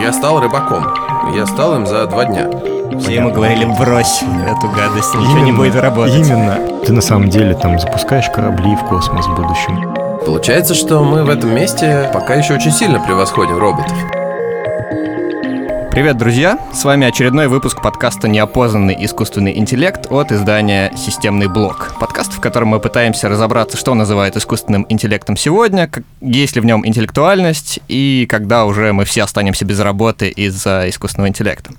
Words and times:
Я 0.00 0.14
стал 0.14 0.40
рыбаком. 0.40 0.86
Я 1.34 1.44
стал 1.44 1.76
им 1.76 1.86
за 1.86 2.06
два 2.06 2.24
дня. 2.24 2.48
Все 3.00 3.16
ему 3.16 3.30
говорили, 3.32 3.66
брось 3.66 4.22
эту 4.22 4.68
гадость, 4.70 5.14
ничего 5.14 5.40
не 5.40 5.50
Именно, 5.50 5.58
будет 5.58 5.76
работать. 5.76 6.26
Именно. 6.26 6.58
Ты 6.86 6.94
на 6.94 7.02
самом 7.02 7.28
деле 7.28 7.54
там 7.54 7.78
запускаешь 7.78 8.30
корабли 8.30 8.76
в 8.76 8.84
космос 8.86 9.26
в 9.26 9.34
будущем. 9.36 9.94
Получается, 10.24 10.74
что 10.74 11.04
мы 11.04 11.24
в 11.24 11.28
этом 11.28 11.54
месте 11.54 12.10
пока 12.14 12.34
еще 12.34 12.54
очень 12.54 12.72
сильно 12.72 12.98
превосходим 12.98 13.58
роботов. 13.58 13.92
Привет, 15.90 16.16
друзья! 16.16 16.58
С 16.72 16.82
вами 16.84 17.06
очередной 17.06 17.48
выпуск 17.48 17.82
подкаста 17.82 18.26
«Неопознанный 18.26 18.96
искусственный 19.04 19.58
интеллект» 19.58 20.06
от 20.08 20.32
издания 20.32 20.92
«Системный 20.96 21.48
блок». 21.48 21.94
Подкаст, 22.00 22.29
в 22.40 22.42
котором 22.42 22.68
мы 22.68 22.80
пытаемся 22.80 23.28
разобраться, 23.28 23.76
что 23.76 23.92
называют 23.92 24.34
искусственным 24.34 24.86
интеллектом 24.88 25.36
сегодня, 25.36 25.90
есть 26.22 26.54
ли 26.54 26.62
в 26.62 26.64
нем 26.64 26.86
интеллектуальность 26.86 27.80
и 27.86 28.26
когда 28.30 28.64
уже 28.64 28.94
мы 28.94 29.04
все 29.04 29.24
останемся 29.24 29.66
без 29.66 29.78
работы 29.78 30.30
из-за 30.30 30.88
искусственного 30.88 31.28
интеллекта. 31.28 31.72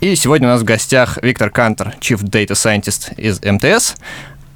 И 0.00 0.16
сегодня 0.16 0.48
у 0.48 0.50
нас 0.50 0.62
в 0.62 0.64
гостях 0.64 1.20
Виктор 1.22 1.50
Кантер, 1.50 1.94
Chief 2.00 2.20
Data 2.24 2.54
Scientist 2.54 3.14
из 3.20 3.40
МТС, 3.40 3.94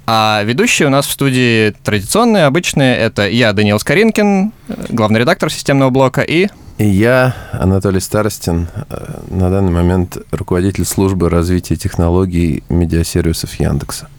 а 0.05 0.43
ведущие 0.43 0.89
у 0.89 0.91
нас 0.91 1.07
в 1.07 1.11
студии 1.11 1.73
традиционные, 1.85 2.43
обычные. 2.43 2.97
Это 2.97 3.25
я, 3.25 3.53
Даниил 3.53 3.79
Скоринкин, 3.79 4.51
главный 4.89 5.21
редактор 5.21 5.49
системного 5.49 5.89
блока, 5.89 6.19
и 6.19 6.49
И 6.77 6.85
я, 6.85 7.33
Анатолий 7.53 8.01
Старостин, 8.01 8.67
э, 8.89 9.19
на 9.29 9.49
данный 9.49 9.71
момент 9.71 10.17
руководитель 10.31 10.83
службы 10.83 11.29
развития 11.29 11.77
технологий 11.77 12.65
медиасервисов 12.67 13.57
Яндекса. 13.57 14.09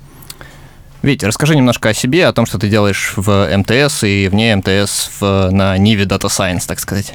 Витя, 1.02 1.26
расскажи 1.26 1.54
немножко 1.54 1.90
о 1.90 1.94
себе, 1.94 2.26
о 2.26 2.32
том, 2.32 2.46
что 2.46 2.58
ты 2.58 2.68
делаешь 2.68 3.12
в 3.16 3.48
МТС 3.56 4.04
и 4.04 4.28
вне 4.28 4.56
МТС 4.56 5.10
в, 5.20 5.50
на 5.50 5.76
Ниве 5.78 6.04
Data 6.04 6.28
Science, 6.28 6.66
так 6.66 6.80
сказать. 6.80 7.14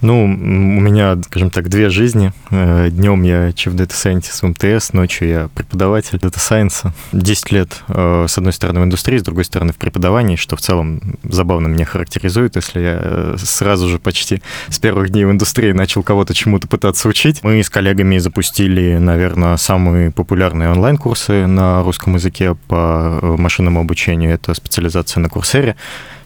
Ну, 0.00 0.24
у 0.24 0.26
меня, 0.26 1.16
скажем 1.22 1.50
так, 1.50 1.68
две 1.68 1.90
жизни. 1.90 2.32
Э, 2.50 2.88
Днем 2.90 3.22
я 3.22 3.48
Chief 3.50 3.74
Data 3.74 3.90
Scientist 3.90 4.40
в 4.40 4.48
МТС, 4.48 4.92
ночью 4.92 5.28
я 5.28 5.48
преподаватель 5.54 6.18
Data 6.18 6.36
Science. 6.36 6.90
10 7.12 7.52
лет, 7.52 7.82
э, 7.88 8.26
с 8.28 8.36
одной 8.36 8.52
стороны, 8.52 8.80
в 8.80 8.84
индустрии, 8.84 9.18
с 9.18 9.22
другой 9.22 9.44
стороны, 9.44 9.72
в 9.72 9.76
преподавании, 9.76 10.36
что 10.36 10.56
в 10.56 10.60
целом 10.60 11.16
забавно 11.22 11.68
меня 11.68 11.84
характеризует, 11.84 12.56
если 12.56 12.80
я 12.80 12.98
э, 13.00 13.36
сразу 13.38 13.88
же 13.88 13.98
почти 13.98 14.42
с 14.68 14.78
первых 14.78 15.10
дней 15.10 15.24
в 15.24 15.30
индустрии 15.30 15.72
начал 15.72 16.02
кого-то 16.02 16.34
чему-то 16.34 16.68
пытаться 16.68 17.08
учить. 17.08 17.42
Мы 17.42 17.62
с 17.62 17.70
коллегами 17.70 18.18
запустили, 18.18 18.98
наверное, 18.98 19.56
самые 19.56 20.10
популярные 20.10 20.70
онлайн-курсы 20.70 21.46
на 21.46 21.82
русском 21.82 22.14
языке 22.14 22.56
по 22.68 23.20
машинному 23.22 23.80
обучению. 23.80 24.32
Это 24.32 24.54
специализация 24.54 25.20
на 25.20 25.28
Курсере. 25.28 25.76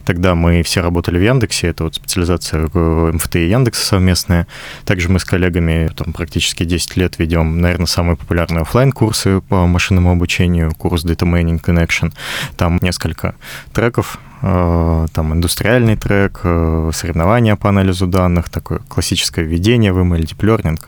Тогда 0.05 0.35
мы 0.35 0.63
все 0.63 0.81
работали 0.81 1.17
в 1.17 1.23
Яндексе, 1.23 1.67
это 1.67 1.83
вот 1.83 1.95
специализация 1.95 2.69
МФТ 2.73 3.35
и 3.35 3.49
Яндекса 3.49 3.85
совместная. 3.85 4.47
Также 4.85 5.09
мы 5.09 5.19
с 5.19 5.25
коллегами 5.25 5.89
там, 5.95 6.13
практически 6.13 6.63
10 6.63 6.97
лет 6.97 7.19
ведем, 7.19 7.61
наверное, 7.61 7.85
самые 7.85 8.15
популярные 8.15 8.61
оффлайн 8.61 8.91
курсы 8.91 9.41
по 9.41 9.67
машинному 9.67 10.11
обучению, 10.11 10.73
курс 10.75 11.05
Data 11.05 11.27
Mining 11.27 11.61
Connection. 11.61 12.13
Там 12.57 12.79
несколько 12.81 13.35
треков, 13.73 14.19
э, 14.41 15.07
там 15.13 15.33
индустриальный 15.33 15.95
трек, 15.95 16.41
э, 16.43 16.91
соревнования 16.93 17.55
по 17.55 17.69
анализу 17.69 18.07
данных, 18.07 18.49
такое 18.49 18.79
классическое 18.87 19.45
введение 19.45 19.93
в 19.93 19.99
ML, 19.99 20.21
Deep 20.21 20.39
Learning. 20.39 20.79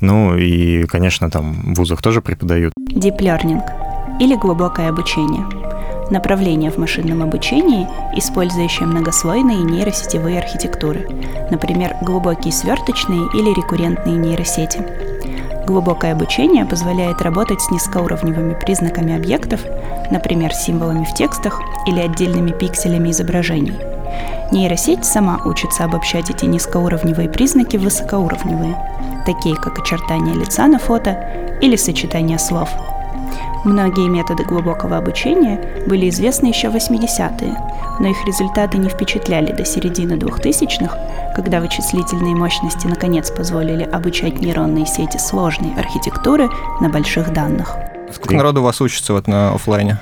Ну 0.00 0.36
и, 0.36 0.84
конечно, 0.86 1.30
там 1.30 1.74
в 1.74 1.78
вузах 1.78 2.02
тоже 2.02 2.22
преподают. 2.22 2.72
Deep 2.90 3.18
Learning 3.18 3.60
или 4.20 4.34
глубокое 4.34 4.88
обучение– 4.88 5.46
направление 6.10 6.70
в 6.70 6.78
машинном 6.78 7.22
обучении, 7.22 7.86
использующее 8.14 8.86
многослойные 8.86 9.58
нейросетевые 9.58 10.38
архитектуры, 10.38 11.06
например, 11.50 11.96
глубокие 12.02 12.52
сверточные 12.52 13.28
или 13.34 13.54
рекуррентные 13.54 14.16
нейросети. 14.16 14.80
Глубокое 15.66 16.12
обучение 16.12 16.64
позволяет 16.64 17.20
работать 17.20 17.60
с 17.60 17.70
низкоуровневыми 17.70 18.54
признаками 18.54 19.14
объектов, 19.14 19.60
например, 20.10 20.52
символами 20.52 21.04
в 21.04 21.14
текстах 21.14 21.60
или 21.86 22.00
отдельными 22.00 22.52
пикселями 22.52 23.10
изображений. 23.10 23.74
Нейросеть 24.50 25.04
сама 25.04 25.40
учится 25.44 25.84
обобщать 25.84 26.30
эти 26.30 26.46
низкоуровневые 26.46 27.28
признаки 27.28 27.76
в 27.76 27.82
высокоуровневые, 27.82 28.76
такие 29.26 29.56
как 29.56 29.78
очертания 29.78 30.32
лица 30.32 30.66
на 30.66 30.78
фото 30.78 31.58
или 31.60 31.76
сочетание 31.76 32.38
слов– 32.38 32.70
Многие 33.68 34.08
методы 34.08 34.44
глубокого 34.44 34.96
обучения 34.96 35.60
были 35.86 36.08
известны 36.08 36.46
еще 36.46 36.70
в 36.70 36.74
80-е, 36.74 37.54
но 38.00 38.08
их 38.08 38.24
результаты 38.24 38.78
не 38.78 38.88
впечатляли 38.88 39.52
до 39.52 39.66
середины 39.66 40.14
2000-х, 40.14 41.34
когда 41.36 41.60
вычислительные 41.60 42.34
мощности 42.34 42.86
наконец 42.86 43.30
позволили 43.30 43.82
обучать 43.82 44.40
нейронные 44.40 44.86
сети 44.86 45.18
сложной 45.18 45.74
архитектуры 45.78 46.48
на 46.80 46.88
больших 46.88 47.30
данных. 47.34 47.76
Сколько 48.10 48.36
народу 48.36 48.62
вас 48.62 48.80
учится 48.80 49.12
вот 49.12 49.26
на 49.26 49.52
офлайне? 49.52 49.98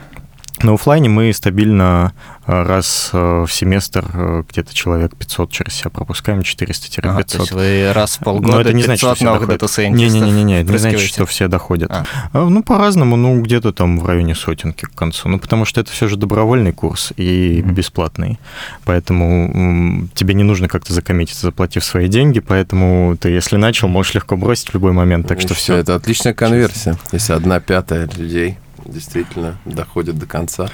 На 0.63 0.73
офлайне 0.73 1.11
мы 1.11 1.33
стабильно 1.35 2.15
э, 2.47 2.63
раз 2.63 3.11
э, 3.13 3.45
в 3.47 3.53
семестр 3.53 4.05
э, 4.15 4.43
где-то 4.49 4.75
человек 4.75 5.15
500 5.15 5.51
через 5.53 5.75
себя 5.75 5.91
пропускаем, 5.91 6.41
400-500. 6.41 7.01
Ага, 7.03 7.23
то 7.25 7.39
есть 7.39 7.53
вы 7.53 7.93
раз 7.93 8.17
в 8.17 8.21
полгода 8.21 8.55
Но 8.55 8.61
это 8.63 8.73
не 8.73 8.83
500 8.83 8.87
значит, 8.87 9.01
что 9.01 9.15
все 9.15 9.25
новых 9.25 9.41
доходят. 9.49 9.93
Не-не-не, 9.93 10.61
это 10.63 10.73
не 10.73 10.79
значит, 10.79 11.01
что 11.01 11.27
все 11.27 11.49
доходят. 11.49 11.91
А. 11.91 12.05
А, 12.33 12.49
Ну, 12.49 12.63
по-разному, 12.63 13.17
ну, 13.17 13.39
где-то 13.43 13.73
там 13.73 13.99
в 13.99 14.07
районе 14.07 14.35
сотенки 14.35 14.87
к 14.87 14.95
концу. 14.95 15.29
Ну, 15.29 15.39
потому 15.39 15.67
что 15.67 15.83
это 15.83 15.91
все 15.93 16.09
же 16.09 16.17
добровольный 16.17 16.73
курс 16.73 17.13
и 17.19 17.63
Мгм. 17.63 17.75
бесплатный. 17.75 18.39
Поэтому 18.85 20.09
тебе 20.15 20.33
не 20.33 20.43
нужно 20.43 20.69
как-то 20.69 20.95
закоммититься, 20.95 21.47
заплатив 21.47 21.85
свои 21.85 22.09
деньги, 22.09 22.41
поэтому 22.41 23.17
ты, 23.21 23.29
если 23.29 23.57
начал, 23.57 23.89
можешь 23.89 24.15
легко 24.15 24.37
бросить 24.37 24.71
в 24.71 24.75
любой 24.75 24.93
момент. 24.93 25.29
Так 25.29 25.41
что 25.41 25.53
И 25.53 25.57
все. 25.57 25.77
Это 25.77 25.95
отличная 25.95 26.33
конверсия, 26.33 26.97
если 27.13 27.35
одна 27.35 27.61
пятая 27.61 28.09
людей 28.17 28.57
действительно 28.89 29.59
доходит 29.65 30.19
до 30.19 30.27
конца. 30.27 30.69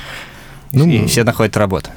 Ну, 0.73 0.87
и 0.87 1.07
все 1.07 1.25
находят 1.25 1.57
работу. 1.57 1.91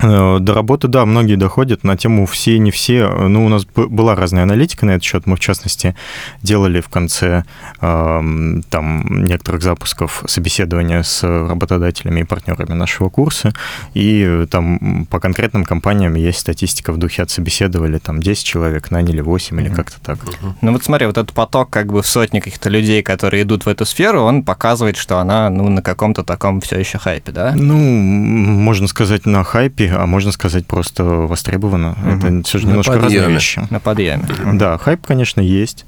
Э, 0.00 0.38
До 0.40 0.54
работы, 0.54 0.88
да, 0.88 1.06
многие 1.06 1.36
доходят. 1.36 1.84
На 1.84 1.96
тему 1.96 2.26
все, 2.26 2.58
не 2.58 2.70
все. 2.70 3.08
Ну, 3.08 3.46
у 3.46 3.48
нас 3.48 3.64
была 3.64 4.14
разная 4.14 4.42
аналитика 4.42 4.84
на 4.86 4.92
этот 4.92 5.04
счет. 5.04 5.26
Мы, 5.26 5.36
в 5.36 5.40
частности, 5.40 5.94
делали 6.42 6.80
в 6.80 6.88
конце 6.88 7.44
эм, 7.80 8.62
там 8.68 9.24
некоторых 9.24 9.62
запусков 9.62 10.22
собеседования 10.26 11.02
с 11.02 11.22
работодателями 11.22 12.20
и 12.20 12.24
партнерами 12.24 12.74
нашего 12.74 13.08
курса. 13.08 13.52
И 13.94 14.22
э, 14.26 14.46
там 14.50 15.06
по 15.10 15.18
конкретным 15.20 15.64
компаниям 15.64 16.14
есть 16.14 16.38
статистика 16.40 16.92
в 16.92 16.98
духе 16.98 17.22
отсобеседовали 17.22 17.98
там 17.98 18.20
10 18.20 18.44
человек, 18.44 18.90
наняли 18.90 19.20
8 19.20 19.60
или 19.60 19.68
Мгм. 19.68 19.76
как-то 19.76 20.00
так. 20.00 20.18
Ну 20.60 20.72
вот 20.72 20.84
смотри, 20.84 21.06
вот 21.06 21.16
этот 21.18 21.32
поток 21.32 21.70
как 21.70 21.86
бы 21.92 22.02
в 22.02 22.06
сотни 22.06 22.40
каких-то 22.40 22.68
людей, 22.68 23.02
которые 23.02 23.42
идут 23.42 23.64
в 23.66 23.68
эту 23.68 23.84
сферу, 23.84 24.20
он 24.22 24.42
показывает, 24.44 24.96
что 24.96 25.18
она 25.18 25.48
ну 25.50 25.68
на 25.68 25.82
каком-то 25.82 26.22
таком 26.22 26.60
все 26.60 26.78
еще 26.78 26.98
хайпе, 26.98 27.32
да? 27.32 27.52
Ну, 27.56 27.76
можно 27.76 28.86
сказать 28.88 29.26
на 29.26 29.42
хайпе, 29.44 29.85
а 29.88 30.06
можно 30.06 30.32
сказать 30.32 30.66
просто 30.66 31.04
востребовано. 31.04 31.96
Мгм. 32.02 32.38
Это 32.40 32.48
все 32.48 32.58
же 32.58 32.66
На 32.66 32.70
немножко 32.70 32.92
разные 32.94 33.08
подъеме. 33.20 33.34
вещи. 33.34 33.62
На 33.70 33.80
подъеме. 33.80 34.24
Да, 34.54 34.78
хайп, 34.78 35.06
конечно, 35.06 35.40
есть. 35.40 35.84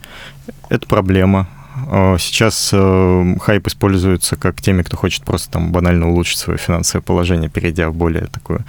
Это 0.69 0.86
проблема. 0.86 1.47
Э, 1.91 2.16
Сейчас 2.19 2.70
э, 2.72 3.34
хайп 3.41 3.66
используется 3.69 4.36
как 4.36 4.60
теми, 4.60 4.82
кто 4.82 4.97
хочет 4.97 5.25
просто 5.25 5.50
там 5.50 5.70
банально 5.72 6.09
улучшить 6.10 6.38
свое 6.38 6.59
финансовое 6.59 7.03
положение, 7.03 7.48
перейдя 7.48 7.88
в 7.91 7.94
более 7.94 8.26
такую 8.26 8.64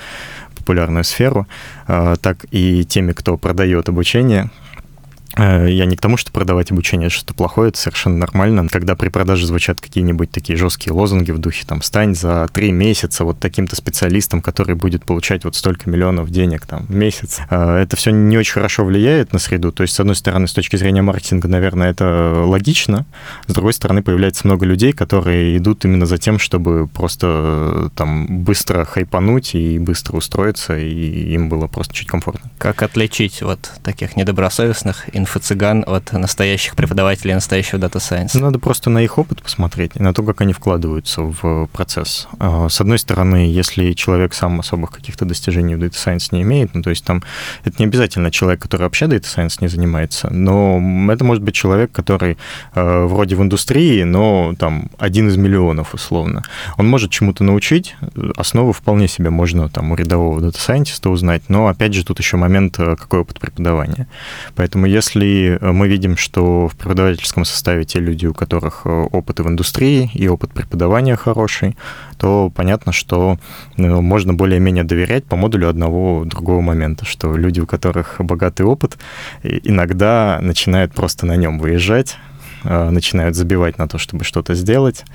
популярную 0.57 1.03
сферу, 1.03 1.47
э, 1.88 2.16
так 2.22 2.46
и 2.51 2.84
теми, 2.85 3.13
кто 3.13 3.38
продает 3.38 3.90
обучение. 3.90 4.50
Э, 5.38 5.67
Я 5.69 5.85
не 5.85 5.95
к 5.95 6.01
тому, 6.01 6.17
что 6.17 6.31
продавать 6.31 6.72
обучение 6.72 7.09
что-то 7.09 7.34
плохое, 7.34 7.69
это 7.69 7.78
совершенно 7.78 8.17
нормально. 8.17 8.67
Когда 8.69 8.95
при 8.95 9.09
продаже 9.09 9.45
звучат 9.45 9.81
какие-нибудь 9.81 10.31
такие 10.31 10.57
жесткие 10.57 10.94
лозунги 10.94 11.31
в 11.31 11.38
духе 11.38 11.66
там 11.66 11.81
«стань 11.81 12.16
за 12.16 12.47
три 12.51 12.72
месяца 12.72 13.23
вот 13.23 13.40
таким-то 13.40 13.75
специалистом, 13.75 14.41
который 14.41 14.75
будет 14.75 15.06
получать 15.06 15.44
вот 15.44 15.56
столько 15.56 15.90
миллионов 15.90 16.29
денег 16.29 16.66
там 16.66 16.85
в 16.88 16.95
месяц», 16.95 17.40
э, 17.50 17.78
это 17.78 17.95
все 17.95 18.12
не 18.12 18.38
очень 18.38 18.53
хорошо 18.53 18.85
влияет 18.85 19.34
на 19.34 19.40
среду. 19.40 19.72
То 19.72 19.84
есть, 19.84 19.96
с 19.96 19.99
одной 19.99 20.16
стороны, 20.16 20.47
с 20.47 20.53
точки 20.53 20.76
зрения 20.76 21.02
маркетинга, 21.02 21.47
наверное, 21.47 21.91
это 21.91 22.43
логично. 22.46 23.05
С 23.47 23.53
другой 23.53 23.73
стороны, 23.73 24.02
появляется 24.02 24.47
много 24.47 24.66
людей, 24.66 24.93
которые 24.93 25.58
идут 25.58 25.85
именно 25.85 26.05
за 26.05 26.17
тем, 26.17 26.40
чтобы 26.40 26.87
просто 26.87 27.28
э, 27.28 27.90
там 27.96 28.43
быстро 28.43 28.85
хайпануть 28.85 29.55
и 29.55 29.79
быстро 29.79 30.17
устроиться, 30.17 30.78
и 30.78 31.34
им 31.34 31.49
было 31.49 31.67
просто 31.67 31.93
чуть 31.93 32.08
комфортно. 32.08 32.49
Как 32.58 32.82
отличить 32.82 33.41
вот 33.41 33.72
таких 33.84 34.16
недобросовестных 34.16 35.05
инфо-цыган 35.20 35.84
от 35.86 36.12
настоящих 36.14 36.76
преподавателей 36.76 37.34
настоящего 37.34 37.80
Data 37.80 37.98
Science? 37.98 38.40
Надо 38.40 38.60
просто 38.60 38.90
на 38.90 39.00
их 39.00 39.18
опыт 39.18 39.44
посмотреть 39.44 39.92
и 39.96 40.02
на 40.02 40.14
то, 40.14 40.24
как 40.24 40.42
они 40.42 40.54
вкладываются 40.54 41.22
в 41.22 41.68
процесс. 41.68 42.28
А, 42.40 42.70
с 42.70 42.82
одной 42.82 43.00
стороны, 43.00 43.52
если 43.52 43.94
человек 43.94 44.34
сам 44.34 44.60
особых 44.60 44.92
каких-то 44.92 45.26
достижений 45.26 45.76
в 45.76 45.80
Data 45.80 45.94
Science 45.94 46.30
не 46.32 46.42
имеет, 46.42 46.74
ну, 46.74 46.82
то 46.82 46.90
есть 46.90 47.04
там 47.04 47.24
это 47.64 47.76
не 47.80 47.86
обязательно 47.86 48.32
человек, 48.32 48.62
который 48.62 48.84
вообще 48.84 49.06
Data 49.06 49.24
Science 49.24 49.58
не 49.62 49.68
занимается, 49.68 50.30
но 50.32 50.80
это 51.12 51.24
может 51.24 51.44
быть 51.44 51.56
человек, 51.56 51.92
который 51.92 52.38
э, 52.76 53.04
вроде 53.06 53.36
в 53.36 53.42
индустрии, 53.42 54.04
но 54.04 54.54
там 54.58 54.90
один 54.98 55.28
из 55.28 55.38
миллионов 55.38 55.94
условно. 55.94 56.44
Он 56.78 56.88
может 56.88 57.12
чему-то 57.12 57.44
научить, 57.44 57.96
основу 58.38 58.72
вполне 58.72 59.08
себе 59.08 59.30
можно 59.30 59.70
там 59.70 59.92
у 59.92 59.96
рядового 59.96 60.40
Data 60.40 60.58
Scientist 60.58 61.10
узнать, 61.10 61.44
но 61.48 61.68
опять 61.68 61.94
же 61.94 62.06
тут 62.06 62.20
еще 62.20 62.38
момент, 62.38 62.80
э, 62.80 62.96
какой 62.96 63.22
опыт 63.22 63.40
преподавания. 63.40 64.08
Поэтому 64.56 64.86
если 64.86 65.09
мы 65.16 65.88
видим, 65.88 66.17
что 66.17 66.67
в 66.67 66.76
преподавательском 66.76 67.46
составе 67.46 67.85
те 67.85 68.00
люди, 68.00 68.26
у 68.26 68.34
которых 68.34 68.82
э, 68.85 68.90
опыт 68.90 69.40
в 69.40 69.47
индустрии 69.47 70.09
и 70.14 70.28
опыт 70.28 70.52
преподавания 70.53 71.16
хороший, 71.16 71.78
то 72.17 72.52
понятно, 72.53 72.91
что 72.91 73.38
ну, 73.78 74.02
можно 74.02 74.34
более-менее 74.34 74.84
доверять 74.84 75.26
по 75.26 75.35
модулю 75.35 75.70
одного 75.70 76.26
другого 76.26 76.61
момента, 76.61 77.06
что 77.06 77.35
люди, 77.35 77.59
у 77.59 77.66
которых 77.66 78.16
богатый 78.20 78.64
опыт, 78.64 78.97
иногда 79.44 80.40
начинают 80.41 80.94
просто 80.94 81.26
на 81.26 81.35
нем 81.35 81.59
выезжать, 81.59 82.17
Э, 82.39 82.39
начинают 82.64 83.35
забивать 83.35 83.78
на 83.78 83.88
то, 83.88 83.97
чтобы 83.97 84.23
что-то 84.23 84.53
сделать. 84.56 85.06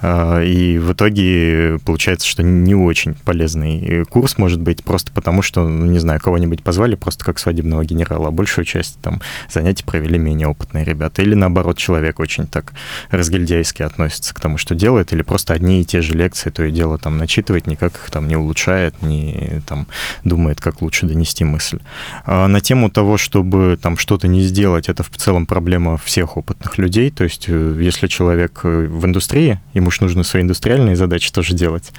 Э, 0.00 0.44
и 0.44 0.78
в 0.78 0.92
итоге 0.92 1.78
получается, 1.84 2.26
что 2.26 2.42
не 2.42 2.74
очень 2.74 3.14
полезный 3.14 4.04
курс 4.06 4.38
может 4.38 4.60
быть 4.60 4.82
просто 4.84 5.12
потому, 5.12 5.42
что, 5.42 5.66
ну, 5.66 5.86
не 5.86 5.98
знаю, 5.98 6.20
кого-нибудь 6.20 6.62
позвали 6.62 6.94
просто 6.94 7.24
как 7.24 7.38
свадебного 7.38 7.84
генерала, 7.84 8.28
а 8.28 8.30
большую 8.30 8.64
часть 8.64 9.00
там 9.00 9.20
занятий 9.50 9.84
провели 9.84 10.18
менее 10.18 10.48
опытные 10.48 10.84
ребята. 10.84 11.22
Или 11.22 11.34
наоборот, 11.34 11.78
человек 11.78 12.20
очень 12.20 12.46
так 12.46 12.72
разгильдяйски 13.10 13.82
относится 13.82 14.34
к 14.34 14.40
тому, 14.40 14.58
что 14.58 14.74
делает, 14.74 15.12
или 15.12 15.22
просто 15.22 15.54
одни 15.54 15.80
и 15.80 15.84
те 15.84 16.02
же 16.02 16.14
лекции 16.14 16.50
то 16.50 16.64
и 16.64 16.70
дело 16.70 16.98
там 16.98 17.18
начитывает, 17.18 17.66
никак 17.66 17.94
их 17.94 18.10
там 18.10 18.28
не 18.28 18.36
улучшает, 18.36 19.00
не 19.02 19.62
там 19.66 19.86
думает, 20.24 20.60
как 20.60 20.82
лучше 20.82 21.06
донести 21.06 21.44
мысль. 21.44 21.78
А 22.24 22.48
на 22.48 22.60
тему 22.60 22.90
того, 22.90 23.16
чтобы 23.16 23.78
там 23.80 23.96
что-то 23.96 24.28
не 24.28 24.42
сделать, 24.42 24.88
это 24.88 25.02
в 25.02 25.10
целом 25.10 25.46
проблема 25.46 25.96
всех 25.96 26.36
опытных 26.36 26.78
людей, 26.78 26.91
людей. 26.92 27.10
То 27.10 27.24
есть, 27.24 27.46
э, 27.48 27.78
если 27.80 28.06
человек 28.06 28.60
э, 28.64 28.86
в 28.86 29.06
индустрии, 29.06 29.58
ему 29.72 29.90
же 29.90 30.02
нужно 30.02 30.24
свои 30.24 30.42
индустриальные 30.42 30.94
задачи 30.94 31.32
тоже 31.32 31.54
делать. 31.54 31.92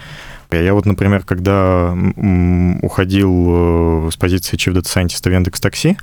Я 0.61 0.73
вот, 0.73 0.85
например, 0.85 1.23
когда 1.23 1.95
уходил 2.81 4.07
э, 4.07 4.09
с 4.11 4.17
позиции 4.17 4.57
Chief 4.57 4.73
Data 4.73 4.83
Scientist 4.83 5.27
в 5.27 5.31
Яндекс 5.31 5.59
Такси, 5.59 5.97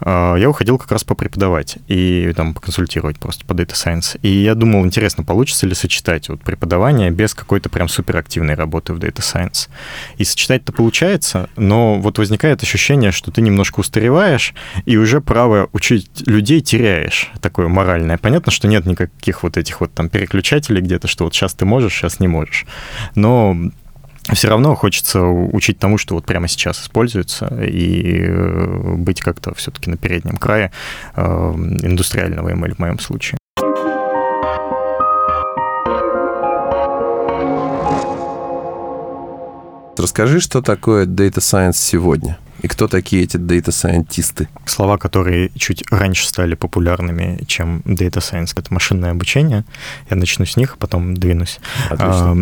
э, 0.00 0.36
я 0.38 0.48
уходил 0.48 0.78
как 0.78 0.92
раз 0.92 1.04
попреподавать 1.04 1.78
и 1.88 2.32
там 2.36 2.54
поконсультировать 2.54 3.18
просто 3.18 3.44
по 3.46 3.52
Data 3.52 3.72
Science. 3.72 4.18
И 4.22 4.28
я 4.28 4.54
думал, 4.54 4.84
интересно, 4.84 5.24
получится 5.24 5.66
ли 5.66 5.74
сочетать 5.74 6.28
вот 6.28 6.42
преподавание 6.42 7.10
без 7.10 7.34
какой-то 7.34 7.68
прям 7.68 7.88
суперактивной 7.88 8.54
работы 8.54 8.92
в 8.92 8.98
Data 8.98 9.20
Science. 9.20 9.68
И 10.16 10.24
сочетать-то 10.24 10.72
получается, 10.72 11.48
но 11.56 11.98
вот 11.98 12.18
возникает 12.18 12.62
ощущение, 12.62 13.12
что 13.12 13.30
ты 13.30 13.40
немножко 13.40 13.80
устареваешь 13.80 14.54
и 14.84 14.96
уже 14.96 15.20
право 15.20 15.68
учить 15.72 16.08
людей 16.26 16.60
теряешь, 16.60 17.30
такое 17.40 17.68
моральное. 17.68 18.18
Понятно, 18.18 18.52
что 18.52 18.68
нет 18.68 18.86
никаких 18.86 19.42
вот 19.42 19.56
этих 19.56 19.80
вот 19.80 19.92
там 19.92 20.08
переключателей 20.08 20.80
где-то, 20.82 21.08
что 21.08 21.24
вот 21.24 21.34
сейчас 21.34 21.54
ты 21.54 21.64
можешь, 21.64 21.94
сейчас 21.94 22.20
не 22.20 22.28
можешь. 22.28 22.66
Но 23.14 23.56
все 24.34 24.48
равно 24.48 24.74
хочется 24.74 25.22
учить 25.22 25.78
тому, 25.78 25.98
что 25.98 26.14
вот 26.14 26.26
прямо 26.26 26.48
сейчас 26.48 26.82
используется, 26.82 27.46
и 27.64 28.24
э, 28.26 28.94
быть 28.96 29.20
как-то 29.20 29.54
все-таки 29.54 29.90
на 29.90 29.96
переднем 29.96 30.36
крае 30.36 30.70
э, 31.16 31.22
индустриального 31.22 32.52
ML 32.52 32.74
в 32.74 32.78
моем 32.78 32.98
случае. 32.98 33.38
Расскажи, 39.96 40.40
что 40.40 40.62
такое 40.62 41.06
Data 41.06 41.38
Science 41.38 41.72
сегодня? 41.76 42.38
И 42.62 42.68
кто 42.68 42.88
такие 42.88 43.22
эти 43.22 43.36
дата-сайентисты? 43.36 44.48
Слова, 44.66 44.98
которые 44.98 45.50
чуть 45.56 45.84
раньше 45.90 46.26
стали 46.26 46.54
популярными, 46.54 47.44
чем 47.46 47.82
data 47.84 48.18
science, 48.18 48.52
это 48.56 48.72
машинное 48.74 49.12
обучение. 49.12 49.64
Я 50.10 50.16
начну 50.16 50.44
с 50.44 50.56
них, 50.56 50.74
а 50.74 50.76
потом 50.76 51.14
двинусь. 51.14 51.60
А, 51.90 52.34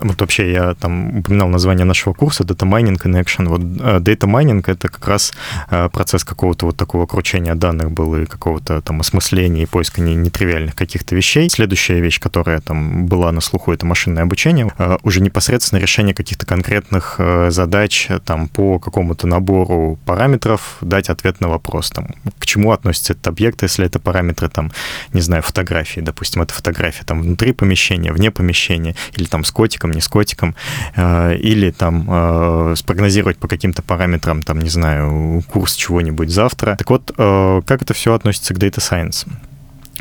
вот 0.00 0.20
вообще 0.20 0.52
я 0.52 0.74
там 0.74 1.18
упоминал 1.18 1.48
название 1.48 1.84
нашего 1.84 2.14
курса 2.14 2.42
Data 2.42 2.68
Mining 2.68 3.00
Connection. 3.00 3.48
Вот 3.48 3.60
э, 3.60 4.00
Data 4.00 4.26
Mining— 4.26 4.64
это 4.66 4.88
как 4.88 5.06
раз 5.06 5.32
э, 5.70 5.88
процесс 5.92 6.24
какого-то 6.24 6.66
вот 6.66 6.76
такого 6.76 7.06
кручения 7.06 7.54
данных 7.54 7.92
был 7.92 8.16
и 8.16 8.26
какого-то 8.26 8.80
там 8.82 9.00
осмысления 9.00 9.62
и 9.62 9.66
поиска 9.66 10.00
нетривиальных 10.00 10.74
каких-то 10.74 11.14
вещей. 11.14 11.48
Следующая 11.48 12.00
вещь, 12.00 12.20
которая 12.20 12.60
там 12.60 13.06
была 13.06 13.30
на 13.30 13.40
слуху, 13.40 13.72
это 13.72 13.86
машинное 13.86 14.24
обучение. 14.24 14.72
Э, 14.78 14.98
уже 15.02 15.20
непосредственно 15.20 15.78
решение 15.78 16.14
каких-то 16.14 16.46
конкретных 16.46 17.20
задач 17.48 18.08
там 18.24 18.48
по 18.48 18.78
какому-то 18.78 19.26
набору 19.26 19.59
набору 19.60 19.98
параметров 20.06 20.78
дать 20.80 21.08
ответ 21.08 21.40
на 21.40 21.48
вопрос, 21.48 21.90
там, 21.90 22.08
к 22.38 22.46
чему 22.46 22.72
относится 22.72 23.12
этот 23.12 23.28
объект, 23.28 23.62
если 23.62 23.86
это 23.86 23.98
параметры, 23.98 24.48
там, 24.48 24.72
не 25.12 25.20
знаю, 25.20 25.42
фотографии, 25.42 26.00
допустим, 26.00 26.42
это 26.42 26.54
фотография 26.54 27.04
там 27.04 27.22
внутри 27.22 27.52
помещения, 27.52 28.12
вне 28.12 28.30
помещения, 28.30 28.94
или 29.16 29.26
там 29.26 29.44
с 29.44 29.50
котиком, 29.50 29.90
не 29.90 30.00
с 30.00 30.08
котиком, 30.08 30.54
э, 30.96 31.36
или 31.36 31.70
там 31.70 32.06
э, 32.08 32.74
спрогнозировать 32.76 33.38
по 33.38 33.48
каким-то 33.48 33.82
параметрам, 33.82 34.42
там, 34.42 34.60
не 34.60 34.70
знаю, 34.70 35.42
курс 35.48 35.74
чего-нибудь 35.74 36.30
завтра. 36.30 36.76
Так 36.76 36.90
вот, 36.90 37.12
э, 37.16 37.62
как 37.66 37.82
это 37.82 37.94
все 37.94 38.14
относится 38.14 38.54
к 38.54 38.58
Data 38.58 38.78
Science? 38.78 39.26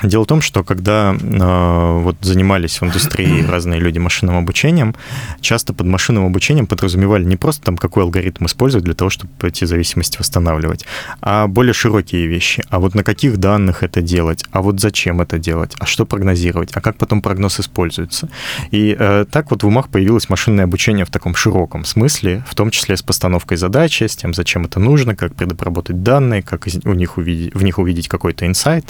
Дело 0.04 0.24
в 0.24 0.28
том, 0.28 0.42
что 0.42 0.64
когда 0.64 1.16
э, 1.20 2.00
вот 2.02 2.18
занимались 2.22 2.80
в 2.80 2.84
индустрии 2.84 3.46
разные 3.50 3.80
люди 3.80 4.00
машинным 4.00 4.38
обучением, 4.38 4.96
часто 5.42 5.74
под 5.74 5.88
машинным 5.88 6.26
обучением 6.26 6.68
подразумевали 6.68 7.24
не 7.24 7.36
просто 7.36 7.64
там 7.64 7.78
какой 7.78 8.04
алгоритм 8.04 8.46
использовать 8.46 8.86
для 8.86 8.94
того, 8.94 9.10
чтобы 9.10 9.32
эти 9.42 9.66
зависимости 9.66 10.18
восстанавливать, 10.18 10.86
а 11.22 11.48
более 11.48 11.74
широкие 11.74 12.28
вещи. 12.28 12.64
А 12.70 12.80
вот 12.80 12.96
на 12.96 13.04
каких 13.04 13.38
данных 13.38 13.84
это 13.84 14.02
делать, 14.02 14.46
а 14.52 14.62
вот 14.62 14.80
зачем 14.80 15.22
это 15.22 15.38
делать, 15.38 15.74
а 15.80 15.86
что 15.86 16.06
прогнозировать, 16.06 16.72
а 16.74 16.82
как 16.82 16.98
потом 16.98 17.22
прогноз 17.22 17.60
используется. 17.60 18.30
И 18.72 18.96
э, 18.98 19.26
так 19.30 19.52
вот 19.52 19.64
в 19.64 19.68
умах 19.68 19.90
появилось 19.90 20.30
машинное 20.30 20.66
обучение 20.66 21.06
в 21.06 21.10
таком 21.10 21.36
широком 21.36 21.86
смысле, 21.86 22.44
в 22.48 22.56
том 22.56 22.72
числе 22.72 22.96
с 22.96 23.02
постановкой 23.02 23.58
задачи, 23.58 24.04
с 24.06 24.16
тем, 24.16 24.34
зачем 24.34 24.66
это 24.66 24.80
нужно, 24.80 25.16
как 25.16 25.36
предобработать 25.36 26.04
данные, 26.04 26.42
как 26.42 26.68
у 26.86 26.94
них 26.94 27.18
увидеть, 27.18 27.54
в 27.54 27.64
них 27.64 27.80
увидеть 27.80 28.08
какой-то 28.08 28.46
инсайт. 28.46 28.86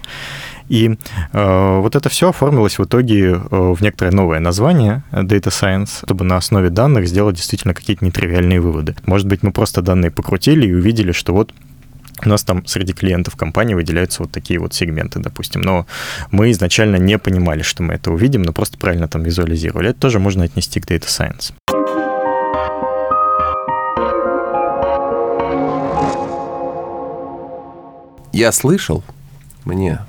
И 0.69 0.97
э, 1.33 1.79
вот 1.79 1.95
это 1.95 2.09
все 2.09 2.29
оформилось 2.29 2.79
в 2.79 2.83
итоге 2.83 3.31
э, 3.31 3.39
в 3.49 3.81
некоторое 3.81 4.11
новое 4.11 4.39
название 4.39 5.03
Data 5.11 5.49
Science, 5.49 6.05
чтобы 6.05 6.23
на 6.23 6.37
основе 6.37 6.69
данных 6.69 7.07
сделать 7.07 7.35
действительно 7.35 7.73
какие-то 7.73 8.05
нетривиальные 8.05 8.61
выводы. 8.61 8.95
Может 9.05 9.27
быть, 9.27 9.43
мы 9.43 9.51
просто 9.51 9.81
данные 9.81 10.11
покрутили 10.11 10.67
и 10.67 10.73
увидели, 10.73 11.11
что 11.11 11.33
вот 11.33 11.53
у 12.25 12.29
нас 12.29 12.43
там 12.43 12.65
среди 12.65 12.93
клиентов 12.93 13.35
компании 13.35 13.73
выделяются 13.73 14.23
вот 14.23 14.31
такие 14.31 14.59
вот 14.59 14.73
сегменты, 14.73 15.19
допустим. 15.19 15.61
Но 15.61 15.85
мы 16.31 16.51
изначально 16.51 16.97
не 16.97 17.17
понимали, 17.17 17.61
что 17.61 17.81
мы 17.81 17.93
это 17.93 18.11
увидим, 18.11 18.43
но 18.43 18.53
просто 18.53 18.77
правильно 18.77 19.07
там 19.07 19.23
визуализировали. 19.23 19.89
Это 19.89 19.99
тоже 19.99 20.19
можно 20.19 20.43
отнести 20.43 20.79
к 20.79 20.85
Data 20.85 21.07
Science. 21.07 21.53
Я 28.31 28.51
слышал, 28.51 29.03
мне 29.65 29.99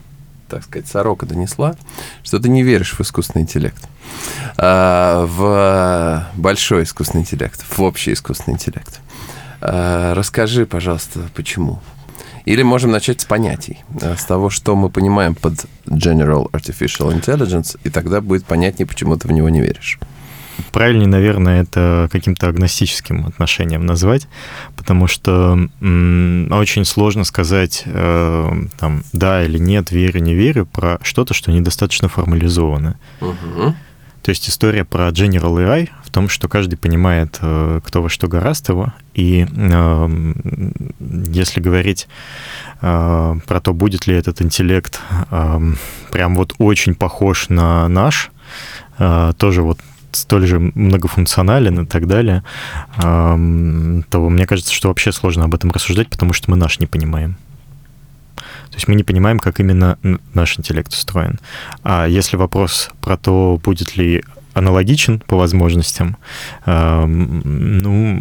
так 0.50 0.64
сказать, 0.64 0.88
сорока 0.88 1.26
донесла, 1.26 1.76
что 2.23 2.38
ты 2.38 2.49
не 2.49 2.62
веришь 2.62 2.92
в 2.92 3.00
искусственный 3.00 3.42
интеллект. 3.42 3.83
А, 4.59 5.25
в 5.26 6.26
большой 6.37 6.83
искусственный 6.83 7.23
интеллект, 7.23 7.64
в 7.66 7.80
общий 7.80 8.12
искусственный 8.12 8.54
интеллект. 8.57 9.00
А, 9.61 10.14
расскажи, 10.14 10.66
пожалуйста, 10.66 11.21
почему? 11.35 11.80
Или 12.45 12.62
можем 12.62 12.90
начать 12.90 13.21
с 13.21 13.25
понятий, 13.25 13.85
а, 14.02 14.16
с 14.16 14.25
того, 14.25 14.50
что 14.50 14.75
мы 14.75 14.90
понимаем 14.90 15.35
под 15.35 15.66
General 15.87 16.50
Artificial 16.50 17.14
Intelligence, 17.14 17.78
и 17.85 17.90
тогда 17.90 18.21
будет 18.21 18.45
понятнее, 18.45 18.87
почему 18.87 19.16
ты 19.16 19.28
в 19.28 19.33
него 19.33 19.49
не 19.49 19.61
веришь. 19.61 19.99
Правильнее, 20.73 21.09
наверное, 21.09 21.62
это 21.62 22.09
каким-то 22.11 22.49
агностическим 22.49 23.26
отношением 23.26 23.87
назвать, 23.87 24.29
потому 24.76 25.07
что 25.07 25.52
очень 25.81 26.85
сложно 26.85 27.25
сказать 27.25 27.83
э, 27.87 28.52
там 28.79 29.02
да 29.12 29.45
или 29.45 29.59
нет, 29.59 29.90
верю, 29.90 30.21
не 30.21 30.35
верю 30.35 30.67
про 30.67 30.99
что-то, 31.02 31.35
что 31.35 31.52
недостаточно 31.52 32.09
формализовано. 32.09 32.99
Угу. 33.21 33.75
То 34.23 34.29
есть 34.29 34.49
история 34.50 34.85
про 34.85 35.09
General 35.09 35.55
AI 35.57 35.88
в 36.05 36.11
том, 36.11 36.29
что 36.29 36.49
каждый 36.49 36.76
понимает, 36.76 37.38
э, 37.40 37.81
кто 37.85 38.02
во 38.02 38.09
что 38.09 38.29
гораст 38.29 38.69
его, 38.69 38.93
и 39.14 39.47
э, 39.50 40.33
если 41.29 41.61
говорить 41.61 42.07
э, 42.83 43.35
про 43.47 43.61
то, 43.61 43.73
будет 43.73 44.07
ли 44.07 44.14
этот 44.14 44.43
интеллект 44.43 45.00
э, 45.31 45.61
прям 46.12 46.35
вот 46.37 46.55
очень 46.59 46.95
похож 46.95 47.49
на 47.49 47.88
наш, 47.88 48.31
тоже 49.38 49.62
вот 49.62 49.79
столь 50.12 50.47
же 50.47 50.59
многофункционален 50.59 51.81
и 51.81 51.87
так 51.87 52.07
далее, 52.07 52.43
то 52.97 53.37
мне 53.37 54.47
кажется, 54.47 54.73
что 54.73 54.88
вообще 54.88 55.12
сложно 55.12 55.45
об 55.45 55.55
этом 55.55 55.71
рассуждать, 55.71 56.09
потому 56.09 56.33
что 56.33 56.50
мы 56.50 56.57
наш 56.57 56.81
не 56.81 56.87
понимаем. 56.87 57.37
То 58.37 58.76
есть 58.76 58.88
мы 58.88 58.95
не 58.95 59.05
понимаем, 59.05 59.38
как 59.38 59.61
именно 59.61 59.99
наш 60.33 60.59
интеллект 60.59 60.93
устроен. 60.93 61.38
А 61.83 62.07
если 62.07 62.37
вопрос 62.37 62.90
про 63.00 63.17
то, 63.17 63.61
будет 63.62 63.97
ли 63.97 64.23
аналогичен 64.52 65.21
по 65.21 65.37
возможностям, 65.37 66.17
ну, 66.67 68.21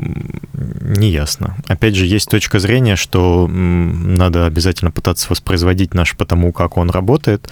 не 0.82 1.10
ясно. 1.10 1.56
Опять 1.68 1.96
же, 1.96 2.06
есть 2.06 2.30
точка 2.30 2.60
зрения, 2.60 2.96
что 2.96 3.48
надо 3.48 4.46
обязательно 4.46 4.92
пытаться 4.92 5.28
воспроизводить 5.30 5.94
наш 5.94 6.16
потому, 6.16 6.52
как 6.52 6.78
он 6.78 6.92
работает, 6.92 7.50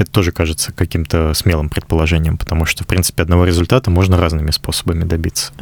это 0.00 0.10
тоже 0.10 0.32
кажется 0.32 0.72
каким-то 0.72 1.34
смелым 1.34 1.68
предположением, 1.68 2.38
потому 2.38 2.64
что, 2.64 2.84
в 2.84 2.86
принципе, 2.86 3.22
одного 3.22 3.44
результата 3.44 3.90
можно 3.90 4.16
разными 4.16 4.50
способами 4.50 5.04
добиться. 5.04 5.52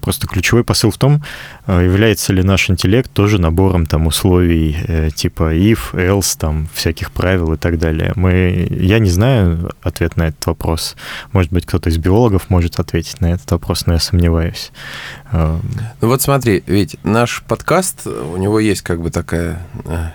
Просто 0.00 0.26
ключевой 0.26 0.64
посыл 0.64 0.90
в 0.90 0.96
том, 0.96 1.22
э, 1.66 1.84
является 1.84 2.32
ли 2.32 2.42
наш 2.42 2.70
интеллект 2.70 3.12
тоже 3.12 3.38
набором 3.38 3.84
там 3.84 4.06
условий 4.06 4.76
э, 4.88 5.10
типа 5.14 5.54
if, 5.54 5.92
else, 5.92 6.38
там 6.38 6.68
всяких 6.72 7.12
правил 7.12 7.52
и 7.52 7.58
так 7.58 7.78
далее. 7.78 8.12
Мы, 8.16 8.66
я 8.70 8.98
не 8.98 9.10
знаю 9.10 9.70
ответ 9.82 10.16
на 10.16 10.28
этот 10.28 10.46
вопрос. 10.46 10.96
Может 11.32 11.52
быть, 11.52 11.66
кто-то 11.66 11.90
из 11.90 11.98
биологов 11.98 12.48
может 12.48 12.80
ответить 12.80 13.20
на 13.20 13.26
этот 13.26 13.50
вопрос, 13.50 13.84
но 13.84 13.92
я 13.92 13.98
сомневаюсь. 13.98 14.72
Э, 15.32 15.58
ну 16.00 16.08
вот 16.08 16.22
смотри, 16.22 16.62
ведь 16.66 16.96
наш 17.04 17.42
подкаст, 17.42 18.06
у 18.06 18.38
него 18.38 18.58
есть 18.58 18.80
как 18.80 19.02
бы 19.02 19.10
такая 19.10 19.66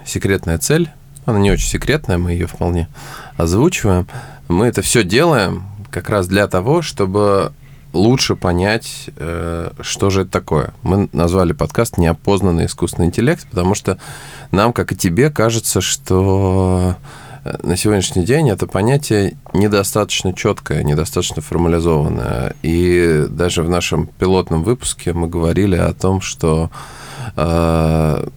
секретная 0.04 0.58
цель, 0.58 0.90
она 1.28 1.40
не 1.40 1.52
очень 1.52 1.68
секретная, 1.68 2.18
мы 2.18 2.32
ее 2.32 2.48
вполне 2.48 2.88
озвучиваем. 3.36 4.08
Мы 4.48 4.66
это 4.66 4.82
все 4.82 5.04
делаем 5.04 5.64
как 5.92 6.10
раз 6.10 6.28
для 6.28 6.48
того, 6.48 6.82
чтобы 6.82 7.52
лучше 7.92 8.38
понять, 8.38 9.10
э, 9.18 9.72
что 9.82 10.10
же 10.10 10.22
это 10.22 10.32
такое. 10.32 10.74
Мы 10.84 11.10
назвали 11.12 11.52
подкаст 11.52 11.98
«Неопознанный 11.98 12.68
искусственный 12.68 13.08
интеллект», 13.08 13.46
потому 13.50 13.76
что 13.76 13.98
нам, 14.52 14.72
как 14.72 14.94
и 14.94 14.96
тебе, 14.96 15.30
кажется, 15.30 15.82
что 15.82 16.96
э, 17.44 17.58
на 17.62 17.76
сегодняшний 17.76 18.24
день 18.24 18.50
это 18.50 18.66
понятие 18.66 19.36
недостаточно 19.54 20.34
четкое, 20.34 20.84
недостаточно 20.84 21.42
формализованное. 21.42 22.56
И 22.62 23.26
даже 23.30 23.64
в 23.64 23.70
нашем 23.70 24.08
пилотном 24.08 24.64
выпуске 24.64 25.12
мы 25.12 25.28
говорили 25.28 25.76
о 25.76 25.94
том, 25.94 26.22
что, 26.22 26.70
э, 27.36 28.28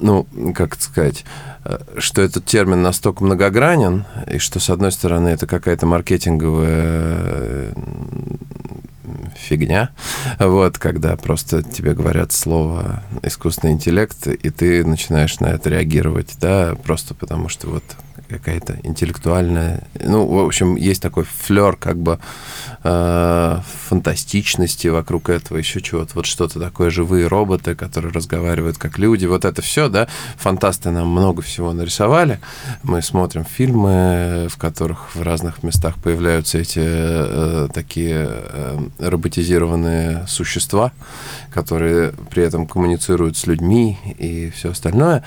ну, 0.00 0.26
как 0.54 0.80
сказать, 0.80 1.24
Э, 1.68 1.78
что 1.98 2.22
этот 2.22 2.46
термин 2.46 2.82
настолько 2.82 3.22
многогранен, 3.24 4.04
и 4.26 4.38
что, 4.38 4.58
с 4.58 4.70
одной 4.70 4.90
стороны, 4.90 5.28
это 5.28 5.46
какая-то 5.46 5.86
маркетинговая 5.86 6.64
э, 6.66 7.72
фигня, 9.36 9.90
вот, 10.38 10.78
когда 10.78 11.16
просто 11.16 11.62
тебе 11.62 11.94
говорят 11.94 12.32
слово 12.32 13.02
искусственный 13.22 13.74
интеллект, 13.74 14.26
и 14.26 14.50
ты 14.50 14.84
начинаешь 14.84 15.40
на 15.40 15.46
это 15.46 15.68
реагировать, 15.68 16.36
да, 16.40 16.74
просто 16.82 17.14
потому 17.14 17.48
что 17.50 17.68
вот 17.68 17.84
какая-то 18.28 18.78
интеллектуальная. 18.82 19.82
Ну, 20.00 20.26
в 20.26 20.44
общем, 20.44 20.76
есть 20.76 21.02
такой 21.02 21.24
флер 21.24 21.76
как 21.76 21.98
бы 21.98 22.18
э, 22.84 23.58
фантастичности 23.88 24.88
вокруг 24.88 25.30
этого, 25.30 25.58
еще 25.58 25.80
чего-то. 25.80 26.12
Вот 26.14 26.26
что-то 26.26 26.60
такое, 26.60 26.90
живые 26.90 27.26
роботы, 27.26 27.74
которые 27.74 28.12
разговаривают 28.12 28.78
как 28.78 28.98
люди. 28.98 29.26
Вот 29.26 29.44
это 29.44 29.62
все, 29.62 29.88
да, 29.88 30.08
фантасты 30.36 30.90
нам 30.90 31.08
много 31.08 31.42
всего 31.42 31.72
нарисовали. 31.72 32.40
Мы 32.82 33.02
смотрим 33.02 33.44
фильмы, 33.44 34.48
в 34.50 34.58
которых 34.58 35.14
в 35.14 35.22
разных 35.22 35.62
местах 35.62 35.96
появляются 36.02 36.58
эти 36.58 36.80
э, 36.82 37.68
такие 37.72 38.26
э, 38.28 38.78
роботизированные 38.98 40.26
существа, 40.26 40.92
которые 41.52 42.12
при 42.30 42.42
этом 42.42 42.66
коммуницируют 42.66 43.36
с 43.36 43.46
людьми 43.46 43.98
и 44.18 44.50
все 44.50 44.70
остальное. 44.70 45.24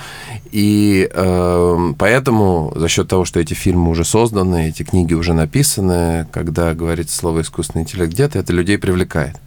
И 0.51 1.09
э, 1.11 1.93
поэтому 1.97 2.73
за 2.75 2.87
счет 2.91 3.07
того, 3.07 3.25
что 3.25 3.39
эти 3.39 3.53
фильмы 3.53 3.89
уже 3.89 4.03
созданы, 4.03 4.67
эти 4.69 4.83
книги 4.83 5.13
уже 5.13 5.33
написаны, 5.33 6.27
когда 6.31 6.73
говорится 6.73 7.17
слово 7.17 7.41
искусственный 7.41 7.83
интеллект 7.83 8.11
где-то, 8.11 8.37
это 8.37 8.51
людей 8.51 8.77
привлекает. 8.77 9.37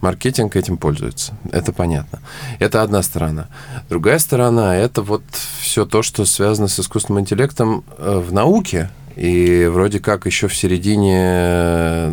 Маркетинг 0.00 0.56
этим 0.56 0.78
пользуется, 0.78 1.34
это 1.52 1.72
понятно. 1.72 2.20
Это 2.58 2.82
одна 2.82 3.02
сторона. 3.02 3.48
Другая 3.90 4.18
сторона– 4.18 4.76
это 4.76 5.02
вот 5.02 5.22
все 5.60 5.84
то, 5.84 6.02
что 6.02 6.24
связано 6.24 6.66
с 6.66 6.80
искусственным 6.80 7.20
интеллектом 7.20 7.84
э, 7.98 8.22
в 8.26 8.32
науке, 8.32 8.90
и 9.16 9.66
вроде 9.70 10.00
как 10.00 10.26
еще 10.26 10.48
в 10.48 10.56
середине 10.56 12.10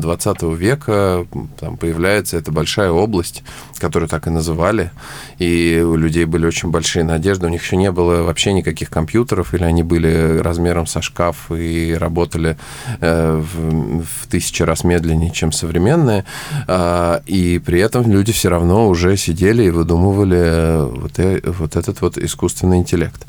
20 0.00 0.42
века 0.42 1.26
там 1.58 1.76
появляется 1.76 2.36
эта 2.36 2.52
большая 2.52 2.90
область, 2.90 3.42
которую 3.78 4.08
так 4.08 4.26
и 4.26 4.30
называли, 4.30 4.90
и 5.38 5.84
у 5.84 5.96
людей 5.96 6.24
были 6.24 6.46
очень 6.46 6.70
большие 6.70 7.04
надежды. 7.04 7.46
У 7.46 7.50
них 7.50 7.62
еще 7.62 7.76
не 7.76 7.90
было 7.90 8.22
вообще 8.22 8.52
никаких 8.52 8.90
компьютеров, 8.90 9.54
или 9.54 9.64
они 9.64 9.82
были 9.82 10.38
размером 10.38 10.86
со 10.86 11.02
шкаф 11.02 11.50
и 11.50 11.96
работали 11.98 12.56
э, 13.00 13.36
в, 13.36 14.02
в 14.02 14.26
тысячи 14.30 14.62
раз 14.62 14.84
медленнее, 14.84 15.30
чем 15.30 15.52
современные. 15.52 16.24
Э, 16.66 17.20
и 17.26 17.58
при 17.58 17.80
этом 17.80 18.10
люди 18.10 18.32
все 18.32 18.48
равно 18.48 18.88
уже 18.88 19.16
сидели 19.16 19.64
и 19.64 19.70
выдумывали 19.70 21.00
вот, 21.00 21.18
э, 21.18 21.40
вот 21.44 21.76
этот 21.76 22.00
вот 22.00 22.18
искусственный 22.18 22.78
интеллект. 22.78 23.26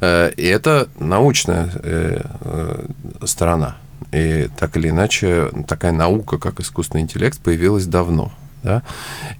Э, 0.00 0.30
и 0.36 0.46
это 0.46 0.88
научная 0.98 1.70
э, 1.82 2.20
э, 2.40 2.86
сторона. 3.24 3.76
И 4.12 4.48
так 4.58 4.76
или 4.76 4.90
иначе, 4.90 5.50
такая 5.66 5.92
наука, 5.92 6.38
как 6.38 6.60
искусственный 6.60 7.02
интеллект, 7.02 7.38
появилась 7.40 7.86
давно. 7.86 8.32
Да? 8.62 8.82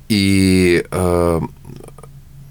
И 0.08 0.86
э, 0.90 1.40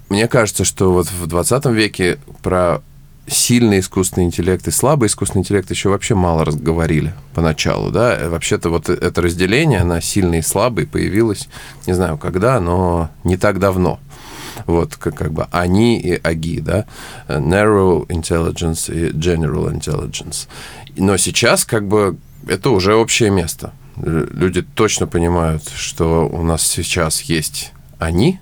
мне 0.08 0.28
кажется, 0.28 0.64
что 0.64 0.92
вот 0.92 1.10
в 1.10 1.26
20 1.26 1.66
веке 1.66 2.18
про 2.42 2.82
сильный 3.26 3.80
искусственный 3.80 4.26
интеллект 4.26 4.66
и 4.68 4.70
слабый 4.70 5.06
искусственный 5.06 5.40
интеллект 5.40 5.70
еще 5.70 5.88
вообще 5.88 6.14
мало 6.14 6.44
разговорили 6.44 7.14
поначалу, 7.34 7.90
да. 7.90 8.28
Вообще-то 8.28 8.68
вот 8.68 8.88
это 8.88 9.22
разделение 9.22 9.82
на 9.82 10.00
сильный 10.00 10.40
и 10.40 10.42
слабый 10.42 10.86
появилось, 10.86 11.48
не 11.86 11.94
знаю 11.94 12.18
когда, 12.18 12.60
но 12.60 13.10
не 13.24 13.36
так 13.36 13.58
давно. 13.58 13.98
Вот 14.66 14.96
как, 14.96 15.16
как 15.16 15.32
бы 15.32 15.46
они 15.50 15.98
и 15.98 16.20
аги, 16.22 16.60
да. 16.60 16.86
Narrow 17.28 18.06
intelligence 18.08 18.92
и 18.92 19.10
general 19.12 19.72
intelligence. 19.72 20.48
Но 20.96 21.16
сейчас 21.16 21.64
как 21.64 21.86
бы 21.86 22.16
это 22.46 22.70
уже 22.70 22.94
общее 22.94 23.30
место. 23.30 23.72
Люди 23.96 24.62
точно 24.62 25.06
понимают, 25.06 25.68
что 25.74 26.26
у 26.26 26.42
нас 26.42 26.62
сейчас 26.62 27.22
есть 27.22 27.72
они, 27.98 28.40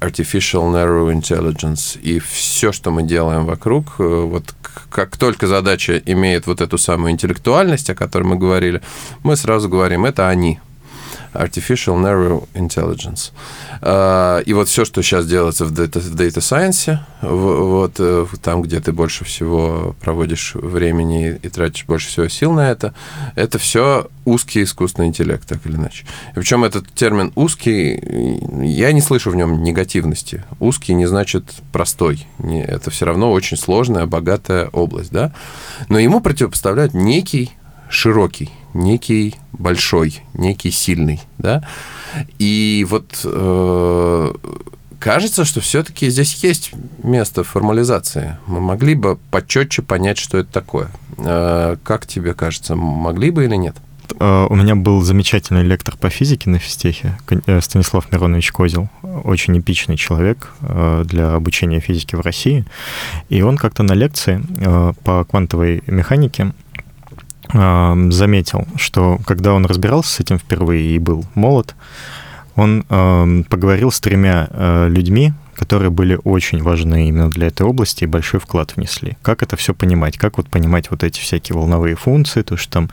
artificial 0.00 0.72
narrow 0.72 1.12
intelligence, 1.12 1.98
и 2.00 2.18
все, 2.18 2.72
что 2.72 2.90
мы 2.90 3.02
делаем 3.02 3.44
вокруг, 3.44 3.94
э, 3.98 4.02
вот 4.02 4.54
как 4.90 5.16
только 5.16 5.46
задача 5.46 5.98
имеет 5.98 6.46
вот 6.46 6.60
эту 6.60 6.78
самую 6.78 7.12
интеллектуальность, 7.12 7.90
о 7.90 7.94
которой 7.94 8.24
мы 8.24 8.36
говорили, 8.36 8.82
мы 9.22 9.36
сразу 9.36 9.68
говорим, 9.68 10.04
это 10.04 10.28
они. 10.28 10.58
Artificial 11.40 11.96
Narrow 11.96 12.48
Intelligence. 12.54 13.32
А, 13.80 14.38
и 14.40 14.52
вот 14.52 14.68
все, 14.68 14.84
что 14.84 15.02
сейчас 15.02 15.26
делается 15.26 15.64
в 15.64 15.72
Data, 15.72 16.00
в 16.00 16.14
data 16.14 16.38
Science, 16.38 16.98
вот 17.22 17.94
э, 17.98 18.26
там, 18.42 18.62
где 18.62 18.80
ты 18.80 18.92
больше 18.92 19.24
всего 19.24 19.94
проводишь 20.00 20.54
времени 20.54 21.38
и 21.42 21.48
тратишь 21.48 21.84
больше 21.86 22.08
всего 22.08 22.28
сил 22.28 22.52
на 22.52 22.70
это, 22.70 22.94
это 23.34 23.58
все 23.58 24.08
узкий 24.24 24.62
искусственный 24.62 25.08
интеллект, 25.08 25.46
так 25.46 25.64
или 25.64 25.76
иначе. 25.76 26.04
И 26.32 26.34
причем 26.34 26.64
этот 26.64 26.88
термин 26.92 27.32
узкий, 27.36 28.00
я 28.62 28.92
не 28.92 29.00
слышу 29.00 29.30
в 29.30 29.36
нем 29.36 29.62
негативности. 29.62 30.44
Узкий 30.60 30.94
не 30.94 31.06
значит 31.06 31.44
простой. 31.72 32.26
Это 32.38 32.90
все 32.90 33.06
равно 33.06 33.30
очень 33.32 33.56
сложная, 33.56 34.06
богатая 34.06 34.68
область, 34.68 35.12
да? 35.12 35.32
Но 35.88 35.98
ему 35.98 36.20
противопоставляют 36.20 36.92
некий 36.92 37.52
широкий, 37.88 38.50
некий 38.74 39.34
большой, 39.52 40.22
некий 40.34 40.70
сильный, 40.70 41.20
да. 41.38 41.62
И 42.38 42.86
вот 42.88 43.20
э, 43.24 44.34
кажется, 44.98 45.44
что 45.44 45.60
все-таки 45.60 46.08
здесь 46.10 46.34
есть 46.42 46.72
место 47.02 47.44
формализации. 47.44 48.36
Мы 48.46 48.60
могли 48.60 48.94
бы 48.94 49.18
почетче 49.30 49.82
понять, 49.82 50.18
что 50.18 50.38
это 50.38 50.52
такое. 50.52 50.90
Э, 51.18 51.76
как 51.82 52.06
тебе 52.06 52.34
кажется, 52.34 52.76
могли 52.76 53.30
бы 53.30 53.44
или 53.44 53.56
нет? 53.56 53.76
Э, 54.18 54.46
у 54.48 54.54
меня 54.54 54.74
был 54.74 55.02
замечательный 55.02 55.62
лектор 55.62 55.96
по 55.96 56.10
физике 56.10 56.50
на 56.50 56.58
физтехе, 56.58 57.18
э, 57.46 57.60
Станислав 57.60 58.10
Миронович 58.12 58.52
Козел. 58.52 58.88
Очень 59.02 59.58
эпичный 59.58 59.96
человек 59.96 60.52
э, 60.60 61.04
для 61.06 61.34
обучения 61.34 61.80
физики 61.80 62.14
в 62.14 62.20
России. 62.20 62.64
И 63.28 63.42
он 63.42 63.56
как-то 63.56 63.82
на 63.82 63.92
лекции 63.92 64.42
по 65.04 65.24
квантовой 65.24 65.82
механике 65.86 66.52
заметил, 67.52 68.66
что 68.76 69.18
когда 69.26 69.54
он 69.54 69.66
разбирался 69.66 70.10
с 70.10 70.20
этим 70.20 70.38
впервые 70.38 70.96
и 70.96 70.98
был 70.98 71.24
молод, 71.34 71.74
Он 72.56 72.84
э, 72.88 73.42
поговорил 73.48 73.92
с 73.92 74.00
тремя 74.00 74.48
э, 74.50 74.88
людьми, 74.88 75.32
которые 75.54 75.90
были 75.90 76.18
очень 76.24 76.62
важны 76.62 77.08
именно 77.08 77.30
для 77.30 77.48
этой 77.48 77.66
области 77.66 78.04
и 78.04 78.06
большой 78.06 78.40
вклад 78.40 78.76
внесли. 78.76 79.16
Как 79.22 79.42
это 79.42 79.56
все 79.56 79.74
понимать? 79.74 80.18
Как 80.18 80.38
вот 80.38 80.48
понимать 80.48 80.90
вот 80.90 81.04
эти 81.04 81.20
всякие 81.20 81.56
волновые 81.56 81.96
функции, 81.96 82.42
то, 82.42 82.56
что 82.56 82.72
там 82.72 82.90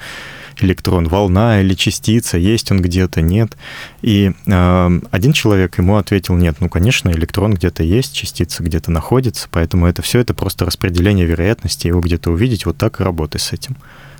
электрон, 0.60 1.08
волна 1.08 1.62
или 1.62 1.74
частица, 1.74 2.38
есть 2.38 2.72
он 2.72 2.82
где-то, 2.82 3.22
нет. 3.22 3.58
И 4.02 4.34
э, 4.46 5.00
один 5.12 5.34
человек 5.34 5.78
ему 5.78 5.96
ответил, 5.96 6.36
нет, 6.36 6.58
ну, 6.60 6.70
конечно, 6.70 7.10
электрон 7.10 7.54
где-то 7.54 7.84
есть, 7.84 8.14
частица 8.14 8.64
где-то 8.64 8.92
находится, 8.92 9.48
поэтому 9.50 9.88
это 9.88 10.02
все 10.02 10.20
это 10.20 10.34
просто 10.34 10.66
распределение 10.66 11.26
вероятности, 11.26 11.88
его 11.88 12.02
где-то 12.02 12.32
увидеть, 12.32 12.66
вот 12.66 12.78
так 12.78 13.00
и 13.00 13.04
работай 13.04 13.40
с 13.40 13.54
этим. 13.54 13.78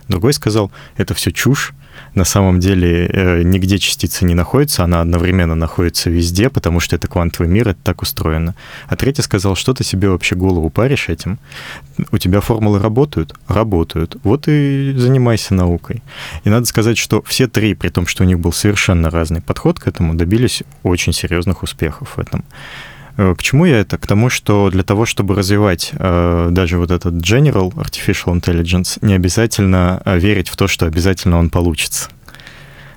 Другой 0.08 0.34
сказал, 0.34 0.72
это 0.98 1.14
все 1.14 1.32
чушь, 1.32 1.74
на 2.16 2.26
самом 2.26 2.60
деле 2.60 3.08
э, 3.08 3.42
нигде 3.44 3.80
частица 3.80 4.26
не 4.26 4.36
находится, 4.36 4.84
она 4.84 5.02
одновременно 5.02 5.56
находится 5.56 6.10
везде, 6.10 6.50
потому 6.50 6.80
что 6.80 6.96
это 6.96 7.08
квантовый 7.08 7.52
мир, 7.52 7.70
это 7.70 7.80
так 7.84 8.02
устроено. 8.02 8.54
А 8.88 8.96
третий 8.96 9.22
сказал, 9.22 9.56
что 9.56 9.74
ты 9.74 9.84
себе 9.84 10.10
вообще 10.10 10.36
голову 10.36 10.70
паришь 10.70 11.10
этим? 11.10 11.40
У 12.12 12.18
тебя 12.18 12.42
формулы 12.42 12.80
работают? 12.80 13.34
Работают. 13.48 14.18
Вот 14.24 14.48
и 14.48 14.94
занимайся 14.96 15.54
наукой. 15.56 16.04
И 16.44 16.50
надо 16.50 16.66
сказать, 16.66 16.98
что 16.98 17.22
все 17.24 17.48
три, 17.48 17.74
при 17.74 17.90
том, 17.90 18.06
что 18.06 18.24
у 18.24 18.28
них 18.28 18.40
был 18.40 18.52
совершенно 18.52 19.10
разный 19.10 19.42
подход 19.42 19.80
к 19.80 19.88
этому, 19.88 20.14
добились 20.14 20.64
очень 20.84 21.14
серьезных 21.14 21.64
успехов 21.64 22.14
в 22.16 22.20
этом. 22.20 22.44
Э, 23.18 23.36
к 23.38 23.42
чему 23.42 23.66
я 23.66 23.80
это? 23.80 23.98
К 23.98 24.08
тому, 24.08 24.30
что 24.30 24.70
для 24.70 24.84
того, 24.84 25.06
чтобы 25.06 25.36
развивать 25.36 25.92
э, 25.94 26.50
даже 26.52 26.78
вот 26.78 26.92
этот 26.92 27.16
General 27.16 27.72
Artificial 27.74 28.40
Intelligence, 28.40 28.98
не 29.02 29.14
обязательно 29.14 30.02
э, 30.06 30.18
верить 30.18 30.50
в 30.50 30.58
то, 30.58 30.68
что 30.68 30.86
обязательно 30.86 31.38
он 31.38 31.50
получится. 31.50 32.10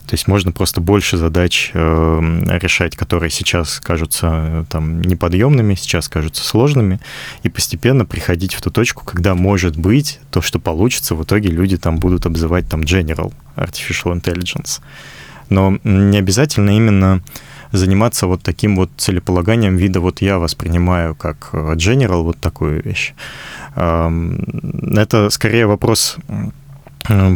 То 0.07 0.15
есть 0.15 0.29
можно 0.29 0.53
просто 0.53 0.81
больше 0.81 1.17
задач 1.17 1.73
э, 1.75 2.45
решать, 2.61 2.95
которые 2.95 3.29
сейчас 3.29 3.81
кажутся 3.81 4.65
там 4.71 5.01
неподъемными, 5.01 5.75
сейчас 5.75 6.09
кажутся 6.09 6.45
сложными, 6.45 7.01
и 7.43 7.49
постепенно 7.49 8.05
приходить 8.05 8.55
в 8.55 8.63
ту 8.63 8.71
точку, 8.71 9.05
когда 9.05 9.35
может 9.35 9.77
быть 9.77 10.21
то, 10.31 10.41
что 10.41 10.61
получится, 10.61 11.17
в 11.17 11.25
итоге 11.25 11.49
люди 11.49 11.77
там 11.77 11.99
будут 11.99 12.25
обзывать 12.25 12.69
там 12.69 12.83
General 12.83 13.33
Artificial 13.57 14.15
Intelligence. 14.15 14.81
Но 15.49 15.79
не 15.83 16.19
обязательно 16.19 16.77
именно 16.77 17.21
заниматься 17.73 18.27
вот 18.27 18.43
таким 18.43 18.77
вот 18.77 18.91
целеполаганием 18.97 19.77
вида, 19.77 20.01
вот 20.01 20.23
я 20.23 20.39
воспринимаю 20.39 21.15
как 21.15 21.51
э, 21.53 21.75
general 21.75 22.23
вот 22.23 22.39
такую 22.39 22.83
вещь. 22.83 23.15
Это 23.75 25.29
скорее 25.31 25.67
вопрос 25.67 26.17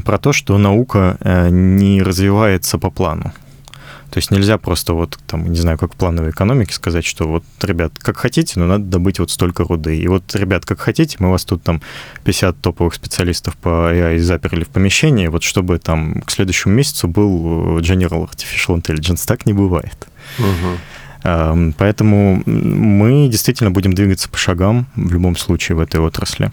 про 0.05 0.19
то, 0.19 0.33
что 0.33 0.59
наука 0.59 1.17
э, 1.21 1.49
не 1.51 2.03
развивается 2.03 2.79
по 2.79 2.91
плану. 2.91 3.33
То 4.11 4.19
есть 4.19 4.33
нельзя 4.33 4.59
просто 4.59 4.93
вот, 4.93 5.19
там, 5.29 5.53
не 5.53 5.59
знаю, 5.59 5.79
как 5.79 5.95
в 5.95 5.97
плановой 5.97 6.31
экономике 6.31 6.73
сказать, 6.73 7.05
что 7.05 7.29
вот, 7.29 7.45
ребят, 7.63 7.93
как 7.97 8.17
хотите, 8.17 8.59
но 8.59 8.67
надо 8.67 8.85
добыть 8.85 9.21
вот 9.21 9.31
столько 9.31 9.63
руды. 9.63 9.97
И 9.97 10.09
вот, 10.09 10.35
ребят, 10.35 10.67
как 10.67 10.81
хотите, 10.81 11.17
мы 11.21 11.31
вас 11.31 11.45
тут 11.45 11.63
там 11.63 11.81
50 12.25 12.61
топовых 12.61 12.95
специалистов 12.95 13.57
по 13.57 13.69
AI 13.93 14.19
заперли 14.19 14.65
в 14.65 14.69
помещении, 14.69 15.29
вот 15.29 15.45
чтобы 15.45 15.79
там 15.79 16.23
к 16.23 16.31
следующему 16.33 16.75
месяцу 16.75 17.07
был 17.07 17.79
э, 17.79 17.83
General 17.83 18.29
Artificial 18.29 18.83
Intelligence. 18.83 19.25
Так 19.27 19.47
не 19.47 19.53
бывает. 19.53 20.09
Угу. 20.39 21.75
Поэтому 21.77 22.43
мы 22.47 23.29
действительно 23.29 23.71
будем 23.71 23.93
двигаться 23.93 24.29
по 24.29 24.39
шагам 24.39 24.87
в 24.95 25.13
любом 25.13 25.37
случае 25.37 25.77
в 25.77 25.81
этой 25.81 26.01
отрасли. 26.01 26.51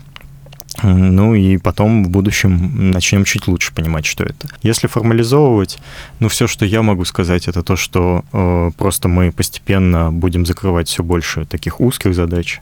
Ну 0.84 1.34
и 1.34 1.58
потом 1.58 2.04
в 2.04 2.10
будущем 2.10 2.92
начнем 2.92 3.26
чуть 3.26 3.48
лучше 3.48 3.74
понимать, 3.74 4.06
что 4.06 4.24
это. 4.24 4.48
Если 4.62 4.88
формализовывать, 4.88 5.80
ну 6.20 6.28
все, 6.30 6.46
что 6.46 6.66
я 6.66 6.84
могу 6.84 7.04
сказать, 7.06 7.48
это 7.48 7.64
то, 7.64 7.76
что 7.76 8.24
э, 8.32 8.72
просто 8.78 9.08
мы 9.08 9.32
постепенно 9.32 10.12
будем 10.12 10.46
закрывать 10.46 10.88
все 10.88 11.02
больше 11.02 11.46
таких 11.46 11.82
узких 11.82 12.14
задач, 12.14 12.62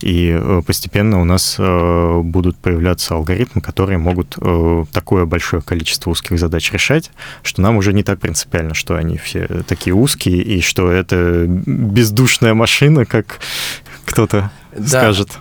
и 0.00 0.36
э, 0.38 0.62
постепенно 0.66 1.20
у 1.20 1.24
нас 1.24 1.56
э, 1.58 2.20
будут 2.22 2.56
появляться 2.58 3.14
алгоритмы, 3.14 3.62
которые 3.62 3.98
могут 3.98 4.36
э, 4.40 4.84
такое 4.92 5.24
большое 5.24 5.62
количество 5.62 6.10
узких 6.10 6.38
задач 6.38 6.70
решать, 6.72 7.10
что 7.42 7.62
нам 7.62 7.76
уже 7.76 7.92
не 7.92 8.02
так 8.02 8.20
принципиально, 8.20 8.74
что 8.74 8.96
они 8.96 9.16
все 9.16 9.46
такие 9.66 9.94
узкие, 9.94 10.42
и 10.42 10.60
что 10.60 10.90
это 10.90 11.46
бездушная 11.46 12.54
машина, 12.54 13.06
как 13.06 13.40
кто-то 14.04 14.50
да. 14.76 14.86
скажет. 14.86 15.38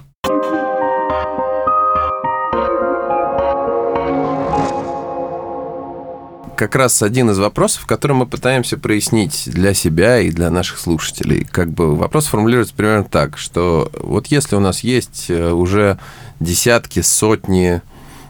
Как 6.55 6.75
раз 6.75 7.03
один 7.03 7.29
из 7.29 7.37
вопросов, 7.37 7.85
который 7.85 8.13
мы 8.13 8.25
пытаемся 8.25 8.77
прояснить 8.77 9.43
для 9.45 9.73
себя 9.73 10.19
и 10.19 10.31
для 10.31 10.49
наших 10.49 10.79
слушателей. 10.79 11.45
Как 11.49 11.69
бы 11.69 11.95
вопрос 11.95 12.27
формулируется 12.27 12.73
примерно 12.73 13.03
так, 13.03 13.37
что 13.37 13.91
вот 13.99 14.27
если 14.27 14.55
у 14.55 14.59
нас 14.59 14.81
есть 14.81 15.25
э, 15.29 15.51
уже 15.51 15.99
десятки, 16.39 17.01
сотни, 17.01 17.81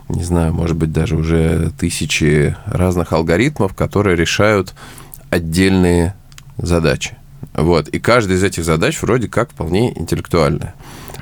не 0.10 0.24
знаю, 0.24 0.54
может 0.54 0.76
быть, 0.76 0.92
даже 0.92 1.16
уже 1.16 1.72
тысячи 1.80 2.56
разных 2.66 3.14
алгоритмов, 3.14 3.76
которые 3.76 4.16
решают 4.16 4.74
отдельные 5.30 6.16
задачи. 6.58 7.18
Вот. 7.54 7.88
И 7.90 8.00
каждая 8.00 8.38
из 8.38 8.44
этих 8.44 8.66
задач 8.66 9.02
вроде 9.02 9.28
как 9.28 9.52
вполне 9.52 9.98
интеллектуальная. 9.98 10.74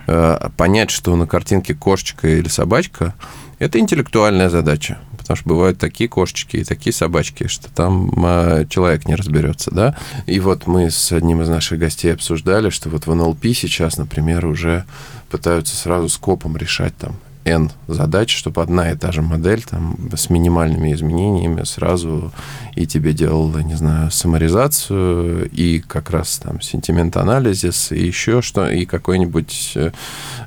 Э, 0.08 0.50
понять, 0.58 0.90
что 0.90 1.16
на 1.16 1.28
картинке 1.28 1.74
кошечка 1.74 2.28
или 2.28 2.48
собачка, 2.48 3.14
это 3.60 3.80
интеллектуальная 3.80 4.50
задача 4.50 5.00
потому 5.24 5.38
что 5.38 5.50
бывают 5.50 5.80
такие 5.80 6.08
кошечки 6.08 6.58
и 6.58 6.64
такие 6.64 6.94
собачки, 6.94 7.48
что 7.48 7.74
там 7.74 8.14
а, 8.24 8.66
человек 8.66 9.08
не 9.08 9.16
разберется, 9.16 9.72
да. 9.72 9.98
И 10.26 10.40
вот 10.40 10.68
мы 10.68 10.92
с 10.92 11.12
одним 11.12 11.42
из 11.42 11.50
наших 11.50 11.80
гостей 11.80 12.14
обсуждали, 12.14 12.70
что 12.70 12.90
вот 12.90 13.08
в 13.08 13.14
НЛП 13.14 13.46
сейчас, 13.56 13.98
например, 13.98 14.46
уже 14.46 14.86
пытаются 15.30 15.76
сразу 15.76 16.10
скопом 16.10 16.58
решать 16.58 16.96
там 16.98 17.16
N 17.46 17.72
задач, 17.88 18.36
чтобы 18.36 18.62
одна 18.62 18.92
и 18.92 18.96
та 18.96 19.12
же 19.12 19.22
модель 19.22 19.64
там, 19.64 19.98
с 20.16 20.30
минимальными 20.30 20.94
изменениями 20.94 21.64
сразу 21.64 22.32
и 22.76 22.86
тебе 22.86 23.14
делала, 23.14 23.60
не 23.60 23.76
знаю, 23.76 24.12
саморизацию, 24.12 25.50
и 25.50 25.80
как 25.80 26.10
раз 26.10 26.40
там 26.40 26.62
сентимент-анализис, 26.62 27.92
и 27.92 28.06
еще 28.06 28.42
что, 28.42 28.70
и 28.70 28.86
какой-нибудь 28.86 29.74
э, 29.76 29.92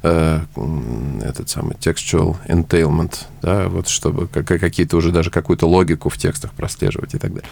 э 0.02 0.40
этот 1.22 1.48
самый 1.48 1.74
textual 1.76 2.37
entailment, 2.48 3.24
да, 3.42 3.68
вот 3.68 3.88
чтобы 3.88 4.26
какие-то 4.28 4.96
уже 4.96 5.12
даже 5.12 5.30
какую-то 5.30 5.66
логику 5.66 6.09
в 6.09 6.16
текстах 6.18 6.52
прослеживать 6.52 7.14
и 7.14 7.18
так 7.18 7.32
далее. 7.35 7.50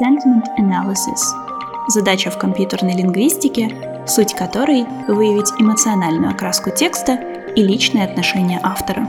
Sentiment 0.00 0.46
analysis– 0.58 1.20
задача 1.88 2.30
в 2.30 2.38
компьютерной 2.38 2.94
лингвистике, 2.94 4.04
суть 4.06 4.34
которой– 4.34 4.86
выявить 5.08 5.52
эмоциональную 5.58 6.30
окраску 6.30 6.70
текста 6.70 7.18
и 7.56 7.62
личные 7.62 8.04
отношения 8.04 8.60
автора. 8.62 9.06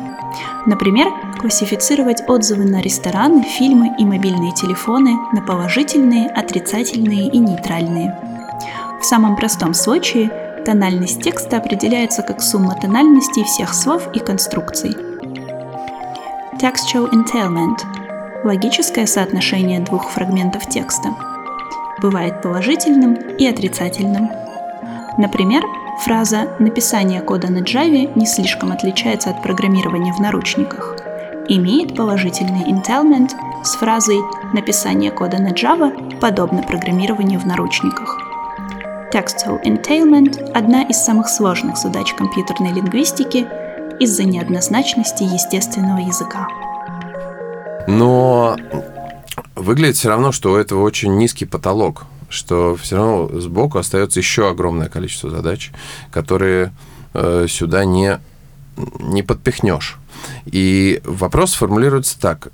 Например, 0.66 1.08
классифицировать 1.40 2.24
отзывы 2.28 2.66
на 2.66 2.82
рестораны, 2.82 3.44
фильмы 3.44 3.96
и 3.98 4.06
мобильные 4.06 4.54
телефоны 4.54 5.18
на 5.34 5.42
положительные, 5.42 6.30
отрицательные 6.30 7.30
и 7.30 7.38
нейтральные. 7.38 8.18
В 9.00 9.04
самом 9.04 9.36
простом 9.36 9.74
случае 9.74 10.30
тональность 10.66 11.22
текста 11.22 11.58
определяется 11.58 12.22
как 12.22 12.42
сумма 12.42 12.76
тональностей 12.76 13.44
всех 13.44 13.74
слов 13.74 14.08
и 14.14 14.20
конструкций. 14.20 14.92
Textual 16.60 17.10
entailment– 17.12 17.80
логическое 18.44 19.08
соотношение 19.08 19.80
двух 19.80 20.10
фрагментов 20.12 20.68
текста. 20.70 21.16
Бывает 22.02 22.42
положительным 22.42 23.14
и 23.14 23.48
отрицательным. 23.48 24.30
Например, 25.18 25.64
Фраза 26.04 26.48
«написание 26.58 27.22
кода 27.22 27.52
на 27.52 27.60
Java 27.60 28.12
не 28.16 28.26
слишком 28.26 28.72
отличается 28.72 29.30
от 29.30 29.44
программирования 29.44 30.14
в 30.14 30.20
наручниках» 30.20 30.96
имеет 31.48 31.96
положительный 31.96 32.64
entailment 32.64 33.32
с 33.64 33.76
фразой 33.76 34.20
«написание 34.54 35.12
кода 35.12 35.38
на 35.38 35.50
Java 35.50 36.20
подобно 36.20 36.64
программированию 36.64 37.40
в 37.40 37.46
наручниках». 37.46 38.18
Textual 39.14 39.62
entailment– 39.64 40.52
одна 40.54 40.84
из 40.84 40.98
самых 40.98 41.30
сложных 41.30 41.78
задач 41.78 42.14
компьютерной 42.14 42.72
лингвистики 42.72 43.46
из-за 44.00 44.24
неоднозначности 44.24 45.24
естественного 45.24 46.00
языка. 46.00 46.48
Но 47.88 48.56
выглядит 49.56 49.98
все 49.98 50.10
равно, 50.10 50.32
что 50.32 50.54
у 50.54 50.56
этого 50.56 50.82
очень 50.82 51.18
низкий 51.18 51.46
потолок 51.46 52.06
что 52.32 52.76
все 52.76 52.98
равно 52.98 53.40
сбоку 53.40 53.78
остается 53.78 54.20
еще 54.20 54.50
огромное 54.50 54.90
количество 54.90 55.30
задач, 55.30 55.72
которые 56.12 56.74
э, 57.14 57.46
сюда 57.48 57.86
не, 57.86 58.20
не 59.00 59.22
подпихнешь. 59.22 59.98
И 60.46 61.02
вопрос 61.04 61.54
формулируется 61.54 62.20
так. 62.20 62.50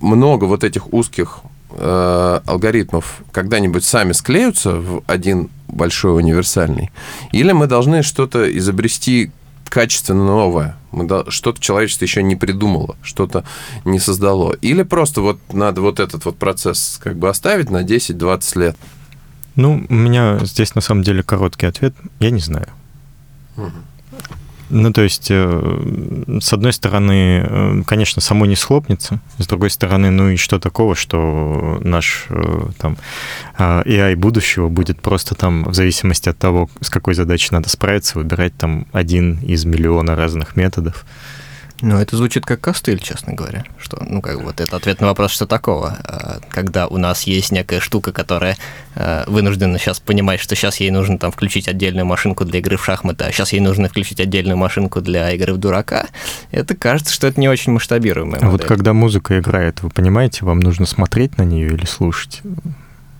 Много 0.00 0.44
вот 0.44 0.64
этих 0.64 0.92
узких 0.92 1.40
э, 1.70 2.40
алгоритмов 2.44 3.22
когда-нибудь 3.32 3.84
сами 3.84 4.12
склеются 4.12 4.72
в 4.72 5.02
один 5.06 5.50
большой 5.68 6.16
универсальный? 6.16 6.90
Или 7.32 7.52
мы 7.52 7.66
должны 7.66 8.02
что-то 8.02 8.56
изобрести 8.56 9.30
качественно 9.68 10.24
новое. 10.24 10.76
Что-то 11.28 11.60
человечество 11.60 12.04
еще 12.04 12.22
не 12.22 12.36
придумало, 12.36 12.96
что-то 13.02 13.44
не 13.84 13.98
создало. 13.98 14.54
Или 14.54 14.82
просто 14.82 15.20
вот 15.20 15.38
надо 15.52 15.80
вот 15.80 16.00
этот 16.00 16.24
вот 16.24 16.36
процесс 16.38 16.98
как 17.02 17.16
бы 17.16 17.28
оставить 17.28 17.70
на 17.70 17.82
10-20 17.82 18.58
лет. 18.58 18.76
Ну, 19.56 19.84
у 19.88 19.94
меня 19.94 20.38
здесь 20.44 20.74
на 20.74 20.80
самом 20.80 21.02
деле 21.02 21.22
короткий 21.22 21.66
ответ. 21.66 21.94
Я 22.20 22.30
не 22.30 22.40
знаю. 22.40 22.68
Угу. 23.56 23.72
Ну, 24.68 24.92
то 24.92 25.02
есть, 25.02 25.28
э, 25.30 26.38
с 26.40 26.52
одной 26.52 26.72
стороны, 26.72 27.46
э, 27.46 27.82
конечно, 27.86 28.20
само 28.20 28.46
не 28.46 28.56
схлопнется, 28.56 29.20
с 29.38 29.46
другой 29.46 29.70
стороны, 29.70 30.10
ну 30.10 30.30
и 30.30 30.36
что 30.36 30.58
такого, 30.58 30.96
что 30.96 31.78
наш 31.82 32.26
э, 32.30 32.62
там 32.78 32.96
AI 33.58 34.16
будущего 34.16 34.68
будет 34.68 35.00
просто 35.00 35.36
там, 35.36 35.64
в 35.64 35.74
зависимости 35.74 36.28
от 36.28 36.38
того, 36.38 36.68
с 36.80 36.90
какой 36.90 37.14
задачей 37.14 37.50
надо 37.52 37.68
справиться, 37.68 38.18
выбирать 38.18 38.56
там 38.56 38.86
один 38.92 39.38
из 39.38 39.64
миллиона 39.64 40.16
разных 40.16 40.56
методов. 40.56 41.06
Ну, 41.82 41.98
это 41.98 42.16
звучит 42.16 42.46
как 42.46 42.60
костыль, 42.60 43.00
честно 43.00 43.34
говоря. 43.34 43.64
Что, 43.78 44.02
ну, 44.02 44.22
как 44.22 44.40
вот 44.40 44.60
это 44.60 44.76
ответ 44.76 45.00
на 45.00 45.08
вопрос, 45.08 45.30
что 45.30 45.46
такого. 45.46 45.98
А, 46.04 46.38
когда 46.48 46.86
у 46.86 46.96
нас 46.96 47.24
есть 47.24 47.52
некая 47.52 47.80
штука, 47.80 48.12
которая 48.12 48.56
а, 48.94 49.24
вынуждена 49.26 49.78
сейчас 49.78 50.00
понимать, 50.00 50.40
что 50.40 50.54
сейчас 50.54 50.80
ей 50.80 50.90
нужно 50.90 51.18
там 51.18 51.30
включить 51.32 51.68
отдельную 51.68 52.06
машинку 52.06 52.44
для 52.44 52.60
игры 52.60 52.78
в 52.78 52.84
шахматы, 52.84 53.24
а 53.24 53.32
сейчас 53.32 53.52
ей 53.52 53.60
нужно 53.60 53.88
включить 53.88 54.20
отдельную 54.20 54.56
машинку 54.56 55.02
для 55.02 55.30
игры 55.32 55.52
в 55.52 55.58
дурака, 55.58 56.06
это 56.50 56.74
кажется, 56.74 57.12
что 57.12 57.26
это 57.26 57.38
не 57.40 57.48
очень 57.48 57.72
масштабируемая 57.72 58.40
А 58.40 58.48
вот 58.48 58.64
когда 58.64 58.92
музыка 58.92 59.38
играет, 59.38 59.82
вы 59.82 59.90
понимаете, 59.90 60.44
вам 60.44 60.60
нужно 60.60 60.86
смотреть 60.86 61.36
на 61.36 61.42
нее 61.42 61.74
или 61.74 61.84
слушать? 61.84 62.42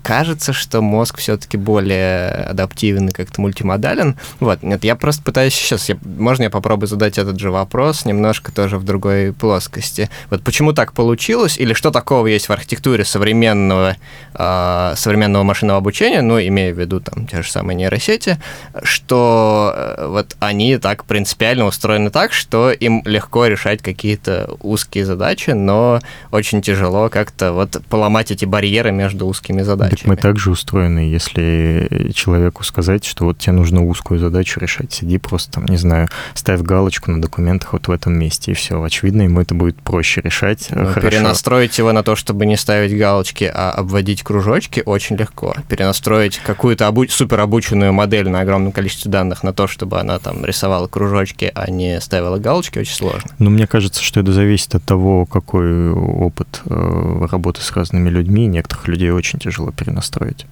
Кажется, 0.07 0.53
что 0.53 0.83
мозг 0.83 1.19
все-таки 1.19 1.57
более 1.57 2.29
адаптивен 2.29 3.09
и 3.09 3.13
как-то 3.13 3.41
мультимодален. 3.41 4.17
Вот, 4.39 4.63
нет, 4.63 4.85
я 4.85 4.95
просто 4.95 5.21
пытаюсь 5.25 5.53
сейчас, 5.53 5.89
я, 5.89 5.97
можно 6.05 6.45
я 6.45 6.51
попробую 6.51 6.87
задать 6.87 7.19
этот 7.19 7.41
же 7.41 7.51
вопрос 7.51 8.05
немножко 8.05 8.53
тоже 8.53 8.79
в 8.79 8.85
другой 8.85 9.33
плоскости. 9.33 10.09
Вот 10.31 10.45
почему 10.45 10.73
так 10.73 10.93
получилось, 10.93 11.59
или 11.59 11.73
что 11.73 11.91
такого 11.91 12.29
есть 12.29 12.49
в 12.49 12.53
архитектуре 12.53 13.05
современного, 13.05 13.97
э, 14.35 14.93
современного 14.95 15.43
машинного 15.43 15.79
обучения, 15.79 16.23
ну, 16.23 16.39
имея 16.39 16.73
в 16.73 16.79
виду 16.79 17.01
там 17.01 17.27
те 17.27 17.43
же 17.43 17.51
самые 17.51 17.75
нейросети, 17.75 18.39
что 18.85 19.73
э, 19.75 20.07
вот 20.07 20.37
они 20.39 20.79
так 20.79 21.05
принципиально 21.05 21.65
устроены 21.65 22.11
так, 22.11 22.33
что 22.33 22.71
им 22.71 23.03
легко 23.05 23.47
решать 23.47 23.83
какие-то 23.83 24.55
узкие 24.61 25.05
задачи, 25.05 25.51
но 25.51 25.99
очень 26.31 26.63
тяжело 26.63 27.09
как-то 27.09 27.53
вот 27.53 27.83
поломать 27.89 28.31
эти 28.31 28.45
барьеры 28.45 28.93
между 28.93 29.27
узкими 29.27 29.63
задачами. 29.63 29.96
Так 30.03 30.09
мы 30.09 30.17
также 30.17 30.51
устроены, 30.51 31.01
если 31.01 32.13
человеку 32.15 32.65
сказать, 32.65 33.05
что 33.05 33.25
вот 33.25 33.39
тебе 33.39 33.53
нужно 33.53 33.85
узкую 33.85 34.21
задачу 34.21 34.61
решать, 34.61 34.93
сиди 34.93 35.19
просто 35.19 35.53
там, 35.53 35.67
не 35.67 35.77
знаю, 35.77 36.09
ставь 36.35 36.61
галочку 36.61 37.11
на 37.11 37.21
документах 37.21 37.73
вот 37.73 37.89
в 37.89 37.91
этом 37.91 38.19
месте, 38.19 38.53
и 38.53 38.55
все. 38.55 38.83
Очевидно, 38.83 39.23
ему 39.23 39.41
это 39.41 39.55
будет 39.55 39.77
проще 39.81 40.21
решать. 40.21 40.69
Ну, 40.71 40.93
перенастроить 40.95 41.79
его 41.79 41.93
на 41.93 42.03
то, 42.03 42.17
чтобы 42.17 42.47
не 42.47 42.57
ставить 42.57 42.97
галочки, 42.97 43.51
а 43.53 43.71
обводить 43.71 44.23
кружочки, 44.23 44.83
очень 44.85 45.17
легко. 45.17 45.55
Перенастроить 45.69 46.39
какую-то 46.39 46.87
обу- 46.87 47.09
суперобученную 47.09 47.93
модель 47.93 48.29
на 48.29 48.41
огромном 48.41 48.73
количестве 48.73 49.11
данных 49.11 49.43
на 49.43 49.53
то, 49.53 49.67
чтобы 49.67 49.99
она 49.99 50.19
там 50.19 50.45
рисовала 50.45 50.87
кружочки, 50.87 51.51
а 51.55 51.71
не 51.71 52.01
ставила 52.01 52.39
галочки, 52.39 52.79
очень 52.79 52.95
сложно. 52.95 53.31
Ну, 53.39 53.51
мне 53.51 53.67
кажется, 53.67 54.03
что 54.03 54.21
это 54.21 54.33
зависит 54.33 54.75
от 54.75 54.85
того, 54.85 55.27
какой 55.27 55.91
опыт 55.91 56.63
э, 56.67 57.27
работы 57.31 57.61
с 57.61 57.73
разными 57.73 58.09
людьми. 58.09 58.47
Некоторых 58.47 58.89
людей 58.89 59.11
очень 59.11 59.39
тяжело 59.39 59.71
перенастроить 59.71 59.86
перенастроить? 59.87 60.47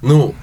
Ну, 0.00 0.34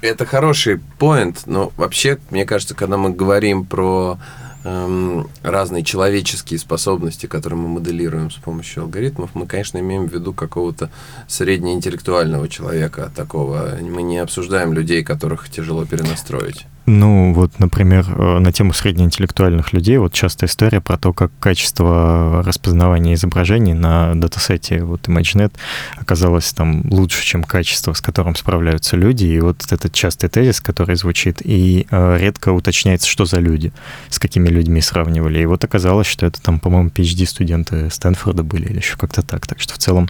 это 0.00 0.26
хороший 0.26 0.80
поинт, 0.98 1.42
но 1.46 1.72
вообще, 1.76 2.18
мне 2.30 2.44
кажется, 2.44 2.74
когда 2.74 2.96
мы 2.96 3.10
говорим 3.10 3.64
про 3.64 4.18
эм, 4.64 5.28
разные 5.42 5.82
человеческие 5.82 6.58
способности, 6.58 7.26
которые 7.26 7.58
мы 7.58 7.68
моделируем 7.68 8.30
с 8.30 8.34
помощью 8.34 8.82
алгоритмов, 8.82 9.30
мы, 9.34 9.46
конечно, 9.46 9.78
имеем 9.78 10.08
в 10.08 10.12
виду 10.12 10.32
какого-то 10.32 10.90
среднеинтеллектуального 11.26 12.48
человека 12.48 13.10
такого. 13.14 13.78
Мы 13.80 14.02
не 14.02 14.18
обсуждаем 14.18 14.72
людей, 14.72 15.02
которых 15.02 15.48
тяжело 15.48 15.86
перенастроить. 15.86 16.66
Ну, 16.90 17.34
вот, 17.34 17.58
например, 17.58 18.06
э, 18.08 18.38
на 18.38 18.50
тему 18.50 18.72
среднеинтеллектуальных 18.72 19.74
людей, 19.74 19.98
вот 19.98 20.14
частая 20.14 20.48
история 20.48 20.80
про 20.80 20.96
то, 20.96 21.12
как 21.12 21.30
качество 21.38 22.42
распознавания 22.42 23.12
изображений 23.12 23.74
на 23.74 24.14
датасете 24.14 24.82
вот 24.84 25.06
ImageNet 25.06 25.52
оказалось 25.98 26.50
там 26.54 26.90
лучше, 26.90 27.22
чем 27.26 27.44
качество, 27.44 27.92
с 27.92 28.00
которым 28.00 28.34
справляются 28.36 28.96
люди. 28.96 29.26
И 29.26 29.38
вот 29.38 29.70
этот 29.70 29.92
частый 29.92 30.30
тезис, 30.30 30.62
который 30.62 30.96
звучит, 30.96 31.42
и 31.44 31.86
э, 31.90 32.16
редко 32.18 32.52
уточняется, 32.52 33.06
что 33.06 33.26
за 33.26 33.38
люди, 33.38 33.70
с 34.08 34.18
какими 34.18 34.48
людьми 34.48 34.80
сравнивали. 34.80 35.40
И 35.40 35.46
вот 35.46 35.64
оказалось, 35.64 36.06
что 36.06 36.24
это 36.24 36.40
там, 36.40 36.58
по-моему, 36.58 36.88
PhD-студенты 36.88 37.90
Стэнфорда 37.90 38.44
были 38.44 38.64
или 38.64 38.78
еще 38.78 38.96
как-то 38.96 39.20
так. 39.20 39.46
Так 39.46 39.60
что 39.60 39.74
в 39.74 39.78
целом 39.78 40.08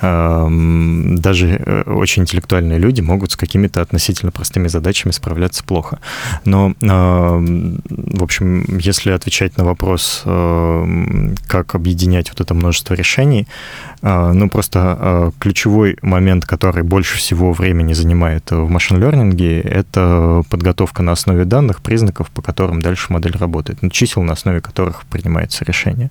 э, 0.00 0.46
даже 1.18 1.48
э, 1.48 1.82
очень 1.90 2.22
интеллектуальные 2.22 2.78
люди 2.78 3.00
могут 3.00 3.32
с 3.32 3.36
какими-то 3.36 3.80
относительно 3.80 4.30
простыми 4.30 4.68
задачами 4.68 5.10
справляться 5.10 5.64
плохо. 5.64 5.98
Но, 6.44 6.74
а, 6.82 7.38
в 7.38 8.22
общем, 8.22 8.64
если 8.78 9.10
отвечать 9.10 9.56
на 9.56 9.64
вопрос, 9.64 10.22
а, 10.24 10.86
как 11.46 11.74
объединять 11.74 12.30
вот 12.30 12.40
это 12.40 12.54
множество 12.54 12.94
решений, 12.94 13.46
а, 14.02 14.32
ну, 14.32 14.48
просто 14.48 15.32
ключевой 15.38 15.96
момент, 16.02 16.44
который 16.44 16.82
больше 16.82 17.16
всего 17.16 17.52
времени 17.52 17.92
занимает 17.92 18.50
в 18.50 18.68
машин-лернинге, 18.68 19.60
это 19.60 20.42
подготовка 20.50 21.02
на 21.02 21.12
основе 21.12 21.44
данных, 21.44 21.82
признаков, 21.82 22.30
по 22.30 22.42
которым 22.42 22.82
дальше 22.82 23.12
модель 23.12 23.36
работает, 23.36 23.82
ну, 23.82 23.90
чисел, 23.90 24.22
на 24.22 24.32
основе 24.32 24.60
которых 24.60 25.04
принимается 25.06 25.64
решение. 25.64 26.10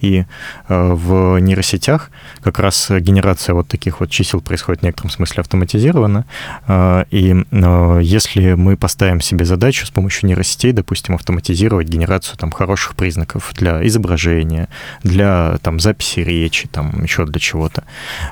И 0.00 0.24
э, 0.68 0.92
в 0.92 1.38
нейросетях 1.38 2.10
как 2.42 2.58
раз 2.58 2.90
генерация 2.90 3.54
вот 3.54 3.68
таких 3.68 4.00
вот 4.00 4.10
чисел 4.10 4.40
происходит 4.40 4.82
в 4.82 4.84
некотором 4.84 5.10
смысле 5.10 5.40
автоматизированно. 5.40 6.24
Э, 6.66 7.04
и 7.10 7.34
э, 7.50 8.00
если 8.02 8.54
мы 8.54 8.76
поставим 8.76 9.20
себе 9.20 9.44
задачу 9.44 9.86
с 9.86 9.90
помощью 9.90 10.28
нейросетей, 10.28 10.72
допустим, 10.72 11.14
автоматизировать 11.14 11.88
генерацию 11.88 12.36
там 12.36 12.50
хороших 12.50 12.96
признаков 12.96 13.52
для 13.54 13.86
изображения, 13.86 14.68
для 15.02 15.58
там 15.62 15.80
записи 15.80 16.20
речи, 16.20 16.68
там 16.68 17.02
еще 17.02 17.24
для 17.26 17.40
чего-то, 17.40 17.84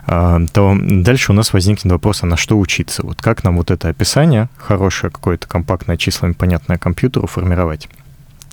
то 0.06 0.76
дальше 0.80 1.32
у 1.32 1.34
нас 1.34 1.52
возникнет 1.52 1.92
вопрос, 1.92 2.22
а 2.22 2.26
на 2.26 2.36
что 2.36 2.58
учиться? 2.58 3.04
Вот 3.04 3.22
как 3.22 3.44
нам 3.44 3.56
вот 3.56 3.70
это 3.70 3.88
описание, 3.88 4.48
хорошее 4.56 5.10
какое-то 5.10 5.46
компактное 5.46 5.96
числами 5.96 6.32
понятное 6.32 6.78
компьютеру 6.78 7.26
формировать? 7.26 7.88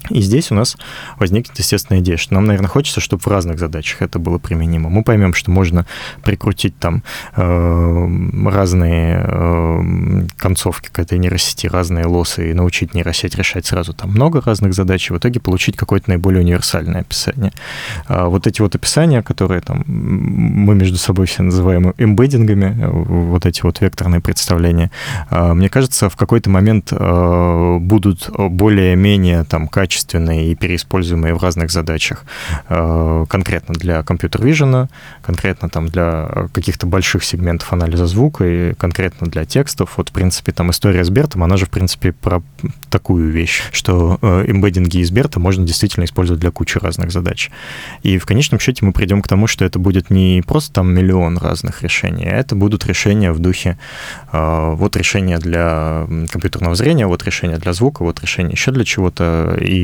И 0.09 0.21
здесь 0.21 0.51
у 0.51 0.55
нас 0.55 0.77
возникнет 1.17 1.57
естественная 1.57 2.01
идея, 2.01 2.17
что 2.17 2.33
нам, 2.33 2.45
наверное, 2.45 2.67
хочется, 2.67 2.99
чтобы 2.99 3.21
в 3.21 3.27
разных 3.27 3.59
задачах 3.59 4.01
это 4.01 4.19
было 4.19 4.39
применимо. 4.39 4.89
Мы 4.89 5.03
поймем, 5.03 5.33
что 5.33 5.51
можно 5.51 5.85
прикрутить 6.23 6.77
там 6.77 7.03
э, 7.35 8.07
разные 8.45 9.23
э, 9.23 10.23
концовки 10.37 10.89
к 10.91 10.99
этой 10.99 11.19
нейросети, 11.19 11.67
разные 11.67 12.05
лосы, 12.05 12.49
и 12.49 12.53
научить 12.53 12.93
нейросеть 12.93 13.35
решать 13.35 13.65
сразу 13.65 13.93
там 13.93 14.09
много 14.09 14.41
разных 14.41 14.73
задач, 14.73 15.09
и 15.09 15.13
в 15.13 15.17
итоге 15.17 15.39
получить 15.39 15.77
какое-то 15.77 16.09
наиболее 16.09 16.41
универсальное 16.41 17.01
описание. 17.01 17.53
А 18.07 18.27
вот 18.27 18.47
эти 18.47 18.61
вот 18.61 18.75
описания, 18.75 19.21
которые 19.21 19.61
там 19.61 19.83
мы 19.87 20.75
между 20.75 20.97
собой 20.97 21.27
все 21.27 21.43
называем 21.43 21.93
эмбеддингами, 21.97 22.85
вот 22.85 23.45
эти 23.45 23.61
вот 23.61 23.81
векторные 23.81 24.19
представления, 24.19 24.91
э, 25.29 25.53
мне 25.53 25.69
кажется, 25.69 26.09
в 26.09 26.15
какой-то 26.15 26.49
момент 26.49 26.89
э, 26.91 27.77
будут 27.79 28.29
более-менее 28.35 29.43
там 29.43 29.67
качественные 29.67 29.90
качественные 29.91 30.51
и 30.51 30.55
переиспользуемые 30.55 31.33
в 31.33 31.43
разных 31.43 31.69
задачах. 31.69 32.23
Э, 32.69 33.25
конкретно 33.27 33.73
для 33.73 34.03
компьютер-вижена, 34.03 34.87
конкретно 35.21 35.67
там 35.69 35.89
для 35.89 36.47
каких-то 36.53 36.87
больших 36.87 37.25
сегментов 37.25 37.73
анализа 37.73 38.05
звука 38.05 38.45
и 38.45 38.73
конкретно 38.75 39.27
для 39.27 39.43
текстов. 39.45 39.97
Вот, 39.97 40.09
в 40.09 40.11
принципе, 40.13 40.53
там 40.53 40.71
история 40.71 41.03
с 41.03 41.09
Бертом, 41.09 41.43
она 41.43 41.57
же, 41.57 41.65
в 41.65 41.69
принципе, 41.69 42.13
про 42.13 42.41
такую 42.89 43.31
вещь, 43.31 43.63
что 43.73 44.17
э, 44.21 44.45
эмбеддинги 44.47 44.99
из 44.99 45.11
Берта 45.11 45.41
можно 45.41 45.65
действительно 45.65 46.05
использовать 46.05 46.39
для 46.39 46.51
кучи 46.51 46.77
разных 46.77 47.11
задач. 47.11 47.51
И 48.03 48.17
в 48.17 48.25
конечном 48.25 48.61
счете 48.61 48.85
мы 48.85 48.93
придем 48.93 49.21
к 49.21 49.27
тому, 49.27 49.47
что 49.47 49.65
это 49.65 49.77
будет 49.77 50.09
не 50.09 50.41
просто 50.47 50.71
там 50.73 50.93
миллион 50.93 51.37
разных 51.37 51.81
решений, 51.81 52.27
а 52.27 52.37
это 52.37 52.55
будут 52.55 52.85
решения 52.85 53.33
в 53.33 53.39
духе 53.39 53.77
э, 54.31 54.73
вот 54.73 54.95
решение 54.95 55.37
для 55.37 56.07
компьютерного 56.31 56.75
зрения, 56.75 57.07
вот 57.07 57.23
решение 57.25 57.57
для 57.57 57.73
звука, 57.73 58.03
вот 58.03 58.21
решение 58.21 58.53
еще 58.53 58.71
для 58.71 58.85
чего-то, 58.85 59.57
и 59.59 59.80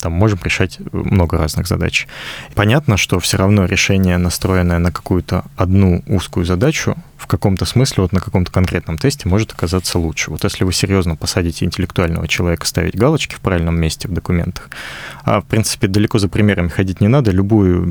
там 0.00 0.12
можем 0.12 0.38
решать 0.42 0.78
много 0.92 1.38
разных 1.38 1.66
задач. 1.66 2.06
Понятно, 2.54 2.96
что 2.96 3.18
все 3.20 3.36
равно 3.36 3.64
решение, 3.64 4.18
настроенное 4.18 4.78
на 4.78 4.92
какую-то 4.92 5.44
одну 5.56 6.02
узкую 6.06 6.46
задачу, 6.46 6.96
в 7.16 7.26
каком-то 7.26 7.64
смысле, 7.64 8.02
вот 8.02 8.12
на 8.12 8.20
каком-то 8.20 8.52
конкретном 8.52 8.98
тесте 8.98 9.28
может 9.28 9.52
оказаться 9.52 9.98
лучше. 9.98 10.30
Вот 10.30 10.44
если 10.44 10.64
вы 10.64 10.72
серьезно 10.72 11.16
посадите 11.16 11.64
интеллектуального 11.64 12.28
человека 12.28 12.66
ставить 12.66 12.96
галочки 12.96 13.34
в 13.34 13.40
правильном 13.40 13.80
месте 13.80 14.08
в 14.08 14.12
документах, 14.12 14.68
а, 15.24 15.40
в 15.40 15.44
принципе, 15.44 15.86
далеко 15.86 16.18
за 16.18 16.28
примерами 16.28 16.68
ходить 16.68 17.00
не 17.00 17.08
надо, 17.08 17.30
любую 17.30 17.82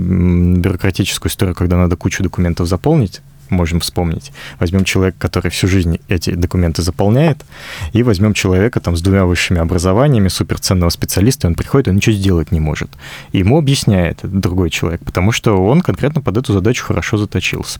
бюрократическую 0.57 1.31
историю, 1.31 1.55
когда 1.55 1.77
надо 1.77 1.95
кучу 1.95 2.21
документов 2.21 2.67
заполнить, 2.67 3.21
можем 3.53 3.79
вспомнить. 3.79 4.31
Возьмем 4.59 4.83
человека, 4.83 5.17
который 5.19 5.51
всю 5.51 5.67
жизнь 5.67 5.99
эти 6.09 6.31
документы 6.31 6.81
заполняет, 6.81 7.45
и 7.93 8.03
возьмем 8.03 8.33
человека 8.33 8.79
там 8.79 8.97
с 8.97 9.01
двумя 9.01 9.25
высшими 9.25 9.59
образованиями, 9.59 10.27
суперценного 10.27 10.89
специалиста, 10.89 11.47
он 11.47 11.55
приходит, 11.55 11.87
он 11.87 11.95
ничего 11.95 12.15
сделать 12.15 12.51
не 12.51 12.59
может. 12.59 12.89
И 13.31 13.39
ему 13.39 13.57
объясняет 13.57 14.19
другой 14.23 14.69
человек, 14.69 15.01
потому 15.05 15.31
что 15.31 15.63
он 15.63 15.81
конкретно 15.81 16.21
под 16.21 16.37
эту 16.37 16.53
задачу 16.53 16.83
хорошо 16.83 17.17
заточился. 17.17 17.79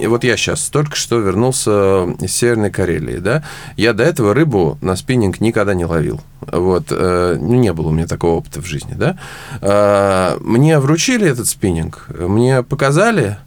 И 0.00 0.06
вот 0.06 0.24
я 0.24 0.36
сейчас 0.36 0.68
только 0.68 0.96
что 0.96 1.18
вернулся 1.18 2.04
из 2.20 2.34
Северной 2.34 2.70
Карелии, 2.70 3.18
да, 3.18 3.44
я 3.76 3.92
до 3.92 4.04
этого 4.04 4.34
рыбу 4.34 4.78
на 4.80 4.96
спиннинг 4.96 5.40
никогда 5.40 5.74
не 5.74 5.84
ловил. 5.84 6.20
Вот, 6.40 6.86
э, 6.90 7.36
ну, 7.40 7.54
не 7.54 7.72
было 7.72 7.88
у 7.88 7.92
меня 7.92 8.06
такого 8.06 8.36
опыта 8.36 8.62
в 8.62 8.66
жизни, 8.66 8.94
да. 8.94 9.18
Э, 9.60 10.38
мне 10.40 10.78
вручили 10.78 11.28
этот 11.28 11.46
спиннинг, 11.46 12.06
мне 12.08 12.62
показали, 12.62 13.38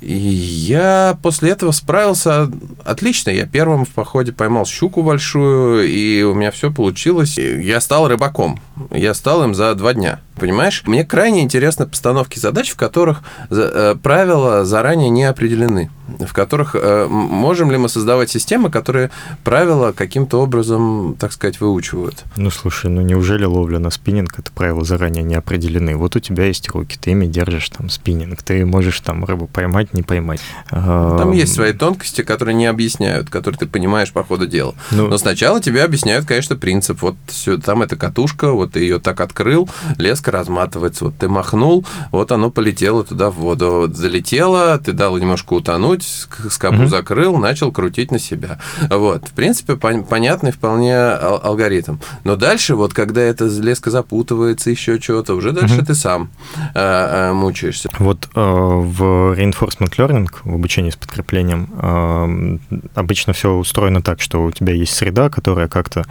и 0.00 0.14
я 0.14 1.18
после 1.22 1.50
этого 1.50 1.72
справился 1.72 2.50
отлично. 2.84 3.30
Я 3.30 3.46
первым 3.46 3.84
в 3.84 3.90
походе 3.90 4.32
поймал 4.32 4.64
щуку 4.64 5.02
большую, 5.02 5.88
и 5.88 6.22
у 6.22 6.34
меня 6.34 6.52
все 6.52 6.72
получилось. 6.72 7.36
Я 7.36 7.80
стал 7.80 8.06
рыбаком. 8.06 8.60
Я 8.90 9.14
стал 9.14 9.44
им 9.44 9.54
за 9.54 9.74
два 9.74 9.94
дня. 9.94 10.20
Понимаешь? 10.38 10.82
Мне 10.86 11.04
крайне 11.04 11.42
интересны 11.42 11.86
постановки 11.86 12.38
задач, 12.38 12.70
в 12.70 12.76
которых 12.76 13.22
э, 13.50 13.96
правила 14.02 14.64
заранее 14.64 15.10
не 15.10 15.24
определены. 15.24 15.90
В 16.20 16.32
которых 16.32 16.74
э, 16.74 17.06
можем 17.08 17.70
ли 17.70 17.76
мы 17.76 17.88
создавать 17.88 18.30
системы, 18.30 18.70
которые 18.70 19.10
правила 19.44 19.92
каким-то 19.92 20.40
образом, 20.40 21.16
так 21.18 21.32
сказать, 21.32 21.60
выучивают. 21.60 22.24
Ну, 22.36 22.50
слушай, 22.50 22.88
ну 22.88 23.02
неужели 23.02 23.44
ловля 23.44 23.78
на 23.78 23.90
спиннинг, 23.90 24.38
это 24.38 24.50
правила 24.52 24.84
заранее 24.84 25.22
не 25.22 25.34
определены? 25.34 25.96
Вот 25.96 26.16
у 26.16 26.20
тебя 26.20 26.44
есть 26.46 26.68
руки, 26.70 26.96
ты 26.98 27.10
ими 27.10 27.26
держишь 27.26 27.68
там 27.70 27.90
спиннинг, 27.90 28.42
ты 28.42 28.64
можешь 28.64 29.00
там 29.00 29.24
рыбу 29.24 29.48
поймать, 29.48 29.92
не 29.92 30.02
поймать. 30.02 30.40
Там 30.70 31.32
есть 31.32 31.54
свои 31.54 31.72
тонкости, 31.72 32.22
которые 32.22 32.54
не 32.54 32.66
объясняют, 32.66 33.28
которые 33.28 33.58
ты 33.58 33.66
понимаешь 33.66 34.12
по 34.12 34.22
ходу 34.24 34.46
дела. 34.46 34.74
Ну, 34.92 35.08
Но 35.08 35.18
сначала 35.18 35.60
тебе 35.60 35.82
объясняют, 35.82 36.26
конечно, 36.26 36.56
принцип. 36.56 37.02
Вот 37.02 37.16
все, 37.26 37.58
там 37.58 37.82
эта 37.82 37.96
катушка, 37.96 38.52
вот 38.52 38.67
ты 38.68 38.80
ее 38.80 38.98
так 38.98 39.20
открыл, 39.20 39.68
леска 39.96 40.30
разматывается. 40.30 41.06
Вот 41.06 41.16
ты 41.18 41.28
махнул, 41.28 41.84
вот 42.12 42.32
оно 42.32 42.50
полетело 42.50 43.04
туда 43.04 43.30
в 43.30 43.36
воду. 43.36 43.70
Вот 43.70 43.96
залетело, 43.96 44.78
ты 44.78 44.92
дал 44.92 45.16
немножко 45.18 45.54
утонуть, 45.54 46.04
скобу 46.50 46.82
угу. 46.82 46.86
закрыл, 46.88 47.36
начал 47.38 47.72
крутить 47.72 48.10
на 48.10 48.18
себя. 48.18 48.58
Вот. 48.90 49.28
В 49.28 49.32
принципе, 49.32 49.74
пон- 49.74 50.04
понятный 50.04 50.52
вполне 50.52 50.96
ал- 50.96 51.40
алгоритм. 51.42 51.96
Но 52.24 52.36
дальше, 52.36 52.74
вот 52.74 52.94
когда 52.94 53.20
эта 53.20 53.46
леска 53.46 53.90
запутывается, 53.90 54.70
еще 54.70 54.98
чего-то, 54.98 55.34
уже 55.34 55.52
дальше 55.52 55.78
угу. 55.78 55.86
ты 55.86 55.94
сам 55.94 56.30
э, 56.74 56.78
э, 56.78 57.32
мучаешься. 57.32 57.88
Вот 57.98 58.28
э, 58.34 58.40
в 58.40 59.02
reinforcement 59.38 59.92
learning, 59.96 60.28
в 60.44 60.54
обучении 60.54 60.90
с 60.90 60.96
подкреплением, 60.96 62.58
э, 62.70 62.78
обычно 62.94 63.32
все 63.32 63.52
устроено 63.52 64.02
так, 64.02 64.20
что 64.20 64.44
у 64.44 64.50
тебя 64.50 64.74
есть 64.74 64.94
среда, 64.94 65.30
которая 65.30 65.68
как-то 65.68 66.04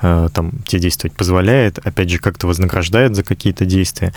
э, 0.00 0.28
там 0.32 0.50
тебе 0.66 0.82
действовать 0.82 1.16
позволяет, 1.16 1.78
опять 1.78 2.01
же, 2.10 2.18
как-то 2.18 2.46
вознаграждает 2.46 3.14
за 3.14 3.22
какие-то 3.22 3.64
действия. 3.64 4.12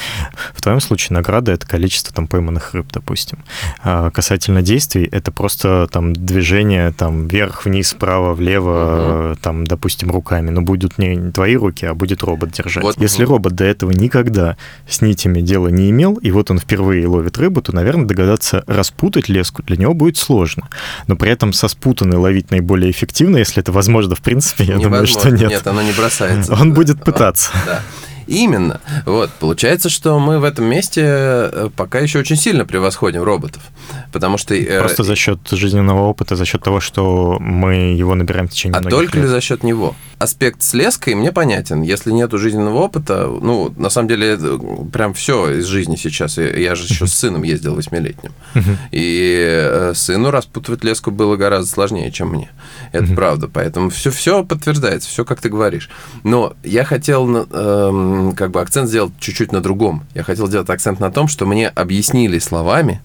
В 0.53 0.61
твоем 0.61 0.79
случае 0.79 1.15
награда— 1.15 1.51
это 1.53 1.67
количество 1.67 2.13
там 2.13 2.27
пойманных 2.27 2.73
рыб, 2.73 2.87
допустим. 2.91 3.39
А 3.83 4.09
касательно 4.11 4.61
действий, 4.61 5.07
это 5.11 5.31
просто 5.31 5.87
там 5.91 6.13
движение 6.13 6.91
там 6.91 7.27
вверх, 7.27 7.65
вниз, 7.65 7.89
справа, 7.89 8.33
влево, 8.33 9.31
угу. 9.31 9.39
там, 9.41 9.65
допустим, 9.65 10.11
руками. 10.11 10.49
Но 10.49 10.61
будут 10.61 10.97
не 10.97 11.31
твои 11.31 11.55
руки, 11.55 11.85
а 11.85 11.93
будет 11.93 12.23
робот 12.23 12.51
держать. 12.51 12.83
Вот. 12.83 12.99
Если 12.99 13.23
робот 13.23 13.53
до 13.53 13.63
этого 13.63 13.91
никогда 13.91 14.57
с 14.87 15.01
нитями 15.01 15.41
дела 15.41 15.67
не 15.67 15.89
имел, 15.89 16.15
и 16.15 16.31
вот 16.31 16.51
он 16.51 16.59
впервые 16.59 17.07
ловит 17.07 17.37
рыбу, 17.37 17.61
то, 17.61 17.73
наверное, 17.73 18.05
догадаться 18.05 18.63
распутать 18.67 19.29
леску 19.29 19.63
для 19.63 19.77
него 19.77 19.93
будет 19.93 20.17
сложно. 20.17 20.69
Но 21.07 21.15
при 21.15 21.31
этом 21.31 21.53
со 21.53 21.67
спутанной 21.67 22.17
ловить 22.17 22.51
наиболее 22.51 22.91
эффективно, 22.91 23.37
если 23.37 23.61
это 23.61 23.71
возможно, 23.71 24.15
в 24.15 24.21
принципе, 24.21 24.63
я 24.63 24.75
Невозможно. 24.75 24.89
думаю, 24.89 25.07
что 25.07 25.29
нет. 25.29 25.49
Нет, 25.49 25.67
оно 25.67 25.81
не 25.81 25.91
бросается. 25.91 26.53
Он 26.53 26.73
будет 26.73 27.03
пытаться. 27.03 27.51
Да. 27.65 27.74
that. 27.75 28.04
Именно. 28.27 28.81
Вот. 29.05 29.29
Получается, 29.39 29.89
что 29.89 30.19
мы 30.19 30.39
в 30.39 30.43
этом 30.43 30.65
месте 30.65 31.01
э, 31.03 31.69
пока 31.75 31.99
еще 31.99 32.19
очень 32.19 32.35
сильно 32.35 32.65
превосходим 32.65 33.23
роботов. 33.23 33.61
Потому 34.11 34.37
что... 34.37 34.55
Э, 34.55 34.79
Просто 34.79 35.03
за 35.03 35.15
счет 35.15 35.39
жизненного 35.51 36.01
опыта, 36.07 36.35
за 36.35 36.45
счет 36.45 36.63
того, 36.63 36.79
что 36.79 37.37
мы 37.39 37.93
его 37.95 38.15
набираем 38.15 38.47
в 38.47 38.51
течение 38.51 38.79
А 38.79 38.83
только 38.83 39.17
лет. 39.17 39.25
ли 39.25 39.29
за 39.29 39.41
счет 39.41 39.63
него? 39.63 39.95
Аспект 40.17 40.63
с 40.63 40.73
леской 40.73 41.13
мне 41.15 41.31
понятен. 41.31 41.81
Если 41.81 42.11
нет 42.11 42.31
жизненного 42.31 42.77
опыта, 42.79 43.27
ну, 43.27 43.73
на 43.77 43.89
самом 43.89 44.07
деле, 44.07 44.39
прям 44.91 45.13
все 45.13 45.59
из 45.59 45.65
жизни 45.65 45.95
сейчас. 45.95 46.37
Я 46.37 46.75
же 46.75 46.85
еще 46.85 47.07
с 47.07 47.13
сыном 47.13 47.43
ездил 47.43 47.75
восьмилетним. 47.75 48.31
И 48.91 49.45
э, 49.47 49.93
сыну 49.95 50.31
распутывать 50.31 50.83
леску 50.83 51.11
было 51.11 51.35
гораздо 51.35 51.69
сложнее, 51.69 52.11
чем 52.11 52.29
мне. 52.29 52.49
Это 52.91 53.13
правда. 53.13 53.47
Поэтому 53.51 53.89
все, 53.89 54.09
все 54.11 54.43
подтверждается, 54.43 55.09
все 55.09 55.25
как 55.25 55.41
ты 55.41 55.49
говоришь. 55.49 55.89
Но 56.23 56.53
я 56.63 56.83
хотел 56.85 57.45
эм, 57.51 58.14
как 58.35 58.51
бы 58.51 58.61
акцент 58.61 58.89
сделать 58.89 59.13
чуть-чуть 59.19 59.51
на 59.51 59.61
другом. 59.61 60.03
Я 60.13 60.23
хотел 60.23 60.47
сделать 60.47 60.69
акцент 60.69 60.99
на 60.99 61.11
том, 61.11 61.27
что 61.27 61.45
мне 61.45 61.67
объяснили 61.69 62.39
словами, 62.39 63.01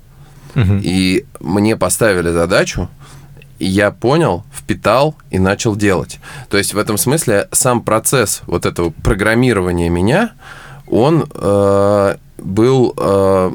угу. 0.54 0.80
и 0.82 1.24
мне 1.40 1.76
поставили 1.76 2.30
задачу, 2.30 2.88
и 3.58 3.66
я 3.66 3.90
понял, 3.90 4.44
впитал 4.52 5.14
и 5.30 5.38
начал 5.38 5.76
делать. 5.76 6.18
То 6.48 6.56
есть 6.56 6.74
в 6.74 6.78
этом 6.78 6.96
смысле 6.96 7.48
сам 7.52 7.82
процесс 7.82 8.42
вот 8.46 8.66
этого 8.66 8.90
программирования 8.90 9.90
меня, 9.90 10.32
он 10.86 11.26
э, 11.32 12.16
был 12.38 12.94
э, 12.96 13.52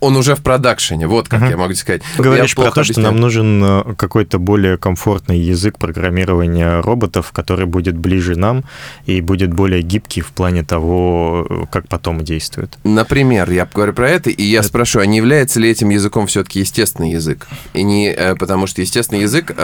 он 0.00 0.16
уже 0.16 0.34
в 0.34 0.42
продакшене, 0.42 1.06
вот 1.06 1.28
как 1.28 1.42
uh-huh. 1.42 1.50
я 1.50 1.56
могу 1.56 1.74
сказать. 1.74 2.02
Говоришь 2.18 2.54
про 2.54 2.70
то, 2.70 2.84
что 2.84 3.00
нам 3.00 3.16
нужен 3.18 3.62
э, 3.62 3.94
какой-то 3.96 4.38
более 4.38 4.76
комфортный 4.76 5.38
язык 5.38 5.78
программирования 5.78 6.80
роботов, 6.80 7.30
который 7.32 7.66
будет 7.66 7.96
ближе 7.96 8.36
нам 8.36 8.64
и 9.06 9.20
будет 9.20 9.52
более 9.52 9.82
гибкий 9.82 10.20
в 10.20 10.32
плане 10.32 10.64
того, 10.64 11.46
э, 11.48 11.64
как 11.70 11.88
потом 11.88 12.22
действует. 12.22 12.78
Например, 12.84 13.50
я 13.50 13.68
говорю 13.72 13.92
про 13.92 14.08
это, 14.08 14.30
и 14.30 14.42
я 14.42 14.60
это... 14.60 14.68
спрошу, 14.68 15.00
а 15.00 15.06
не 15.06 15.18
является 15.18 15.60
ли 15.60 15.70
этим 15.70 15.90
языком 15.90 16.26
все-таки 16.26 16.60
естественный 16.60 17.12
язык? 17.12 17.46
И 17.74 17.82
не, 17.82 18.08
э, 18.10 18.34
потому 18.34 18.66
что 18.66 18.80
естественный 18.80 19.22
язык, 19.22 19.54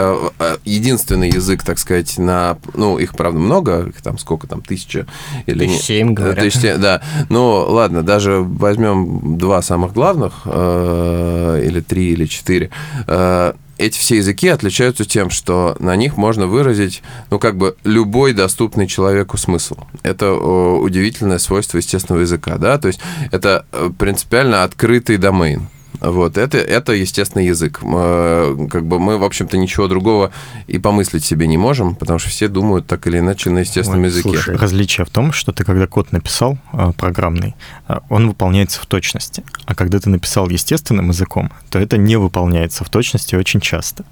единственный 0.63 1.29
язык, 1.29 1.63
так 1.63 1.79
сказать, 1.79 2.17
на, 2.17 2.57
ну, 2.73 2.97
их, 2.97 3.15
правда, 3.15 3.39
много, 3.39 3.87
их 3.87 4.01
там 4.01 4.17
сколько 4.17 4.47
там, 4.47 4.61
тысяча 4.61 5.05
или... 5.45 5.67
Тысяч 5.67 5.81
семь, 5.81 6.13
говорят. 6.13 6.39
Тысяч 6.39 6.61
да. 6.77 7.01
Ну, 7.29 7.65
ладно, 7.67 8.03
даже 8.03 8.39
возьмем 8.41 9.37
два 9.37 9.61
самых 9.61 9.93
главных, 9.97 10.41
э, 10.45 11.63
или 11.65 11.79
три, 11.81 12.11
или 12.11 12.25
четыре, 12.25 12.69
э, 13.07 13.53
эти 13.79 13.97
все 13.97 14.17
языки 14.17 14.47
отличаются 14.47 15.05
тем, 15.05 15.31
что 15.31 15.75
на 15.79 15.95
них 15.95 16.17
можно 16.17 16.45
выразить, 16.45 17.01
ну, 17.31 17.39
как 17.39 17.57
бы 17.57 17.75
любой 17.83 18.33
доступный 18.33 18.85
человеку 18.85 19.37
смысл. 19.37 19.75
Это 20.03 20.33
удивительное 20.33 21.39
свойство 21.39 21.77
естественного 21.77 22.21
языка, 22.21 22.57
да, 22.57 22.77
то 22.77 22.87
есть 22.87 22.99
это 23.31 23.65
э, 23.71 23.89
принципиально 23.97 24.63
открытый 24.63 25.17
домен. 25.17 25.67
Вот, 25.99 26.37
это, 26.37 26.57
это 26.57 26.93
естественный 26.93 27.47
язык. 27.47 27.79
Как 27.79 28.85
бы 28.85 28.99
мы, 28.99 29.17
в 29.17 29.23
общем-то, 29.23 29.57
ничего 29.57 29.87
другого 29.87 30.31
и 30.67 30.77
помыслить 30.77 31.25
себе 31.25 31.47
не 31.47 31.57
можем, 31.57 31.95
потому 31.95 32.19
что 32.19 32.29
все 32.29 32.47
думают 32.47 32.85
так 32.87 33.07
или 33.07 33.19
иначе 33.19 33.49
на 33.49 33.59
естественном 33.59 34.01
Ой, 34.01 34.07
языке. 34.07 34.29
Слушай, 34.29 34.55
различие 34.57 35.05
в 35.05 35.09
том, 35.09 35.31
что 35.31 35.51
ты, 35.51 35.63
когда 35.63 35.87
код 35.87 36.11
написал 36.11 36.57
а, 36.71 36.91
программный, 36.91 37.55
а, 37.87 38.03
он 38.09 38.27
выполняется 38.27 38.79
в 38.79 38.85
точности. 38.85 39.43
А 39.65 39.73
когда 39.75 39.99
ты 39.99 40.09
написал 40.09 40.49
естественным 40.49 41.09
языком, 41.09 41.51
то 41.69 41.79
это 41.79 41.97
не 41.97 42.15
выполняется 42.17 42.83
в 42.83 42.89
точности 42.89 43.35
очень 43.35 43.59
часто. 43.59 44.05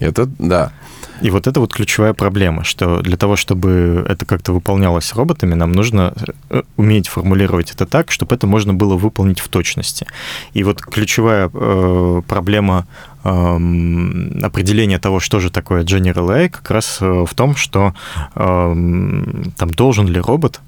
Это 0.00 0.26
да. 0.38 0.72
И 1.20 1.30
вот 1.30 1.46
это 1.46 1.58
вот 1.58 1.74
ключевая 1.74 2.12
проблема, 2.12 2.62
что 2.62 3.00
для 3.00 3.16
того, 3.16 3.34
чтобы 3.34 4.06
это 4.08 4.24
как-то 4.24 4.52
выполнялось 4.52 5.12
роботами, 5.14 5.54
нам 5.54 5.72
нужно 5.72 6.14
э, 6.48 6.62
уметь 6.76 7.08
формулировать 7.08 7.72
это 7.72 7.86
так, 7.86 8.12
чтобы 8.12 8.36
это 8.36 8.46
можно 8.46 8.72
было 8.72 8.96
выполнить 8.96 9.40
в 9.40 9.48
точности. 9.48 10.06
И 10.52 10.62
вот 10.62 10.80
ключевая 10.80 11.50
э, 11.52 12.22
проблема 12.28 12.86
э, 13.24 13.28
определения 14.44 14.98
того, 15.00 15.18
что 15.18 15.40
же 15.40 15.50
такое 15.50 15.82
General 15.82 16.28
AI, 16.28 16.50
как 16.50 16.70
раз 16.70 16.98
э, 17.00 17.24
в 17.28 17.34
том, 17.34 17.56
что 17.56 17.94
э, 18.36 18.74
там 19.56 19.70
должен 19.70 20.06
ли 20.06 20.20
робот 20.20 20.60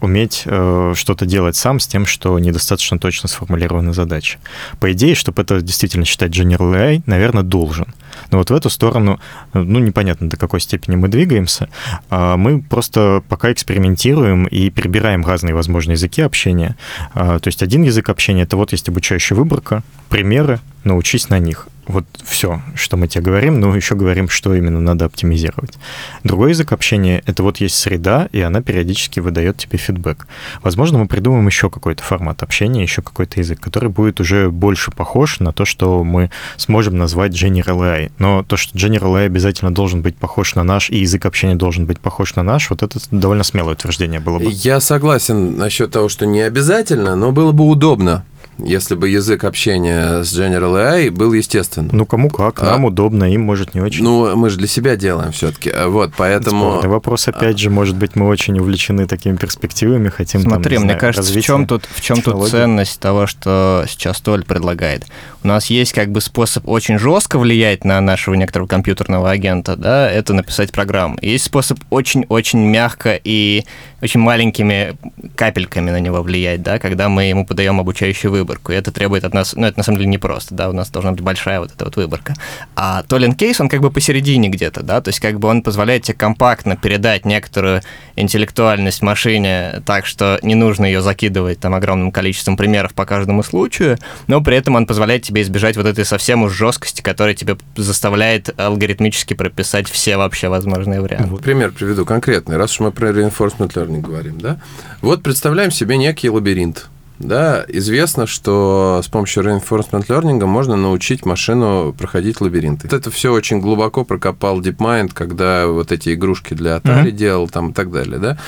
уметь 0.00 0.42
э, 0.46 0.92
что-то 0.96 1.26
делать 1.26 1.56
сам 1.56 1.80
с 1.80 1.86
тем, 1.86 2.06
что 2.06 2.38
недостаточно 2.38 2.98
точно 2.98 3.28
сформулирована 3.28 3.92
задача. 3.92 4.38
По 4.78 4.92
идее, 4.92 5.14
чтобы 5.14 5.42
это 5.42 5.60
действительно 5.60 6.04
считать 6.04 6.32
General 6.32 6.72
AI, 6.74 7.02
наверное, 7.06 7.42
должен. 7.42 7.86
Но 8.30 8.38
вот 8.38 8.50
в 8.50 8.54
эту 8.54 8.70
сторону, 8.70 9.20
ну, 9.52 9.78
непонятно, 9.78 10.28
до 10.28 10.36
какой 10.36 10.60
степени 10.60 10.96
мы 10.96 11.08
двигаемся. 11.08 11.68
А 12.08 12.36
мы 12.36 12.60
просто 12.60 13.22
пока 13.28 13.52
экспериментируем 13.52 14.46
и 14.46 14.70
перебираем 14.70 15.26
разные 15.26 15.54
возможные 15.54 15.94
языки 15.94 16.22
общения. 16.22 16.76
А, 17.14 17.38
то 17.38 17.48
есть 17.48 17.62
один 17.62 17.82
язык 17.82 18.08
общения— 18.08 18.42
это 18.44 18.56
вот 18.56 18.72
есть 18.72 18.88
обучающая 18.88 19.36
выборка, 19.36 19.82
примеры, 20.08 20.60
научись 20.84 21.28
на 21.28 21.38
них. 21.38 21.68
Вот 21.86 22.04
все, 22.24 22.62
что 22.76 22.96
мы 22.96 23.08
тебе 23.08 23.24
говорим, 23.24 23.58
но 23.58 23.74
еще 23.74 23.96
говорим, 23.96 24.28
что 24.28 24.54
именно 24.54 24.80
надо 24.80 25.06
оптимизировать. 25.06 25.76
Другой 26.22 26.50
язык 26.50 26.70
общения— 26.70 27.20
это 27.26 27.42
вот 27.42 27.56
есть 27.56 27.74
среда, 27.74 28.28
и 28.30 28.40
она 28.40 28.62
периодически 28.62 29.18
выдает 29.18 29.56
тебе 29.56 29.76
фидбэк. 29.76 30.28
Возможно, 30.62 30.98
мы 30.98 31.08
придумаем 31.08 31.46
еще 31.48 31.68
какой-то 31.68 32.04
формат 32.04 32.44
общения, 32.44 32.82
еще 32.82 33.02
какой-то 33.02 33.40
язык, 33.40 33.58
который 33.58 33.88
будет 33.88 34.20
уже 34.20 34.50
больше 34.50 34.92
похож 34.92 35.40
на 35.40 35.52
то, 35.52 35.64
что 35.64 36.04
мы 36.04 36.30
сможем 36.58 36.96
назвать 36.96 37.32
General 37.32 37.99
AI. 38.06 38.12
Но 38.18 38.42
то, 38.42 38.56
что 38.56 38.76
General 38.76 39.14
AI 39.14 39.26
обязательно 39.26 39.72
должен 39.72 40.02
быть 40.02 40.16
похож 40.16 40.54
на 40.54 40.62
наш, 40.62 40.90
и 40.90 40.98
язык 40.98 41.26
общения 41.26 41.54
должен 41.54 41.86
быть 41.86 42.00
похож 42.00 42.34
на 42.34 42.42
наш, 42.42 42.70
вот 42.70 42.82
это 42.82 42.98
довольно 43.10 43.44
смелое 43.44 43.74
утверждение 43.74 44.20
было 44.20 44.38
бы. 44.38 44.46
Я 44.50 44.80
согласен 44.80 45.56
насчет 45.56 45.90
того, 45.90 46.08
что 46.08 46.26
не 46.26 46.40
обязательно, 46.40 47.16
но 47.16 47.32
было 47.32 47.52
бы 47.52 47.64
удобно 47.64 48.24
если 48.64 48.94
бы 48.94 49.08
язык 49.08 49.44
общения 49.44 50.22
с 50.22 50.38
General 50.38 50.74
AI 50.74 51.10
был 51.10 51.32
естественным. 51.32 51.90
Ну, 51.96 52.06
кому 52.06 52.30
как, 52.30 52.62
нам 52.62 52.84
а, 52.84 52.88
удобно, 52.88 53.32
им, 53.32 53.42
может, 53.42 53.74
не 53.74 53.80
очень. 53.80 54.04
Ну, 54.04 54.36
мы 54.36 54.50
же 54.50 54.58
для 54.58 54.68
себя 54.68 54.96
делаем 54.96 55.32
все-таки, 55.32 55.72
вот, 55.86 56.12
поэтому... 56.16 56.72
Спорный 56.72 56.90
вопрос, 56.90 57.28
опять 57.28 57.58
же, 57.58 57.70
может 57.70 57.96
быть, 57.96 58.16
мы 58.16 58.26
очень 58.26 58.58
увлечены 58.58 59.06
такими 59.06 59.36
перспективами, 59.36 60.08
хотим 60.08 60.42
Смотри, 60.42 60.76
там, 60.76 60.84
мне 60.84 60.92
знаю, 60.92 61.00
кажется, 61.00 61.32
в 61.32 61.42
чем 61.42 61.66
тут, 61.66 61.84
в 61.90 62.00
чем 62.00 62.22
тут 62.22 62.48
ценность 62.48 63.00
того, 63.00 63.26
что 63.26 63.84
сейчас 63.88 64.20
Толь 64.20 64.44
предлагает? 64.44 65.06
У 65.42 65.48
нас 65.48 65.66
есть 65.66 65.92
как 65.92 66.10
бы 66.10 66.20
способ 66.20 66.68
очень 66.68 66.98
жестко 66.98 67.38
влиять 67.38 67.84
на 67.84 68.00
нашего 68.00 68.34
некоторого 68.34 68.68
компьютерного 68.68 69.30
агента, 69.30 69.76
да, 69.76 70.10
это 70.10 70.34
написать 70.34 70.72
программу. 70.72 71.18
Есть 71.22 71.44
способ 71.44 71.78
очень-очень 71.90 72.60
мягко 72.60 73.18
и 73.22 73.64
очень 74.02 74.20
маленькими 74.20 74.96
капельками 75.34 75.90
на 75.90 76.00
него 76.00 76.22
влиять, 76.22 76.62
да, 76.62 76.78
когда 76.78 77.08
мы 77.08 77.24
ему 77.24 77.46
подаем 77.46 77.80
обучающую 77.80 78.30
выборку. 78.30 78.72
И 78.72 78.74
это 78.74 78.92
требует 78.92 79.24
от 79.24 79.34
нас, 79.34 79.54
ну, 79.54 79.66
это 79.66 79.78
на 79.78 79.84
самом 79.84 79.98
деле 79.98 80.10
непросто, 80.10 80.54
да, 80.54 80.68
у 80.68 80.72
нас 80.72 80.90
должна 80.90 81.12
быть 81.12 81.20
большая 81.20 81.60
вот 81.60 81.72
эта 81.72 81.84
вот 81.84 81.96
выборка. 81.96 82.34
А 82.76 83.02
Толин 83.04 83.34
Кейс, 83.34 83.60
он 83.60 83.68
как 83.68 83.80
бы 83.80 83.90
посередине 83.90 84.48
где-то, 84.48 84.82
да, 84.82 85.00
то 85.00 85.08
есть 85.08 85.20
как 85.20 85.38
бы 85.38 85.48
он 85.48 85.62
позволяет 85.62 86.04
тебе 86.04 86.16
компактно 86.16 86.76
передать 86.76 87.24
некоторую 87.24 87.82
интеллектуальность 88.16 89.02
машине 89.02 89.82
так, 89.84 90.06
что 90.06 90.38
не 90.42 90.54
нужно 90.54 90.84
ее 90.84 91.02
закидывать 91.02 91.60
там 91.60 91.74
огромным 91.74 92.12
количеством 92.12 92.56
примеров 92.56 92.94
по 92.94 93.04
каждому 93.04 93.42
случаю, 93.42 93.98
но 94.26 94.40
при 94.40 94.56
этом 94.56 94.76
он 94.76 94.86
позволяет 94.86 95.22
тебе 95.22 95.42
избежать 95.42 95.76
вот 95.76 95.86
этой 95.86 96.04
совсем 96.04 96.42
уж 96.42 96.52
жесткости, 96.52 97.02
которая 97.02 97.34
тебе 97.34 97.56
заставляет 97.76 98.58
алгоритмически 98.58 99.34
прописать 99.34 99.88
все 99.88 100.16
вообще 100.16 100.48
возможные 100.48 101.00
варианты. 101.00 101.28
Вот 101.28 101.42
пример 101.42 101.72
приведу 101.72 102.04
конкретный, 102.04 102.56
раз 102.56 102.72
уж 102.72 102.80
мы 102.80 102.92
про 102.92 103.10
reinforcement 103.10 103.72
learning 103.74 103.89
говорим, 103.98 104.38
да. 104.40 104.58
Вот 105.02 105.22
представляем 105.22 105.70
себе 105.70 105.96
некий 105.96 106.30
лабиринт, 106.30 106.88
да, 107.20 107.64
известно, 107.68 108.26
что 108.26 109.00
с 109.04 109.08
помощью 109.08 109.44
reinforcement 109.44 110.06
learning 110.06 110.44
можно 110.46 110.76
научить 110.76 111.26
машину 111.26 111.94
проходить 111.96 112.40
лабиринты. 112.40 112.88
Вот 112.88 112.94
это 112.94 113.10
все 113.10 113.32
очень 113.32 113.60
глубоко 113.60 114.04
прокопал 114.04 114.60
DeepMind, 114.60 115.10
когда 115.12 115.66
вот 115.66 115.92
эти 115.92 116.14
игрушки 116.14 116.54
для 116.54 116.78
Atari 116.78 117.06
mm-hmm. 117.06 117.10
делал 117.10 117.48
там 117.48 117.70
и 117.70 117.72
так 117.74 117.92
далее, 117.92 118.18
да. 118.18 118.38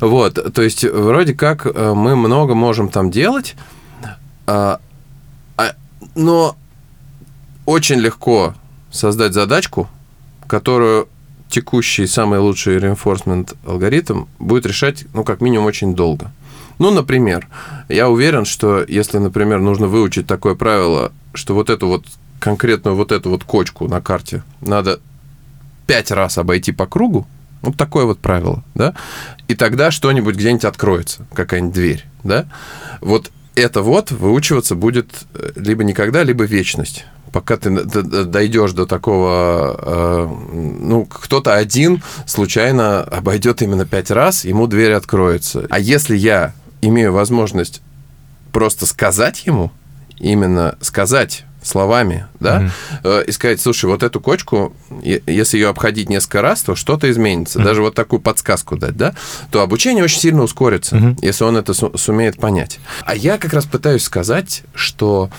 Вот, 0.00 0.54
то 0.54 0.62
есть 0.62 0.84
вроде 0.84 1.34
как 1.34 1.66
э, 1.66 1.92
мы 1.94 2.16
много 2.16 2.54
можем 2.54 2.88
там 2.88 3.10
делать, 3.10 3.54
а, 4.46 4.80
а, 5.58 5.72
но 6.14 6.56
очень 7.66 7.98
легко 8.00 8.54
создать 8.90 9.34
задачку, 9.34 9.88
которую 10.46 11.08
текущий 11.52 12.06
самый 12.06 12.38
лучший 12.38 12.78
reinforcement 12.78 13.54
алгоритм 13.66 14.24
будет 14.38 14.66
решать, 14.66 15.04
ну, 15.12 15.22
как 15.22 15.40
минимум, 15.42 15.66
очень 15.66 15.94
долго. 15.94 16.32
Ну, 16.78 16.90
например, 16.90 17.46
я 17.88 18.08
уверен, 18.08 18.46
что 18.46 18.82
если, 18.88 19.18
например, 19.18 19.60
нужно 19.60 19.86
выучить 19.86 20.26
такое 20.26 20.54
правило, 20.54 21.12
что 21.34 21.54
вот 21.54 21.68
эту 21.68 21.86
вот 21.86 22.06
конкретную 22.40 22.96
вот 22.96 23.12
эту 23.12 23.28
вот 23.30 23.44
кочку 23.44 23.86
на 23.86 24.00
карте 24.00 24.42
надо 24.62 24.98
пять 25.86 26.10
раз 26.10 26.38
обойти 26.38 26.72
по 26.72 26.86
кругу, 26.86 27.26
вот 27.60 27.76
такое 27.76 28.06
вот 28.06 28.18
правило, 28.18 28.64
да, 28.74 28.94
и 29.46 29.54
тогда 29.54 29.90
что-нибудь 29.90 30.36
где-нибудь 30.36 30.64
откроется, 30.64 31.26
какая-нибудь 31.34 31.74
дверь, 31.74 32.04
да, 32.24 32.46
вот 33.02 33.30
это 33.54 33.82
вот 33.82 34.10
выучиваться 34.10 34.74
будет 34.74 35.10
э, 35.34 35.50
либо 35.56 35.84
никогда, 35.84 36.22
либо 36.22 36.44
вечность 36.44 37.04
пока 37.32 37.56
ты 37.56 37.70
дойдешь 37.70 38.72
до 38.72 38.86
такого, 38.86 39.76
э, 39.80 40.28
ну, 40.80 41.06
кто-то 41.06 41.54
один 41.54 42.02
случайно 42.26 43.02
обойдет 43.02 43.62
именно 43.62 43.86
пять 43.86 44.10
раз, 44.10 44.44
ему 44.44 44.66
дверь 44.66 44.92
откроется. 44.92 45.66
А 45.70 45.78
если 45.78 46.16
я 46.16 46.52
имею 46.82 47.12
возможность 47.12 47.80
просто 48.52 48.86
сказать 48.86 49.46
ему, 49.46 49.72
именно 50.18 50.76
сказать 50.80 51.44
словами, 51.62 52.26
да, 52.40 52.70
mm-hmm. 53.02 53.24
и 53.26 53.32
сказать, 53.32 53.60
слушай, 53.60 53.86
вот 53.86 54.02
эту 54.02 54.20
кочку, 54.20 54.74
если 55.00 55.58
ее 55.58 55.68
обходить 55.68 56.08
несколько 56.08 56.42
раз, 56.42 56.62
то 56.62 56.74
что-то 56.74 57.10
изменится. 57.10 57.58
Mm-hmm. 57.58 57.64
Даже 57.64 57.82
вот 57.82 57.94
такую 57.94 58.20
подсказку 58.20 58.76
дать, 58.76 58.96
да, 58.96 59.14
то 59.50 59.62
обучение 59.62 60.02
очень 60.02 60.20
сильно 60.20 60.42
ускорится, 60.42 60.96
mm-hmm. 60.96 61.18
если 61.22 61.44
он 61.44 61.56
это 61.56 61.72
сумеет 61.72 62.38
понять. 62.38 62.80
А 63.04 63.14
я 63.14 63.38
как 63.38 63.52
раз 63.52 63.64
пытаюсь 63.64 64.02
сказать, 64.02 64.64
что 64.74 65.30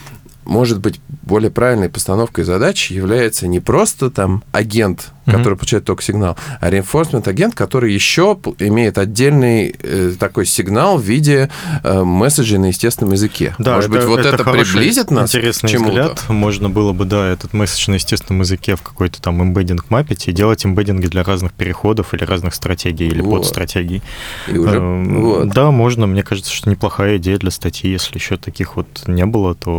может 0.45 0.79
быть, 0.79 0.99
более 1.21 1.51
правильной 1.51 1.89
постановкой 1.89 2.43
задач 2.43 2.91
является 2.91 3.47
не 3.47 3.59
просто 3.59 4.09
там 4.09 4.43
агент, 4.51 5.11
mm-hmm. 5.25 5.37
который 5.37 5.57
получает 5.57 5.85
только 5.85 6.03
сигнал, 6.03 6.37
а 6.59 6.69
reinforcement 6.69 7.27
агент, 7.27 7.55
который 7.55 7.93
еще 7.93 8.37
имеет 8.59 8.97
отдельный 8.97 9.75
э, 9.81 10.13
такой 10.19 10.45
сигнал 10.45 10.97
в 10.97 11.03
виде 11.03 11.49
э, 11.83 12.03
месседжей 12.03 12.57
на 12.57 12.67
естественном 12.67 13.13
языке. 13.13 13.55
Да, 13.57 13.75
Может 13.75 13.89
это, 13.89 13.99
быть, 13.99 14.07
вот 14.07 14.19
это, 14.19 14.35
это 14.35 14.43
приблизит 14.43 15.11
нас 15.11 15.29
интересный 15.29 15.67
к 15.67 15.71
чему-то? 15.71 15.89
взгляд. 15.91 16.29
Можно 16.29 16.69
было 16.69 16.93
бы, 16.93 17.05
да, 17.05 17.27
этот 17.27 17.53
месседж 17.53 17.89
на 17.89 17.95
естественном 17.95 18.41
языке 18.41 18.75
в 18.75 18.81
какой-то 18.81 19.21
там 19.21 19.41
эмбеддинг 19.41 19.89
мапить 19.89 20.27
и 20.27 20.31
делать 20.31 20.65
эмбеддинги 20.65 21.07
для 21.07 21.23
разных 21.23 21.53
переходов 21.53 22.13
или 22.13 22.23
разных 22.23 22.53
стратегий 22.53 23.07
или 23.07 23.21
вот. 23.21 23.39
подстратегий. 23.39 24.01
И 24.47 24.57
уже, 24.57 24.77
э, 24.77 25.03
вот. 25.19 25.49
Да, 25.49 25.71
можно. 25.71 26.07
Мне 26.07 26.23
кажется, 26.23 26.51
что 26.51 26.69
неплохая 26.69 27.17
идея 27.17 27.37
для 27.37 27.51
статьи. 27.51 27.89
Если 27.89 28.17
еще 28.17 28.37
таких 28.37 28.75
вот 28.75 28.87
не 29.07 29.25
было, 29.25 29.55
то 29.55 29.69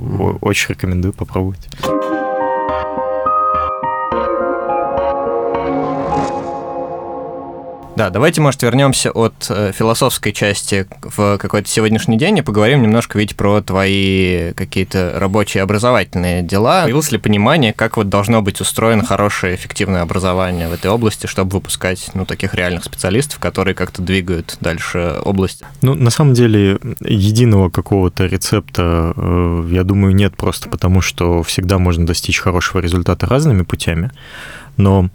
mm-hmm. 0.00 0.38
очень 0.40 0.70
рекомендую 0.70 1.12
попробовать. 1.12 1.68
Да, 7.96 8.10
давайте, 8.10 8.40
может, 8.40 8.60
вернемся 8.62 9.12
от 9.12 9.46
э, 9.48 9.70
философской 9.72 10.32
части 10.32 10.88
в 11.00 11.38
какой-то 11.38 11.68
сегодняшний 11.68 12.18
день 12.18 12.38
и 12.38 12.42
поговорим 12.42 12.82
немножко 12.82 13.18
ведь 13.18 13.36
про 13.36 13.60
твои 13.60 14.52
какие-то 14.54 15.12
рабочие 15.14 15.62
образовательные 15.62 16.42
дела. 16.42 16.82
Появилось 16.82 17.12
ли 17.12 17.18
понимание, 17.18 17.72
как 17.72 17.96
вот 17.96 18.08
должно 18.08 18.42
быть 18.42 18.60
устроено 18.60 19.04
хорошее, 19.04 19.54
эффективное 19.54 20.02
образование 20.02 20.68
в 20.68 20.72
этой 20.72 20.90
области, 20.90 21.28
чтобы 21.28 21.52
выпускать, 21.52 22.10
ну, 22.14 22.26
таких 22.26 22.54
реальных 22.54 22.82
специалистов, 22.82 23.38
которые 23.38 23.76
как-то 23.76 24.02
двигают 24.02 24.56
дальше 24.60 25.20
область? 25.24 25.62
Ну, 25.80 25.94
на 25.94 26.10
самом 26.10 26.34
деле, 26.34 26.80
единого 26.98 27.70
какого-то 27.70 28.26
рецепта, 28.26 29.12
э, 29.16 29.68
я 29.70 29.84
думаю, 29.84 30.16
нет 30.16 30.36
просто 30.36 30.68
потому, 30.68 31.00
что 31.00 31.44
всегда 31.44 31.78
можно 31.78 32.04
достичь 32.06 32.40
хорошего 32.40 32.80
результата 32.80 33.24
разными 33.26 33.62
путями 33.62 34.10
но 34.76 35.08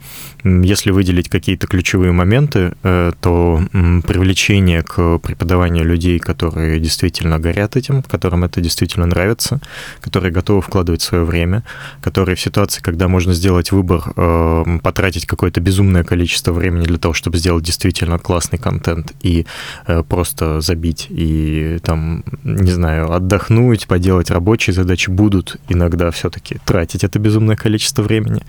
если 0.43 0.91
выделить 0.91 1.29
какие-то 1.29 1.67
ключевые 1.67 2.11
моменты, 2.11 2.73
э, 2.83 3.11
то 3.19 3.61
привлечение 4.07 4.83
к 4.83 5.19
преподаванию 5.19 5.85
людей, 5.85 6.19
которые 6.19 6.79
действительно 6.79 7.39
горят 7.39 7.75
этим, 7.75 8.03
которым 8.03 8.43
это 8.43 8.61
действительно 8.61 9.05
нравится, 9.05 9.59
которые 10.01 10.31
готовы 10.31 10.61
вкладывать 10.61 11.01
свое 11.01 11.23
время, 11.23 11.63
которые 12.01 12.35
в 12.35 12.41
ситуации, 12.41 12.81
когда 12.81 13.07
можно 13.07 13.33
сделать 13.33 13.71
выбор, 13.71 14.03
э, 14.15 14.79
потратить 14.81 15.25
какое-то 15.25 15.59
безумное 15.59 16.03
количество 16.03 16.53
времени 16.53 16.85
для 16.85 16.97
того, 16.97 17.13
чтобы 17.13 17.37
сделать 17.37 17.63
действительно 17.63 18.17
классный 18.17 18.59
контент 18.59 19.13
и 19.21 19.45
э, 19.87 20.03
просто 20.03 20.61
забить 20.61 21.07
и 21.09 21.79
там, 21.83 22.23
не 22.43 22.71
знаю, 22.71 23.11
отдохнуть, 23.11 23.87
поделать 23.87 24.31
рабочие 24.31 24.73
задачи, 24.73 25.09
будут 25.09 25.57
иногда 25.67 26.11
все-таки 26.11 26.59
тратить 26.65 27.03
это 27.03 27.19
безумное 27.19 27.55
количество 27.55 28.03
времени 28.03 28.43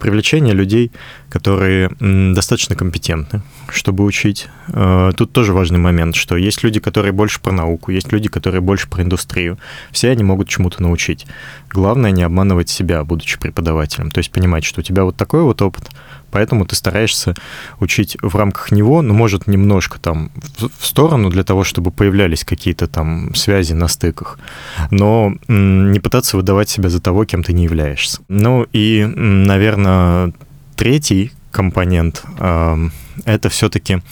привлечение 0.00 0.54
людей, 0.54 0.90
которые 1.28 1.90
достаточно 2.34 2.74
компетентны, 2.74 3.42
чтобы 3.68 4.04
учить. 4.04 4.48
Э, 4.68 5.12
тут 5.16 5.32
тоже 5.32 5.52
важный 5.52 5.78
момент, 5.78 6.16
что 6.16 6.36
есть 6.36 6.64
люди, 6.64 6.80
которые 6.80 7.12
больше 7.12 7.40
про 7.40 7.52
науку, 7.52 7.92
есть 7.92 8.10
люди, 8.12 8.28
которые 8.28 8.60
больше 8.60 8.88
про 8.88 9.02
индустрию. 9.02 9.58
Все 9.92 10.10
они 10.10 10.24
могут 10.24 10.48
чему-то 10.48 10.82
научить. 10.82 11.26
Главное 11.68 12.10
не 12.10 12.24
обманывать 12.24 12.68
себя, 12.68 13.04
будучи 13.04 13.38
преподавателем. 13.38 14.10
То 14.10 14.18
есть 14.18 14.32
понимать, 14.32 14.64
что 14.64 14.80
у 14.80 14.82
тебя 14.82 15.04
вот 15.04 15.16
такой 15.16 15.42
вот 15.42 15.62
опыт, 15.62 15.90
поэтому 16.30 16.64
ты 16.64 16.76
стараешься 16.76 17.34
учить 17.78 18.16
в 18.22 18.34
рамках 18.36 18.72
него, 18.72 19.02
но 19.02 19.14
может 19.14 19.46
немножко 19.46 19.98
там 19.98 20.30
в 20.78 20.86
сторону 20.86 21.30
для 21.30 21.44
того, 21.44 21.64
чтобы 21.64 21.90
появлялись 21.90 22.44
какие-то 22.44 22.86
там 22.86 23.34
связи 23.34 23.72
на 23.72 23.88
стыках, 23.88 24.38
но 24.90 25.34
не 25.48 26.00
пытаться 26.00 26.36
выдавать 26.36 26.68
себя 26.68 26.88
за 26.88 27.00
того, 27.00 27.24
кем 27.24 27.42
ты 27.42 27.52
не 27.52 27.64
являешься. 27.64 28.20
Ну 28.28 28.66
и, 28.72 29.04
наверное, 29.04 30.32
третий 30.76 31.32
компонент— 31.50 32.22
это 33.24 33.48
все-таки 33.48 34.02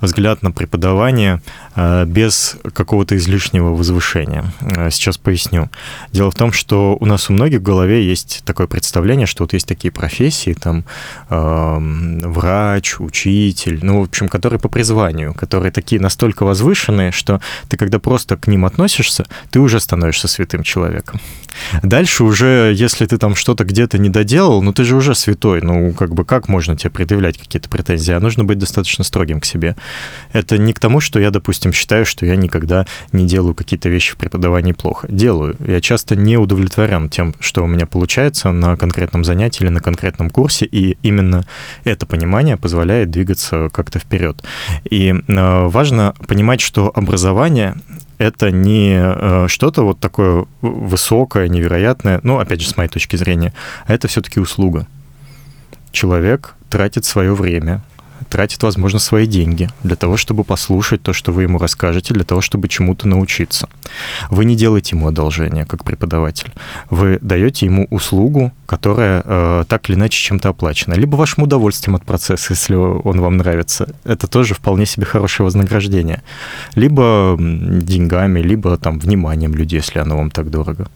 взгляд 0.00 0.42
на 0.42 0.50
преподавание 0.52 1.42
э, 1.76 2.04
без 2.06 2.56
какого-то 2.72 3.16
излишнего 3.16 3.70
возвышения. 3.70 4.52
Э, 4.60 4.90
сейчас 4.90 5.18
поясню. 5.18 5.70
Дело 6.12 6.30
в 6.30 6.34
том, 6.34 6.52
что 6.52 6.96
у 6.98 7.06
нас 7.06 7.30
у 7.30 7.32
многих 7.32 7.60
в 7.60 7.62
голове 7.62 8.06
есть 8.06 8.42
такое 8.44 8.66
представление, 8.66 9.26
что 9.26 9.44
вот 9.44 9.52
есть 9.52 9.66
такие 9.66 9.92
профессии, 9.92 10.54
там, 10.54 10.84
врач, 11.28 13.00
учитель, 13.00 13.80
ну, 13.82 14.00
в 14.00 14.04
общем, 14.04 14.28
которые 14.28 14.58
по 14.58 14.68
призванию, 14.68 15.34
которые 15.34 15.72
такие 15.72 16.00
настолько 16.00 16.44
возвышенные, 16.44 17.12
что 17.12 17.40
ты, 17.68 17.76
когда 17.76 17.98
просто 17.98 18.36
к 18.36 18.46
ним 18.46 18.64
относишься, 18.64 19.26
ты 19.50 19.60
уже 19.60 19.80
становишься 19.80 20.28
святым 20.28 20.62
человеком. 20.62 21.20
Дальше 21.82 22.24
уже, 22.24 22.72
если 22.74 23.06
ты 23.06 23.18
там 23.18 23.34
что-то 23.34 23.64
где-то 23.64 23.98
не 23.98 24.08
доделал, 24.08 24.62
ну, 24.62 24.72
ты 24.72 24.84
же 24.84 24.96
уже 24.96 25.14
святой, 25.14 25.60
ну, 25.62 25.92
как 25.92 26.14
бы 26.14 26.24
как 26.24 26.48
можно 26.48 26.76
тебе 26.76 26.90
предъявлять 26.90 27.38
какие-то 27.38 27.68
претензии? 27.68 28.12
А 28.12 28.20
нужно 28.20 28.44
быть 28.44 28.58
достаточно 28.58 29.04
строгим 29.04 29.40
к 29.40 29.44
себе. 29.44 29.76
Это 30.32 30.58
не 30.58 30.72
к 30.72 30.78
тому, 30.78 31.00
что 31.00 31.18
я, 31.18 31.30
допустим, 31.30 31.72
считаю, 31.72 32.06
что 32.06 32.26
я 32.26 32.36
никогда 32.36 32.86
не 33.12 33.26
делаю 33.26 33.54
какие-то 33.54 33.88
вещи 33.88 34.12
в 34.12 34.16
преподавании 34.16 34.72
плохо. 34.72 35.06
Делаю. 35.10 35.56
Я 35.66 35.80
часто 35.80 36.16
не 36.16 36.36
удовлетворен 36.36 37.08
тем, 37.08 37.34
что 37.40 37.64
у 37.64 37.66
меня 37.66 37.86
получается 37.86 38.52
на 38.52 38.76
конкретном 38.76 39.24
занятии 39.24 39.64
или 39.64 39.70
на 39.70 39.80
конкретном 39.80 40.30
курсе, 40.30 40.66
и 40.66 40.96
именно 41.02 41.44
это 41.84 42.06
понимание 42.06 42.56
позволяет 42.56 43.10
двигаться 43.10 43.68
как-то 43.72 43.98
вперед. 43.98 44.42
И 44.88 45.12
э, 45.12 45.66
важно 45.68 46.14
понимать, 46.26 46.60
что 46.60 46.90
образование 46.94 47.76
это 48.18 48.50
не 48.50 49.00
э, 49.00 49.46
что-то 49.48 49.82
вот 49.82 49.98
такое 49.98 50.44
высокое, 50.60 51.48
невероятное, 51.48 52.20
ну, 52.22 52.38
опять 52.38 52.60
же, 52.60 52.68
с 52.68 52.76
моей 52.76 52.90
точки 52.90 53.16
зрения, 53.16 53.54
а 53.86 53.94
это 53.94 54.08
все-таки 54.08 54.40
услуга. 54.40 54.86
Человек 55.90 56.54
тратит 56.68 57.04
свое 57.04 57.34
время, 57.34 57.82
тратит, 58.30 58.62
возможно, 58.62 58.98
свои 58.98 59.26
деньги 59.26 59.68
для 59.82 59.96
того, 59.96 60.16
чтобы 60.16 60.44
послушать 60.44 61.02
то, 61.02 61.12
что 61.12 61.32
вы 61.32 61.42
ему 61.42 61.58
расскажете, 61.58 62.14
для 62.14 62.24
того, 62.24 62.40
чтобы 62.40 62.68
чему-то 62.68 63.08
научиться. 63.08 63.68
Вы 64.30 64.44
не 64.44 64.56
делаете 64.56 64.96
ему 64.96 65.08
одолжение, 65.08 65.66
как 65.66 65.84
преподаватель. 65.84 66.52
Вы 66.88 67.18
даете 67.20 67.66
ему 67.66 67.86
услугу, 67.90 68.52
которая 68.66 69.22
э, 69.24 69.64
так 69.68 69.90
или 69.90 69.96
иначе 69.96 70.22
чем-то 70.22 70.50
оплачена. 70.50 70.94
Либо 70.94 71.16
вашим 71.16 71.42
удовольствием 71.42 71.96
от 71.96 72.04
процесса, 72.04 72.52
если 72.52 72.74
он 72.74 73.20
вам 73.20 73.36
нравится. 73.36 73.94
Это 74.04 74.26
тоже 74.26 74.54
вполне 74.54 74.86
себе 74.86 75.04
хорошее 75.04 75.44
вознаграждение. 75.44 76.22
Либо 76.76 77.36
деньгами, 77.38 78.40
либо 78.40 78.76
там 78.76 78.98
вниманием 78.98 79.54
людей, 79.54 79.80
если 79.80 79.98
оно 79.98 80.16
вам 80.16 80.30
так 80.30 80.50
дорого. 80.50 80.88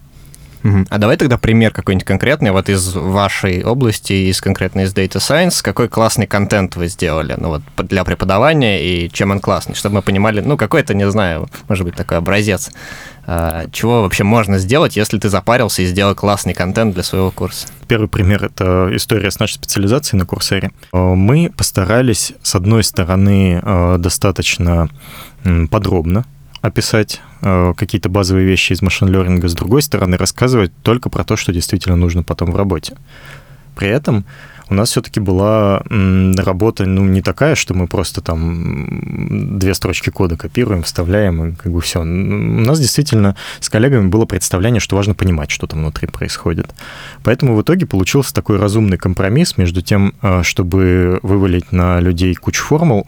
А 0.89 0.99
давай 0.99 1.19
тогда 1.19 1.37
пример 1.37 1.73
какой-нибудь 1.73 2.07
конкретный, 2.07 2.51
вот 2.51 2.71
из 2.71 2.95
вашей 2.95 3.63
области, 3.63 4.15
из 4.31 4.41
конкретно 4.41 4.83
из 4.83 4.95
Data 4.95 5.19
Science, 5.19 5.63
какой 5.63 5.89
классный 5.89 6.27
контент 6.27 6.77
вы 6.77 6.89
сделали, 6.89 7.35
ну 7.37 7.49
вот 7.49 7.63
для 7.87 8.03
преподавания 8.03 8.83
и 8.83 9.11
чем 9.11 9.31
он 9.31 9.41
классный, 9.41 9.75
чтобы 9.75 9.97
мы 9.97 10.03
понимали, 10.03 10.41
ну 10.41 10.57
какой-то, 10.57 10.95
не 10.95 11.09
знаю, 11.11 11.51
может 11.69 11.85
быть 11.85 11.97
такой 11.97 12.17
образец, 12.17 12.71
а, 13.27 13.67
чего 13.73 14.03
вообще 14.03 14.25
можно 14.25 14.59
сделать, 14.59 14.97
если 14.97 15.19
ты 15.19 15.29
запарился 15.29 15.83
и 15.83 15.87
сделал 15.87 16.15
классный 16.15 16.55
контент 16.55 16.95
для 16.95 17.03
своего 17.03 17.31
курса. 17.31 17.69
Первый 17.87 18.09
пример— 18.09 18.45
это 18.47 18.89
история 18.93 19.31
с 19.31 19.39
нашей 19.39 19.55
специализацией 19.55 20.19
на 20.19 20.27
Курсере. 20.27 20.71
Мы 20.93 21.51
постарались, 21.55 22.33
с 22.43 22.55
одной 22.55 22.85
стороны, 22.85 23.61
э, 23.63 23.97
достаточно 23.99 24.89
подробно 25.71 26.25
описать 26.65 27.21
э, 27.43 27.75
какие-то 27.77 28.09
базовые 28.09 28.47
вещи 28.47 28.73
из 28.73 28.81
машин-лернинга, 28.81 29.49
с 29.49 29.55
другой 29.55 29.83
стороны, 29.83 30.17
рассказывать 30.17 30.73
только 30.83 31.11
про 31.11 31.23
то, 31.23 31.37
что 31.37 31.53
действительно 31.53 31.95
нужно 31.95 32.23
потом 32.23 32.53
в 32.53 32.57
работе. 32.57 32.97
При 33.75 33.89
этом 33.89 34.25
у 34.71 34.75
нас 34.75 34.89
все-таки 34.89 35.21
была 35.21 35.83
работа, 35.91 36.87
ну, 36.87 37.05
не 37.05 37.21
такая, 37.21 37.55
что 37.55 37.75
мы 37.75 37.87
просто 37.87 38.23
там 38.23 39.59
две 39.59 39.75
строчки 39.75 40.09
кода 40.09 40.39
копируем, 40.39 40.83
вставляем, 40.83 41.45
и 41.45 41.55
как 41.55 41.71
бы 41.71 41.83
все. 41.83 42.01
У 42.01 42.05
нас 42.05 42.81
действительно 42.81 43.37
с 43.61 43.69
коллегами 43.69 44.09
было 44.09 44.25
представление, 44.25 44.81
что 44.81 44.97
важно 44.97 45.13
понимать, 45.15 45.51
что 45.51 45.67
там 45.67 45.81
внутри 45.81 46.09
происходит. 46.09 46.75
Поэтому 47.25 47.57
в 47.57 47.61
итоге 47.61 47.85
получился 47.85 48.33
такой 48.33 48.59
разумный 48.59 48.97
компромисс 48.97 49.59
между 49.59 49.83
тем, 49.83 50.15
э, 50.23 50.43
чтобы 50.43 51.19
вывалить 51.23 51.71
на 51.71 52.01
людей 52.01 52.35
кучу 52.35 52.65
формул, 52.65 53.07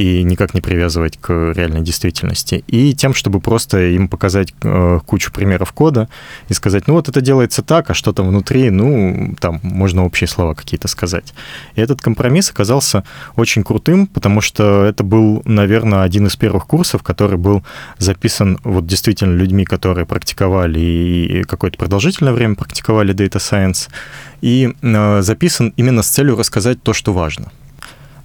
и 0.00 0.22
никак 0.22 0.54
не 0.54 0.62
привязывать 0.62 1.18
к 1.18 1.52
реальной 1.54 1.82
действительности. 1.82 2.64
И 2.66 2.94
тем, 2.94 3.12
чтобы 3.12 3.40
просто 3.40 3.78
им 3.90 4.08
показать 4.08 4.54
э, 4.62 5.00
кучу 5.04 5.30
примеров 5.30 5.72
кода 5.72 6.08
и 6.48 6.54
сказать, 6.54 6.86
ну 6.86 6.94
вот 6.94 7.08
это 7.08 7.20
делается 7.20 7.62
так, 7.62 7.90
а 7.90 7.94
что 7.94 8.12
там 8.12 8.28
внутри, 8.28 8.70
ну, 8.70 9.34
там 9.38 9.60
можно 9.62 10.04
общие 10.04 10.26
слова 10.26 10.54
какие-то 10.54 10.88
сказать. 10.88 11.34
И 11.74 11.80
этот 11.82 12.00
компромисс 12.00 12.50
оказался 12.50 13.04
очень 13.36 13.62
крутым, 13.62 14.06
потому 14.06 14.40
что 14.40 14.84
это 14.84 15.04
был, 15.04 15.42
наверное, 15.44 16.02
один 16.02 16.26
из 16.26 16.36
первых 16.36 16.66
курсов, 16.66 17.02
который 17.02 17.36
был 17.36 17.62
записан 17.98 18.58
вот 18.64 18.86
действительно 18.86 19.36
людьми, 19.36 19.64
которые 19.64 20.06
практиковали 20.06 20.80
и 20.80 21.42
какое-то 21.42 21.76
продолжительное 21.76 22.32
время 22.32 22.54
практиковали 22.54 23.14
Data 23.14 23.38
Science, 23.38 23.88
и 24.40 24.74
э, 24.80 25.22
записан 25.22 25.74
именно 25.76 26.02
с 26.02 26.08
целью 26.08 26.36
рассказать 26.36 26.82
то, 26.82 26.94
что 26.94 27.12
важно. 27.12 27.52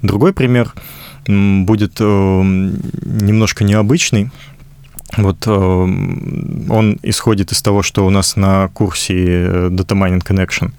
Другой 0.01 0.31
пример— 0.33 0.73
будет 1.27 1.97
э, 1.99 2.03
немножко 2.03 3.63
необычный. 3.63 4.31
Вот 5.17 5.47
э, 5.47 5.51
он 5.51 6.99
исходит 7.03 7.51
из 7.51 7.61
того, 7.61 7.83
что 7.83 8.05
у 8.05 8.09
нас 8.09 8.35
на 8.35 8.67
курсе 8.69 9.13
э, 9.13 9.69
Data 9.71 9.95
Mining 9.95 10.23
Connection 10.25 10.71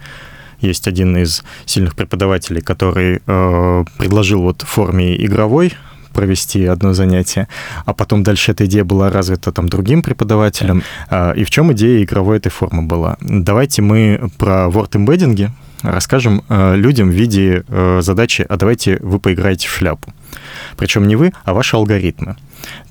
есть 0.61 0.89
один 0.89 1.17
из 1.17 1.45
сильных 1.67 1.95
преподавателей, 1.95 2.63
который 2.63 3.21
предложил 3.99 4.41
вот 4.41 4.63
в 4.63 4.67
форме 4.67 5.15
игровой 5.23 5.75
провести 6.15 6.65
одно 6.65 6.95
занятие, 6.95 7.47
а 7.85 7.93
потом 7.93 8.23
дальше 8.23 8.53
эта 8.53 8.65
идея 8.65 8.83
была 8.83 9.11
развита 9.11 9.53
там 9.53 9.69
другим 9.69 10.03
преподавателем. 10.03 10.83
А, 11.11 11.33
и 11.33 11.45
в 11.45 11.51
чем 11.51 11.73
идея 11.73 12.03
игровой 12.03 12.39
этой 12.39 12.49
формы 12.49 12.85
была? 12.85 13.19
Давайте 13.21 13.83
мы 13.83 14.31
про 14.39 14.69
word 14.69 14.93
embedding 14.93 15.51
расскажем 15.83 16.43
людям 16.49 17.11
в 17.11 17.13
виде 17.13 17.63
задачи, 18.01 18.47
а 18.49 18.57
давайте 18.57 18.97
вы 19.03 19.21
поиграете 19.21 19.69
в 19.69 19.73
шляпу. 19.73 20.15
Причем 20.77 21.07
не 21.07 21.17
вы, 21.17 21.33
а 21.45 21.55
ваши 21.55 21.77
алгоритмы. 21.77 22.37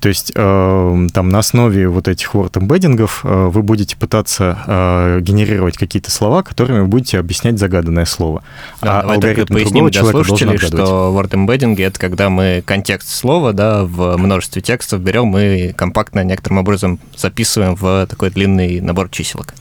То 0.00 0.08
есть 0.08 0.32
э, 0.34 1.06
там 1.12 1.28
на 1.28 1.38
основе 1.38 1.88
вот 1.88 2.08
этих 2.08 2.34
word-эмбеддингов 2.34 3.20
э, 3.24 3.48
вы 3.48 3.62
будете 3.62 3.96
пытаться 3.96 4.58
э, 4.66 5.20
генерировать 5.20 5.76
какие-то 5.76 6.10
слова, 6.10 6.42
которыми 6.42 6.80
вы 6.80 6.86
будете 6.86 7.18
объяснять 7.18 7.58
загаданное 7.58 8.04
слово. 8.04 8.42
Да, 8.80 9.00
а 9.00 9.02
давай 9.02 9.16
алгоритм 9.16 9.54
поясним 9.54 9.90
для 9.90 10.04
слушателей, 10.04 10.58
что 10.58 11.12
word-эмбеддинги— 11.14 11.82
это 11.84 11.98
когда 11.98 12.30
мы 12.30 12.62
контекст 12.64 13.08
слова 13.08 13.52
да, 13.52 13.84
в 13.84 14.16
множестве 14.16 14.62
текстов 14.62 15.00
берем 15.00 15.36
и 15.36 15.72
компактно 15.72 16.24
некоторым 16.24 16.58
образом 16.58 16.98
записываем 17.16 17.74
в 17.74 18.06
такой 18.06 18.30
длинный 18.30 18.80
набор 18.80 19.08
чиселок. 19.10 19.54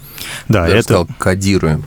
Да, 0.47 0.67
Я 0.67 0.75
это... 0.75 0.83
сказал, 0.83 1.07
кодируем. 1.17 1.85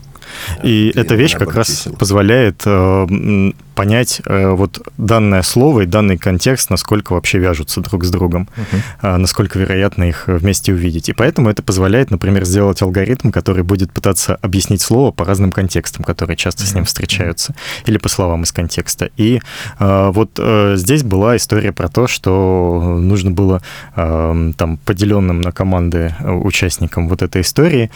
И 0.63 0.93
эта 0.95 1.15
вещь 1.15 1.37
как 1.37 1.55
раз 1.55 1.69
чисел. 1.69 1.95
позволяет 1.95 2.63
э, 2.67 3.53
понять 3.79 4.21
э, 4.25 4.49
вот 4.49 4.83
данное 4.97 5.43
слово 5.43 5.83
и 5.83 5.87
данный 5.87 6.19
контекст, 6.19 6.69
насколько 6.69 7.13
вообще 7.13 7.39
вяжутся 7.39 7.81
друг 7.81 8.03
с 8.03 8.11
другом, 8.11 8.49
uh-huh. 8.57 9.19
насколько 9.19 9.57
вероятно 9.57 10.03
их 10.03 10.25
вместе 10.27 10.73
увидеть. 10.73 11.09
И 11.09 11.13
поэтому 11.13 11.49
это 11.49 11.63
позволяет, 11.63 12.11
например, 12.11 12.45
сделать 12.45 12.83
алгоритм, 12.83 13.31
который 13.31 13.63
будет 13.63 13.93
пытаться 13.93 14.35
объяснить 14.43 14.83
слово 14.83 15.13
по 15.13 15.25
разным 15.25 15.53
контекстам, 15.53 16.03
которые 16.03 16.37
часто 16.37 16.65
uh-huh. 16.65 16.67
с 16.67 16.75
ним 16.75 16.85
встречаются, 16.87 17.55
или 17.87 17.99
по 17.99 18.09
словам 18.09 18.43
из 18.43 18.51
контекста. 18.51 19.11
И 19.17 19.41
э, 19.79 20.11
вот 20.13 20.31
э, 20.39 20.75
здесь 20.75 21.05
была 21.05 21.37
история 21.37 21.71
про 21.71 21.87
то, 21.87 22.09
что 22.09 22.99
нужно 23.01 23.31
было 23.31 23.63
э, 23.95 24.53
там 24.57 24.79
поделенным 24.79 25.41
на 25.41 25.53
команды 25.53 26.17
э, 26.19 26.29
участникам 26.33 27.09
вот 27.09 27.23
этой 27.23 27.43
истории 27.43 27.93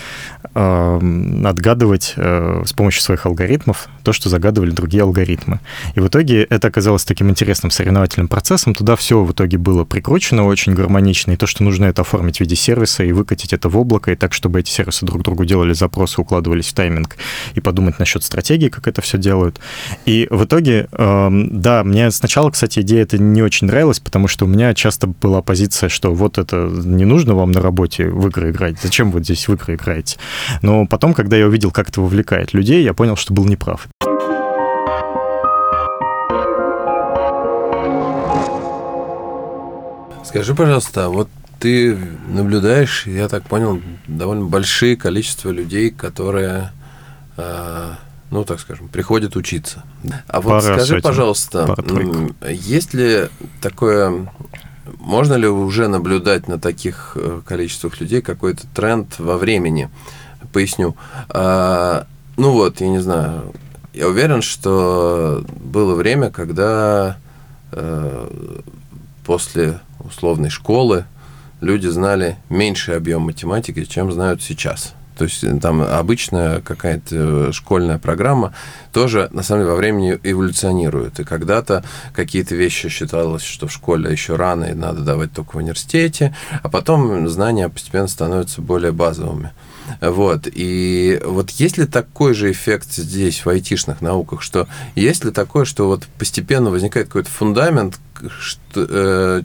отгадывать 0.55 2.15
с 2.15 2.73
помощью 2.75 3.01
своих 3.01 3.25
алгоритмов 3.25 3.89
то, 4.03 4.13
что 4.13 4.29
загадывали 4.29 4.71
другие 4.71 5.03
алгоритмы. 5.03 5.61
И 5.95 6.01
в 6.01 6.09
итоге 6.09 6.43
это 6.45 6.69
оказалось 6.69 7.05
таким 7.05 7.31
интересным 7.31 7.71
соревновательным 7.71 8.29
процессом. 8.29 8.75
Туда 8.75 8.97
все 8.97 9.23
в 9.23 9.33
итоге 9.33 9.59
было 9.59 9.85
прикручено 9.85 10.45
очень 10.45 10.75
гармонично. 10.75 11.33
И 11.33 11.37
то, 11.37 11.47
что 11.47 11.63
нужно 11.63 11.87
это 11.87 12.03
оформить 12.03 12.39
в 12.39 12.41
виде 12.41 12.57
сервиса 12.57 13.05
и 13.05 13.13
выкатить 13.13 13.53
это 13.53 13.69
в 13.69 13.77
облако, 13.77 14.13
и 14.13 14.17
так, 14.17 14.33
чтобы 14.33 14.61
эти 14.61 14.71
сервисы 14.71 15.07
друг 15.07 15.23
другу 15.23 15.45
делали 15.45 15.73
запросы, 15.73 16.21
укладывались 16.21 16.69
в 16.69 16.75
тайминг, 16.75 17.17
и 17.55 17.61
подумать 17.61 17.99
насчет 17.99 18.23
стратегии, 18.23 18.69
как 18.69 18.89
это 18.89 19.03
все 19.03 19.19
делают. 19.19 19.61
И 20.07 20.27
в 20.31 20.45
итоге, 20.45 20.89
э, 20.93 21.29
да, 21.51 21.85
мне 21.85 22.11
сначала, 22.11 22.51
кстати, 22.51 22.81
идея 22.81 23.03
это 23.03 23.19
не 23.19 23.43
очень 23.43 23.67
нравилась, 23.67 24.01
потому 24.01 24.29
что 24.29 24.45
у 24.45 24.49
меня 24.49 24.75
часто 24.75 25.07
была 25.07 25.43
позиция, 25.43 25.89
что 25.89 26.13
вот 26.15 26.39
это 26.39 26.69
не 26.73 27.05
нужно 27.05 27.35
вам 27.35 27.53
на 27.53 27.61
работе 27.61 28.09
в 28.09 28.27
игры 28.29 28.51
играть, 28.51 28.77
зачем 28.83 29.11
вы 29.11 29.23
здесь 29.23 29.49
в 29.49 29.55
игры 29.55 29.75
играете? 29.75 30.19
Но 30.63 30.87
потом, 30.87 31.15
когда 31.15 31.37
я 31.37 31.47
увидел, 31.47 31.71
как 31.71 31.89
это 31.89 32.01
вовлекает 32.01 32.53
людей, 32.55 32.83
я 32.83 32.95
понял, 32.95 33.17
что 33.17 33.33
был 33.35 33.45
неправ. 33.45 33.89
Скажи, 40.25 40.55
пожалуйста, 40.55 41.09
вот 41.09 41.29
ты 41.59 41.97
наблюдаешь, 42.29 43.07
я 43.07 43.29
так 43.29 43.45
понял, 43.45 43.81
довольно 44.09 44.47
большие 44.47 44.97
количество 44.97 45.51
людей, 45.51 45.91
которые, 45.91 46.73
э, 47.37 47.93
ну, 48.31 48.45
так 48.45 48.59
скажем, 48.59 48.89
приходят 48.89 49.37
учиться. 49.37 49.85
А 50.27 50.41
вот 50.41 50.63
Пора 50.63 50.75
скажи, 50.75 51.01
пожалуйста, 51.01 51.77
есть 52.49 52.95
ли 52.95 53.29
такое, 53.61 54.29
можно 54.99 55.35
ли 55.35 55.47
уже 55.47 55.87
наблюдать 55.87 56.49
на 56.49 56.59
таких 56.59 57.13
э, 57.15 57.41
количествах 57.47 58.01
людей 58.01 58.23
какой-то 58.23 58.67
тренд 58.75 59.19
во 59.19 59.37
времени? 59.37 59.89
Поясню. 60.53 60.97
А, 61.29 62.07
ну 62.37 62.51
вот, 62.51 62.81
я 62.81 62.89
не 62.89 63.01
знаю, 63.01 63.53
я 63.95 64.09
уверен, 64.09 64.43
что 64.43 65.45
было 65.61 65.95
время, 65.95 66.31
когда 66.31 67.19
э, 67.71 68.29
после 69.25 69.81
условной 70.05 70.51
школы 70.51 71.05
люди 71.61 71.87
знали 71.87 72.37
меньший 72.49 72.97
объем 72.97 73.23
математики, 73.23 73.85
чем 73.85 74.11
знают 74.13 74.43
сейчас. 74.43 74.95
То 75.17 75.25
есть 75.25 75.45
э, 75.45 75.59
там 75.61 75.83
обычная 75.83 76.61
какая-то 76.61 77.49
э, 77.49 77.53
школьная 77.53 77.99
программа 77.99 78.55
тоже, 78.93 79.29
на 79.33 79.43
самом 79.43 79.63
деле, 79.63 79.73
во 79.73 79.77
времени 79.77 80.19
эволюционирует. 80.23 81.21
И 81.21 81.25
когда-то 81.25 81.85
какие-то 82.15 82.55
вещи 82.55 82.89
считалось, 82.89 83.43
что 83.43 83.67
в 83.67 83.73
школе 83.73 84.11
еще 84.11 84.37
рано 84.37 84.65
и 84.65 84.75
надо 84.75 85.03
давать 85.03 85.33
только 85.33 85.53
в 85.53 85.59
университете, 85.59 86.35
а 86.63 86.69
потом 86.69 87.29
знания 87.29 87.69
постепенно 87.69 88.09
становятся 88.09 88.63
более 88.63 88.93
базовыми. 88.93 89.53
Вот. 90.01 90.49
И 90.53 91.21
вот 91.25 91.51
есть 91.51 91.79
ли 91.79 91.87
такой 91.87 92.35
же 92.35 92.51
эффект 92.51 92.93
здесь, 92.93 93.45
в 93.45 93.49
айтишных 93.49 94.01
науках, 94.01 94.43
что 94.43 94.69
есть 94.95 95.25
ли 95.25 95.31
такое, 95.31 95.65
что 95.65 95.87
вот 95.87 96.07
постепенно 96.19 96.71
возникает 96.71 97.09
какой-то 97.09 97.31
фундамент, 97.31 97.99
что, 98.39 98.87
э, 98.89 99.43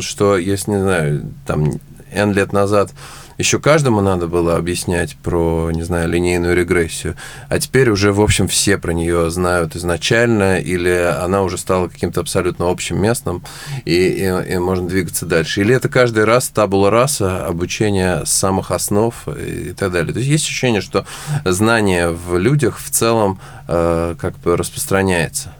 что 0.00 0.36
если, 0.36 0.72
не 0.72 0.80
знаю, 0.80 1.32
там, 1.46 1.72
N 2.12 2.32
лет 2.32 2.52
назад 2.52 2.92
еще 3.38 3.58
каждому 3.58 4.00
надо 4.00 4.26
было 4.26 4.56
объяснять 4.56 5.16
про, 5.16 5.70
не 5.72 5.82
знаю, 5.82 6.08
линейную 6.08 6.54
регрессию, 6.56 7.16
а 7.48 7.58
теперь 7.58 7.90
уже, 7.90 8.12
в 8.12 8.20
общем, 8.20 8.48
все 8.48 8.78
про 8.78 8.92
нее 8.92 9.30
знают 9.30 9.76
изначально, 9.76 10.58
или 10.58 10.90
она 10.90 11.42
уже 11.42 11.58
стала 11.58 11.88
каким-то 11.88 12.20
абсолютно 12.20 12.70
общим 12.70 13.00
местом, 13.00 13.42
и, 13.84 13.94
и, 13.94 14.54
и 14.54 14.58
можно 14.58 14.88
двигаться 14.88 15.26
дальше. 15.26 15.60
Или 15.60 15.74
это 15.74 15.88
каждый 15.88 16.24
раз 16.24 16.48
табула 16.48 16.90
раса, 16.90 17.46
обучение 17.46 18.24
самых 18.24 18.70
основ 18.70 19.14
и 19.28 19.72
так 19.72 19.92
далее. 19.92 20.12
То 20.12 20.18
есть 20.18 20.30
есть 20.30 20.44
ощущение, 20.46 20.80
что 20.80 21.06
знание 21.44 22.10
в 22.10 22.38
людях 22.38 22.78
в 22.78 22.90
целом 22.90 23.38
э, 23.68 24.14
как 24.18 24.38
бы 24.38 24.56
распространяется. 24.56 25.52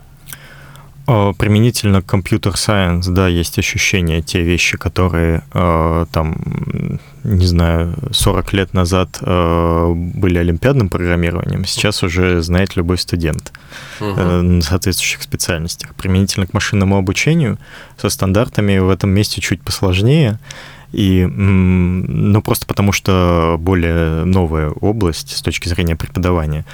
Применительно 1.06 2.02
к 2.02 2.06
компьютер-сайенс, 2.06 3.06
да, 3.06 3.28
есть 3.28 3.60
ощущение, 3.60 4.22
те 4.22 4.42
вещи, 4.42 4.76
которые 4.76 5.44
э, 5.54 6.06
там, 6.10 6.36
не 7.22 7.46
знаю, 7.46 7.94
40 8.10 8.52
лет 8.52 8.74
назад 8.74 9.18
э, 9.20 9.92
были 9.94 10.38
олимпиадным 10.38 10.88
программированием, 10.88 11.64
сейчас 11.64 12.02
уже 12.02 12.42
знает 12.42 12.74
любой 12.74 12.98
студент 12.98 13.52
угу. 14.00 14.20
на 14.20 14.62
соответствующих 14.62 15.22
специальностях. 15.22 15.94
Применительно 15.94 16.48
к 16.48 16.52
машинному 16.52 16.96
обучению 16.96 17.58
со 17.96 18.08
стандартами 18.08 18.78
в 18.78 18.90
этом 18.90 19.10
месте 19.10 19.40
чуть 19.40 19.62
посложнее. 19.62 20.40
И, 20.92 21.24
ну, 21.26 22.42
просто 22.42 22.66
потому 22.66 22.92
что 22.92 23.56
более 23.58 24.24
новая 24.24 24.70
область 24.70 25.36
с 25.36 25.42
точки 25.42 25.68
зрения 25.68 25.96
преподавания. 25.96 26.64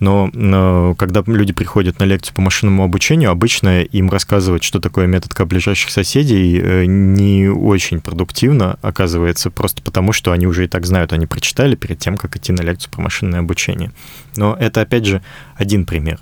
Но, 0.00 0.30
но 0.32 0.94
когда 0.96 1.22
люди 1.26 1.52
приходят 1.52 1.98
на 1.98 2.04
лекцию 2.04 2.34
по 2.34 2.42
машинному 2.42 2.84
обучению, 2.84 3.30
обычно 3.30 3.82
им 3.82 4.10
рассказывать, 4.10 4.62
что 4.62 4.80
такое 4.80 5.06
метод 5.06 5.32
ближайших 5.52 5.90
соседей, 5.90 6.58
э, 6.58 6.84
не 6.86 7.48
очень 7.48 8.00
продуктивно 8.00 8.78
оказывается, 8.82 9.50
просто 9.50 9.82
потому 9.82 10.12
что 10.12 10.32
они 10.32 10.46
уже 10.46 10.64
и 10.64 10.68
так 10.68 10.86
знают, 10.86 11.12
они 11.12 11.26
прочитали 11.26 11.74
перед 11.74 11.98
тем, 11.98 12.16
как 12.16 12.36
идти 12.36 12.52
на 12.52 12.62
лекцию 12.62 12.92
по 12.92 13.00
машинное 13.00 13.40
обучение. 13.40 13.92
Но 14.36 14.56
это, 14.58 14.80
опять 14.80 15.04
же, 15.04 15.22
один 15.56 15.84
пример. 15.84 16.18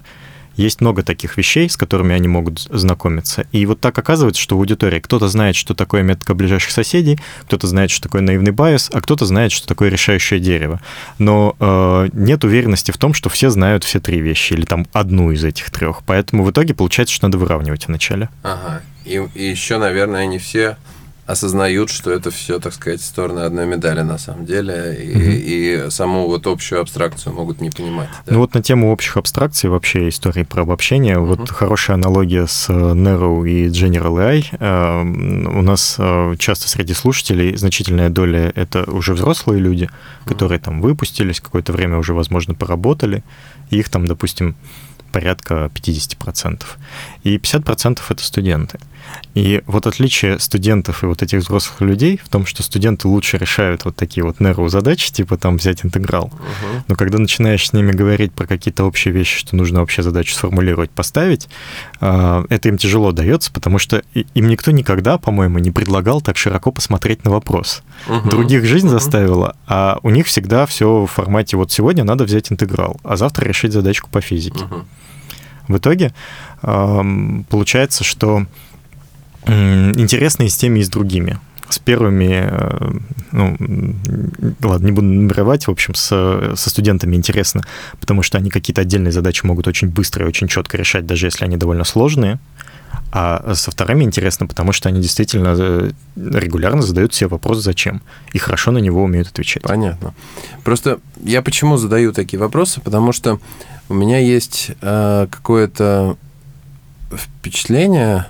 Есть 0.60 0.82
много 0.82 1.02
таких 1.02 1.38
вещей, 1.38 1.70
с 1.70 1.78
которыми 1.78 2.14
они 2.14 2.28
могут 2.28 2.60
знакомиться. 2.60 3.46
И 3.50 3.64
вот 3.64 3.80
так 3.80 3.98
оказывается, 3.98 4.42
что 4.42 4.56
в 4.56 4.60
аудитории 4.60 5.00
кто-то 5.00 5.26
знает, 5.26 5.56
что 5.56 5.74
такое 5.74 6.02
метка 6.02 6.34
ближайших 6.34 6.70
соседей, 6.70 7.18
кто-то 7.44 7.66
знает, 7.66 7.90
что 7.90 8.02
такое 8.02 8.20
наивный 8.20 8.50
байс, 8.52 8.90
а 8.92 9.00
кто-то 9.00 9.24
знает, 9.24 9.52
что 9.52 9.66
такое 9.66 9.88
решающее 9.88 10.38
дерево. 10.38 10.82
Но 11.16 11.56
э, 11.58 12.10
нет 12.12 12.44
уверенности 12.44 12.90
в 12.90 12.98
том, 12.98 13.14
что 13.14 13.30
все 13.30 13.48
знают 13.48 13.84
все 13.84 14.00
три 14.00 14.20
вещи 14.20 14.52
или 14.52 14.66
там 14.66 14.86
одну 14.92 15.30
из 15.30 15.42
этих 15.44 15.70
трех. 15.70 16.02
Поэтому 16.04 16.44
в 16.44 16.50
итоге 16.50 16.74
получается, 16.74 17.14
что 17.14 17.28
надо 17.28 17.38
выравнивать 17.38 17.88
вначале. 17.88 18.28
Ага. 18.42 18.82
И, 19.06 19.18
и 19.34 19.46
еще, 19.46 19.78
наверное, 19.78 20.26
не 20.26 20.38
все 20.38 20.76
осознают, 21.30 21.90
что 21.90 22.10
это 22.10 22.30
все, 22.30 22.58
так 22.58 22.72
сказать, 22.72 23.00
стороны 23.00 23.40
одной 23.40 23.66
медали 23.66 24.00
на 24.00 24.18
самом 24.18 24.46
деле, 24.46 24.98
и, 25.00 25.14
угу. 25.14 25.86
и 25.86 25.90
саму 25.90 26.26
вот 26.26 26.46
общую 26.46 26.80
абстракцию 26.80 27.34
могут 27.34 27.60
не 27.60 27.70
понимать. 27.70 28.08
Да? 28.26 28.32
Ну 28.34 28.38
вот 28.40 28.54
на 28.54 28.62
тему 28.62 28.90
общих 28.92 29.16
абстракций 29.16 29.70
вообще 29.70 30.08
истории 30.08 30.42
про 30.42 30.62
обобщение, 30.62 31.18
угу. 31.18 31.34
вот 31.34 31.50
хорошая 31.50 31.94
аналогия 31.94 32.46
с 32.46 32.68
э, 32.68 32.72
Narrow 32.72 33.48
и 33.48 33.68
General 33.68 34.14
AI. 34.16 34.44
Э, 34.58 35.58
у 35.58 35.62
нас 35.62 35.96
э, 35.98 36.34
часто 36.38 36.68
среди 36.68 36.94
слушателей 36.94 37.56
значительная 37.56 38.10
доля 38.10 38.52
это 38.56 38.90
уже 38.90 39.14
взрослые 39.14 39.60
люди, 39.60 39.88
которые 40.24 40.58
угу. 40.58 40.64
там 40.64 40.80
выпустились, 40.80 41.40
какое-то 41.40 41.72
время 41.72 41.98
уже, 41.98 42.12
возможно, 42.12 42.54
поработали, 42.54 43.22
их 43.70 43.88
там, 43.88 44.06
допустим, 44.06 44.56
порядка 45.12 45.70
50%. 45.74 46.62
И 47.24 47.36
50% 47.36 48.00
это 48.08 48.24
студенты. 48.24 48.78
И 49.34 49.62
вот 49.66 49.86
отличие 49.86 50.38
студентов 50.38 51.02
и 51.02 51.06
вот 51.06 51.22
этих 51.22 51.38
взрослых 51.38 51.80
людей 51.80 52.20
в 52.22 52.28
том, 52.28 52.46
что 52.46 52.62
студенты 52.62 53.06
лучше 53.06 53.38
решают 53.38 53.84
вот 53.84 53.94
такие 53.94 54.24
вот 54.24 54.40
нервы 54.40 54.68
задачи, 54.68 55.12
типа 55.12 55.36
там 55.36 55.56
взять 55.56 55.84
интеграл. 55.84 56.32
Uh-huh. 56.32 56.82
Но 56.88 56.96
когда 56.96 57.18
начинаешь 57.18 57.68
с 57.68 57.72
ними 57.72 57.92
говорить 57.92 58.32
про 58.32 58.46
какие-то 58.46 58.84
общие 58.84 59.14
вещи, 59.14 59.38
что 59.38 59.54
нужно 59.54 59.80
вообще 59.80 60.02
задачу 60.02 60.34
сформулировать, 60.34 60.90
поставить, 60.90 61.48
а, 62.00 62.44
это 62.48 62.68
им 62.68 62.78
тяжело 62.78 63.12
дается, 63.12 63.52
потому 63.52 63.78
что 63.78 64.02
им 64.14 64.48
никто 64.48 64.72
никогда, 64.72 65.16
по-моему, 65.16 65.58
не 65.58 65.70
предлагал 65.70 66.20
так 66.20 66.36
широко 66.36 66.72
посмотреть 66.72 67.24
на 67.24 67.30
вопрос. 67.30 67.82
Uh-huh. 68.08 68.28
Других 68.28 68.64
жизнь 68.64 68.88
uh-huh. 68.88 68.90
заставила, 68.90 69.56
а 69.66 69.98
у 70.02 70.10
них 70.10 70.26
всегда 70.26 70.66
все 70.66 71.04
в 71.04 71.06
формате 71.06 71.56
вот 71.56 71.70
сегодня 71.70 72.02
надо 72.02 72.24
взять 72.24 72.50
интеграл, 72.50 73.00
а 73.04 73.16
завтра 73.16 73.44
решить 73.44 73.72
задачку 73.72 74.10
по 74.10 74.20
физике. 74.20 74.64
Uh-huh. 74.64 74.84
В 75.68 75.76
итоге 75.76 76.12
получается, 76.60 78.02
что 78.02 78.44
интересно 79.46 80.44
и 80.44 80.48
с 80.48 80.56
теми, 80.56 80.80
и 80.80 80.82
с 80.82 80.88
другими. 80.88 81.38
С 81.68 81.78
первыми, 81.78 82.48
э, 82.50 82.90
ну, 83.30 83.56
ладно, 84.62 84.86
не 84.86 84.92
буду 84.92 85.06
нумеровать, 85.06 85.68
в 85.68 85.70
общем, 85.70 85.94
с, 85.94 86.08
со 86.56 86.70
студентами 86.70 87.14
интересно, 87.14 87.62
потому 88.00 88.22
что 88.22 88.38
они 88.38 88.50
какие-то 88.50 88.80
отдельные 88.80 89.12
задачи 89.12 89.46
могут 89.46 89.68
очень 89.68 89.88
быстро 89.88 90.24
и 90.24 90.28
очень 90.28 90.48
четко 90.48 90.76
решать, 90.76 91.06
даже 91.06 91.26
если 91.26 91.44
они 91.44 91.56
довольно 91.56 91.84
сложные. 91.84 92.40
А 93.12 93.54
со 93.54 93.70
вторыми 93.72 94.04
интересно, 94.04 94.46
потому 94.46 94.72
что 94.72 94.88
они 94.88 95.00
действительно 95.00 95.54
э, 95.58 95.90
регулярно 96.16 96.82
задают 96.82 97.12
себе 97.12 97.28
вопрос 97.28 97.58
«зачем?» 97.58 98.02
и 98.32 98.38
хорошо 98.38 98.70
на 98.70 98.78
него 98.78 99.02
умеют 99.02 99.28
отвечать. 99.28 99.64
Понятно. 99.64 100.14
Просто 100.62 101.00
я 101.22 101.42
почему 101.42 101.76
задаю 101.76 102.12
такие 102.12 102.38
вопросы? 102.38 102.80
Потому 102.80 103.12
что 103.12 103.40
у 103.88 103.94
меня 103.94 104.18
есть 104.18 104.70
э, 104.80 105.26
какое-то 105.28 106.16
впечатление, 107.12 108.26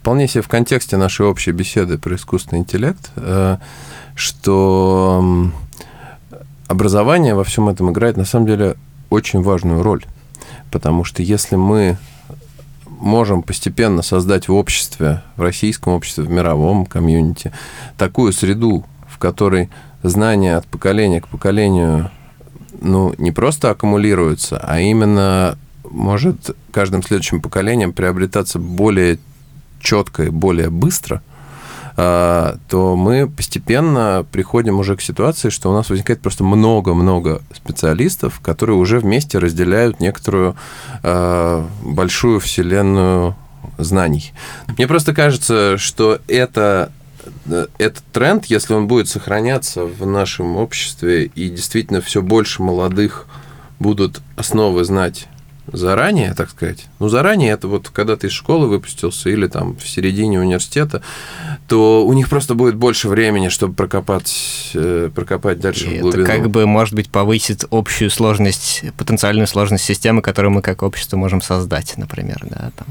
вполне 0.00 0.26
себе 0.26 0.42
в 0.42 0.48
контексте 0.48 0.96
нашей 0.96 1.26
общей 1.26 1.52
беседы 1.52 1.98
про 1.98 2.16
искусственный 2.16 2.60
интеллект, 2.60 3.10
э, 3.16 3.58
что 4.14 5.50
образование 6.68 7.34
во 7.34 7.44
всем 7.44 7.68
этом 7.68 7.90
играет 7.90 8.16
на 8.16 8.24
самом 8.24 8.46
деле 8.46 8.76
очень 9.10 9.42
важную 9.42 9.82
роль. 9.82 10.04
Потому 10.70 11.04
что 11.04 11.22
если 11.22 11.56
мы 11.56 11.98
можем 12.86 13.42
постепенно 13.42 14.00
создать 14.00 14.48
в 14.48 14.54
обществе, 14.54 15.22
в 15.36 15.42
российском 15.42 15.92
обществе, 15.92 16.24
в 16.24 16.30
мировом 16.30 16.86
комьюнити, 16.86 17.52
такую 17.98 18.32
среду, 18.32 18.84
в 19.06 19.18
которой 19.18 19.68
знания 20.02 20.56
от 20.56 20.66
поколения 20.66 21.20
к 21.20 21.28
поколению 21.28 22.10
ну, 22.80 23.14
не 23.18 23.32
просто 23.32 23.68
аккумулируются, 23.68 24.58
а 24.62 24.80
именно 24.80 25.58
может 25.84 26.56
каждым 26.72 27.02
следующим 27.02 27.42
поколением 27.42 27.92
приобретаться 27.92 28.58
более 28.58 29.18
четко 29.80 30.24
и 30.24 30.28
более 30.30 30.70
быстро, 30.70 31.22
а, 31.96 32.56
то 32.68 32.96
мы 32.96 33.28
постепенно 33.28 34.24
приходим 34.30 34.78
уже 34.78 34.96
к 34.96 35.02
ситуации, 35.02 35.50
что 35.50 35.70
у 35.70 35.74
нас 35.74 35.90
возникает 35.90 36.20
просто 36.20 36.44
много-много 36.44 37.42
специалистов, 37.54 38.40
которые 38.40 38.76
уже 38.76 39.00
вместе 39.00 39.38
разделяют 39.38 40.00
некоторую 40.00 40.56
а, 41.02 41.66
большую 41.82 42.40
вселенную 42.40 43.36
знаний. 43.76 44.32
Мне 44.76 44.86
просто 44.86 45.14
кажется, 45.14 45.76
что 45.78 46.20
это 46.28 46.92
этот 47.78 48.02
тренд, 48.12 48.46
если 48.46 48.72
он 48.72 48.86
будет 48.86 49.08
сохраняться 49.08 49.84
в 49.84 50.06
нашем 50.06 50.56
обществе 50.56 51.26
и 51.26 51.50
действительно 51.50 52.00
все 52.00 52.22
больше 52.22 52.62
молодых 52.62 53.26
будут 53.78 54.20
основы 54.36 54.84
знать 54.84 55.28
заранее, 55.72 56.34
так 56.34 56.50
сказать, 56.50 56.86
ну, 56.98 57.08
заранее 57.08 57.52
это 57.52 57.68
вот 57.68 57.88
когда 57.88 58.16
ты 58.16 58.28
из 58.28 58.32
школы 58.32 58.68
выпустился 58.68 59.30
или 59.30 59.46
там 59.46 59.76
в 59.76 59.88
середине 59.88 60.40
университета, 60.40 61.02
то 61.68 62.06
у 62.06 62.12
них 62.12 62.28
просто 62.28 62.54
будет 62.54 62.74
больше 62.74 63.08
времени, 63.08 63.48
чтобы 63.48 63.74
прокопать, 63.74 64.70
э, 64.74 65.10
прокопать 65.14 65.60
дальше 65.60 65.86
И 65.86 65.98
в 65.98 66.00
глубину. 66.02 66.24
Это 66.24 66.32
как 66.32 66.50
бы, 66.50 66.66
может 66.66 66.94
быть, 66.94 67.10
повысит 67.10 67.64
общую 67.70 68.10
сложность, 68.10 68.84
потенциальную 68.96 69.46
сложность 69.46 69.84
системы, 69.84 70.22
которую 70.22 70.52
мы 70.52 70.62
как 70.62 70.82
общество 70.82 71.16
можем 71.16 71.42
создать, 71.42 71.94
например, 71.96 72.38
да, 72.48 72.70
там 72.76 72.86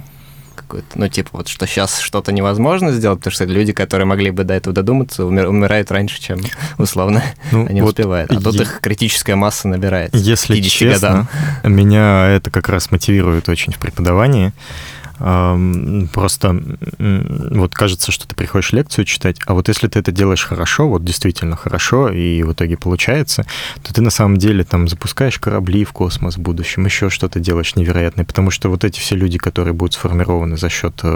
какую-то, 0.69 0.99
ну, 0.99 1.07
типа, 1.07 1.29
вот 1.33 1.47
что 1.47 1.65
сейчас 1.65 1.99
что-то 1.99 2.31
невозможно 2.31 2.91
сделать, 2.91 3.19
потому 3.19 3.33
что 3.33 3.45
люди, 3.45 3.73
которые 3.73 4.05
могли 4.05 4.29
бы 4.29 4.43
до 4.43 4.53
этого 4.53 4.73
додуматься, 4.73 5.25
умир, 5.25 5.47
умирают 5.47 5.91
раньше, 5.91 6.21
чем, 6.21 6.39
условно, 6.77 7.23
ну, 7.51 7.65
они 7.67 7.81
вот 7.81 7.89
успевают. 7.89 8.31
А 8.31 8.39
тут 8.39 8.53
я... 8.55 8.61
их 8.61 8.79
критическая 8.79 9.35
масса 9.35 9.67
набирается 9.67 10.17
Если 10.17 10.61
честно, 10.61 11.27
годам. 11.63 11.73
меня 11.75 12.27
это 12.27 12.51
как 12.51 12.69
раз 12.69 12.91
мотивирует 12.91 13.49
очень 13.49 13.73
в 13.73 13.79
преподавании. 13.79 14.53
Просто 15.19 16.61
вот 16.89 17.73
кажется, 17.73 18.11
что 18.11 18.27
ты 18.27 18.35
приходишь 18.35 18.71
лекцию 18.71 19.05
читать, 19.05 19.37
а 19.45 19.53
вот 19.53 19.67
если 19.67 19.87
ты 19.87 19.99
это 19.99 20.11
делаешь 20.11 20.45
хорошо, 20.45 20.87
вот 20.87 21.03
действительно 21.03 21.55
хорошо, 21.55 22.09
и 22.09 22.43
в 22.43 22.53
итоге 22.53 22.77
получается, 22.77 23.45
то 23.83 23.93
ты 23.93 24.01
на 24.01 24.09
самом 24.09 24.37
деле 24.37 24.63
там 24.63 24.87
запускаешь 24.87 25.39
корабли 25.39 25.83
в 25.83 25.91
космос 25.91 26.35
в 26.35 26.39
будущем, 26.39 26.85
еще 26.85 27.09
что-то 27.09 27.39
делаешь 27.39 27.75
невероятное, 27.75 28.25
потому 28.25 28.51
что 28.51 28.69
вот 28.69 28.83
эти 28.83 28.99
все 28.99 29.15
люди, 29.15 29.37
которые 29.37 29.73
будут 29.73 29.93
сформированы 29.93 30.57
за 30.57 30.69
счет 30.69 31.01
э, 31.03 31.07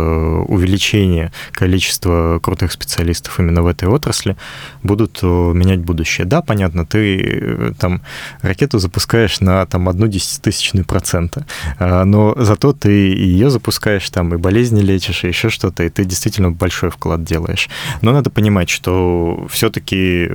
увеличения 0.47 1.31
количества 1.51 2.39
крутых 2.39 2.71
специалистов 2.71 3.39
именно 3.39 3.63
в 3.63 3.67
этой 3.67 3.87
отрасли, 3.87 4.35
будут 4.83 5.19
э, 5.21 5.25
менять 5.25 5.79
будущее. 5.79 6.25
Да, 6.25 6.41
понятно, 6.41 6.85
ты 6.85 7.21
э, 7.21 7.71
там 7.77 8.01
ракету 8.41 8.79
запускаешь 8.79 9.39
на 9.39 9.65
там 9.65 9.87
одну 9.87 10.07
десятитысячную 10.07 10.85
процента, 10.85 11.45
а, 11.79 12.03
но 12.05 12.35
зато 12.37 12.73
ты 12.73 12.89
ее 12.91 13.49
запускаешь 13.49 13.92
помогаешь, 13.93 14.09
там 14.09 14.33
и 14.33 14.37
болезни 14.37 14.81
лечишь, 14.81 15.23
и 15.23 15.27
еще 15.27 15.49
что-то, 15.49 15.83
и 15.83 15.89
ты 15.89 16.05
действительно 16.05 16.51
большой 16.51 16.89
вклад 16.89 17.23
делаешь. 17.23 17.69
Но 18.01 18.11
надо 18.11 18.29
понимать, 18.29 18.69
что 18.69 19.45
все-таки 19.49 20.31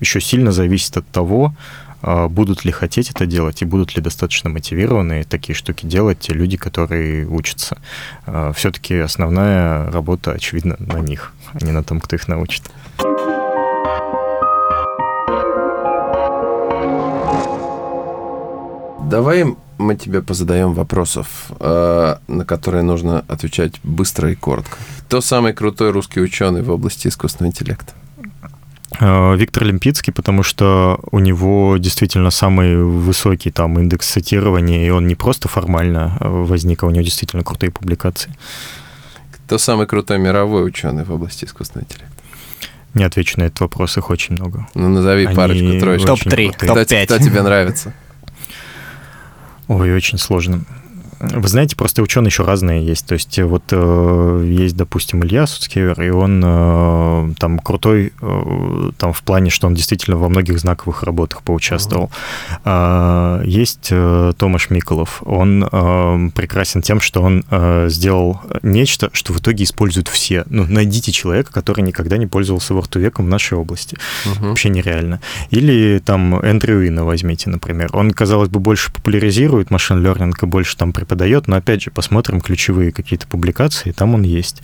еще 0.00 0.20
сильно 0.20 0.52
зависит 0.52 0.96
от 0.96 1.06
того, 1.08 1.54
а, 2.02 2.28
будут 2.28 2.64
ли 2.64 2.72
хотеть 2.72 3.10
это 3.10 3.26
делать 3.26 3.62
и 3.62 3.66
будут 3.66 3.96
ли 3.96 4.02
достаточно 4.02 4.50
мотивированы 4.50 5.24
такие 5.24 5.54
штуки 5.54 5.86
делать 5.86 6.20
те 6.20 6.32
люди, 6.32 6.56
которые 6.56 7.26
учатся. 7.26 7.76
А, 8.26 8.52
все-таки 8.52 8.94
основная 8.98 9.90
работа, 9.90 10.32
очевидно, 10.32 10.76
на 10.78 11.00
них, 11.00 11.32
а 11.52 11.64
не 11.64 11.72
на 11.72 11.82
том, 11.82 12.00
кто 12.00 12.16
их 12.16 12.28
научит. 12.28 12.62
Давай 19.10 19.44
мы 19.80 19.96
тебе 19.96 20.22
позадаем 20.22 20.74
вопросов, 20.74 21.26
э, 21.58 22.16
на 22.28 22.44
которые 22.44 22.82
нужно 22.82 23.24
отвечать 23.28 23.80
быстро 23.82 24.30
и 24.30 24.34
коротко. 24.34 24.76
Кто 25.06 25.20
самый 25.20 25.52
крутой 25.52 25.90
русский 25.90 26.20
ученый 26.20 26.62
в 26.62 26.70
области 26.70 27.08
искусственного 27.08 27.50
интеллекта? 27.50 27.94
Э, 29.00 29.36
Виктор 29.36 29.64
Лимпицкий, 29.64 30.12
потому 30.12 30.42
что 30.42 31.00
у 31.10 31.18
него 31.18 31.76
действительно 31.78 32.30
самый 32.30 32.76
высокий 32.76 33.50
там 33.50 33.78
индекс 33.78 34.10
цитирования, 34.10 34.86
и 34.86 34.90
он 34.90 35.06
не 35.06 35.14
просто 35.14 35.48
формально 35.48 36.16
э, 36.20 36.28
возник, 36.28 36.82
а 36.82 36.86
у 36.86 36.90
него 36.90 37.02
действительно 37.02 37.42
крутые 37.42 37.70
публикации. 37.70 38.32
Кто 39.32 39.58
самый 39.58 39.86
крутой 39.86 40.18
мировой 40.18 40.66
ученый 40.66 41.04
в 41.04 41.12
области 41.12 41.44
искусственного 41.44 41.86
интеллекта? 41.86 42.14
Не 42.94 43.04
отвечу 43.04 43.38
на 43.38 43.44
этот 43.44 43.60
вопрос, 43.60 43.96
их 43.96 44.10
очень 44.10 44.34
много. 44.34 44.66
Ну, 44.74 44.88
назови 44.88 45.26
Они 45.26 45.36
парочку, 45.36 45.80
троечку. 45.80 46.06
Топ-3, 46.08 46.66
топ-5. 46.66 47.04
Кто 47.04 47.18
тебе 47.18 47.42
нравится? 47.42 47.94
Ой, 49.70 49.94
очень 49.94 50.18
сложно. 50.18 50.62
Вы 51.20 51.48
знаете, 51.48 51.76
просто 51.76 52.02
ученые 52.02 52.28
еще 52.28 52.44
разные 52.44 52.84
есть. 52.84 53.06
То 53.06 53.12
есть 53.12 53.38
вот 53.38 53.64
э, 53.72 54.44
есть, 54.46 54.74
допустим, 54.74 55.22
Илья 55.22 55.46
Суцкевер, 55.46 56.00
и 56.00 56.08
он 56.08 56.42
э, 56.42 57.34
там 57.38 57.58
крутой 57.58 58.14
э, 58.22 58.90
там 58.96 59.12
в 59.12 59.22
плане, 59.22 59.50
что 59.50 59.66
он 59.66 59.74
действительно 59.74 60.16
во 60.16 60.30
многих 60.30 60.58
знаковых 60.58 61.02
работах 61.02 61.42
поучаствовал. 61.42 62.10
Uh-huh. 62.64 63.46
Есть 63.46 63.88
э, 63.90 64.32
Томаш 64.38 64.70
Миколов. 64.70 65.22
Он 65.26 65.68
э, 65.70 66.30
прекрасен 66.34 66.80
тем, 66.80 67.00
что 67.00 67.20
он 67.20 67.44
э, 67.50 67.88
сделал 67.90 68.40
нечто, 68.62 69.10
что 69.12 69.34
в 69.34 69.40
итоге 69.40 69.64
используют 69.64 70.08
все. 70.08 70.44
Ну, 70.48 70.64
найдите 70.66 71.12
человека, 71.12 71.52
который 71.52 71.82
никогда 71.82 72.16
не 72.16 72.26
пользовался 72.26 72.72
вортувеком 72.72 73.26
в 73.26 73.28
нашей 73.28 73.58
области. 73.58 73.98
Uh-huh. 74.24 74.48
Вообще 74.48 74.70
нереально. 74.70 75.20
Или 75.50 76.00
там 76.02 76.40
Эндрю 76.40 76.86
Инна 76.86 77.04
возьмите, 77.04 77.50
например. 77.50 77.90
Он, 77.92 78.10
казалось 78.10 78.48
бы, 78.48 78.58
больше 78.58 78.90
популяризирует 78.90 79.70
машин 79.70 80.02
learning 80.04 80.32
и 80.40 80.46
больше 80.46 80.78
там 80.78 80.94
преподает, 80.94 81.09
но 81.46 81.56
опять 81.56 81.82
же, 81.82 81.90
посмотрим 81.90 82.40
ключевые 82.40 82.92
какие-то 82.92 83.26
публикации, 83.26 83.92
там 83.92 84.14
он 84.14 84.22
есть. 84.22 84.62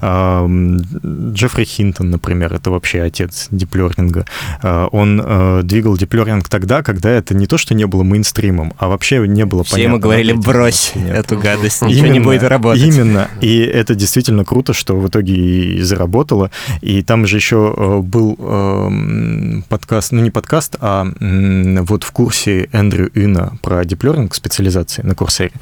Mm-hmm. 0.00 1.32
Джеффри 1.32 1.64
Хинтон, 1.64 2.10
например, 2.10 2.54
это 2.54 2.70
вообще 2.70 3.02
отец 3.02 3.48
диплернинга. 3.50 4.24
А, 4.62 4.86
он 4.86 5.20
э, 5.22 5.60
двигал 5.64 5.96
диплернинг 5.96 6.48
тогда, 6.48 6.82
когда 6.82 7.10
это 7.10 7.34
не 7.34 7.46
то, 7.46 7.58
что 7.58 7.74
не 7.74 7.86
было 7.86 8.02
мейнстримом, 8.02 8.72
а 8.78 8.88
вообще 8.88 9.26
не 9.26 9.44
было 9.44 9.64
Все 9.64 9.74
понятно. 9.74 9.90
ему 9.92 10.00
говорили, 10.00 10.32
брось 10.32 10.92
эту 10.94 11.38
гадость, 11.38 11.82
ничего 11.82 12.06
не 12.06 12.20
будет 12.20 12.42
работать. 12.42 12.82
Именно. 12.82 13.28
И 13.40 13.58
это 13.60 13.94
действительно 13.94 14.44
круто, 14.44 14.72
что 14.72 14.96
в 14.96 15.08
итоге 15.08 15.34
и 15.34 15.82
заработало. 15.82 16.50
И 16.80 17.02
там 17.02 17.26
же 17.26 17.36
еще 17.36 17.74
э, 17.76 17.98
был 18.00 18.36
эм, 18.38 19.64
подкаст, 19.68 20.12
ну 20.12 20.22
не 20.22 20.30
подкаст, 20.30 20.76
а 20.80 21.06
вот 21.20 22.04
в 22.04 22.12
курсе 22.12 22.68
Эндрю 22.72 23.10
Ина 23.14 23.52
про 23.62 23.84
диплернинг 23.84 24.34
специализации 24.34 25.02
на 25.02 25.14
Курсере. 25.14 25.52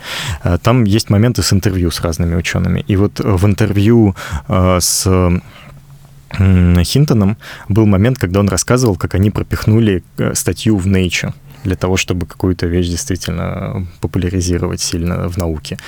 Э, 0.44 0.58
там 0.62 0.84
есть 0.84 1.10
моменты 1.10 1.42
с 1.42 1.52
интервью 1.52 1.90
с 1.90 2.00
разными 2.00 2.34
учеными. 2.36 2.84
И 2.86 2.96
вот 2.96 3.20
в 3.20 3.46
интервью 3.46 4.14
э, 4.48 4.78
с 4.80 5.40
Хинтоном 6.36 7.36
был 7.68 7.86
момент, 7.86 8.18
когда 8.18 8.40
он 8.40 8.48
рассказывал, 8.48 8.96
как 8.96 9.14
они 9.14 9.30
пропихнули 9.30 10.02
э, 10.18 10.34
статью 10.34 10.76
в 10.76 10.86
Nature 10.86 11.32
для 11.62 11.76
того, 11.76 11.96
чтобы 11.96 12.26
какую-то 12.26 12.66
вещь 12.66 12.88
действительно 12.88 13.86
популяризировать 14.00 14.82
сильно 14.82 15.28
в 15.30 15.38
науке. 15.38 15.78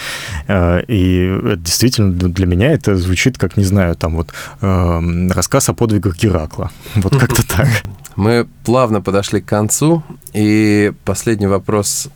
И 0.48 1.38
действительно 1.58 2.12
для 2.12 2.46
меня 2.46 2.72
это 2.72 2.96
звучит 2.96 3.36
как, 3.36 3.58
не 3.58 3.64
знаю, 3.64 3.94
там 3.94 4.16
вот 4.16 4.32
рассказ 4.62 5.68
о 5.68 5.74
подвигах 5.74 6.16
Геракла. 6.16 6.70
Вот 6.94 7.14
как-то 7.18 7.46
так. 7.46 7.68
Мы 8.16 8.46
плавно 8.64 9.02
подошли 9.02 9.42
к 9.42 9.44
концу, 9.44 10.02
и 10.32 10.92
последний 11.04 11.46
вопрос 11.46 12.08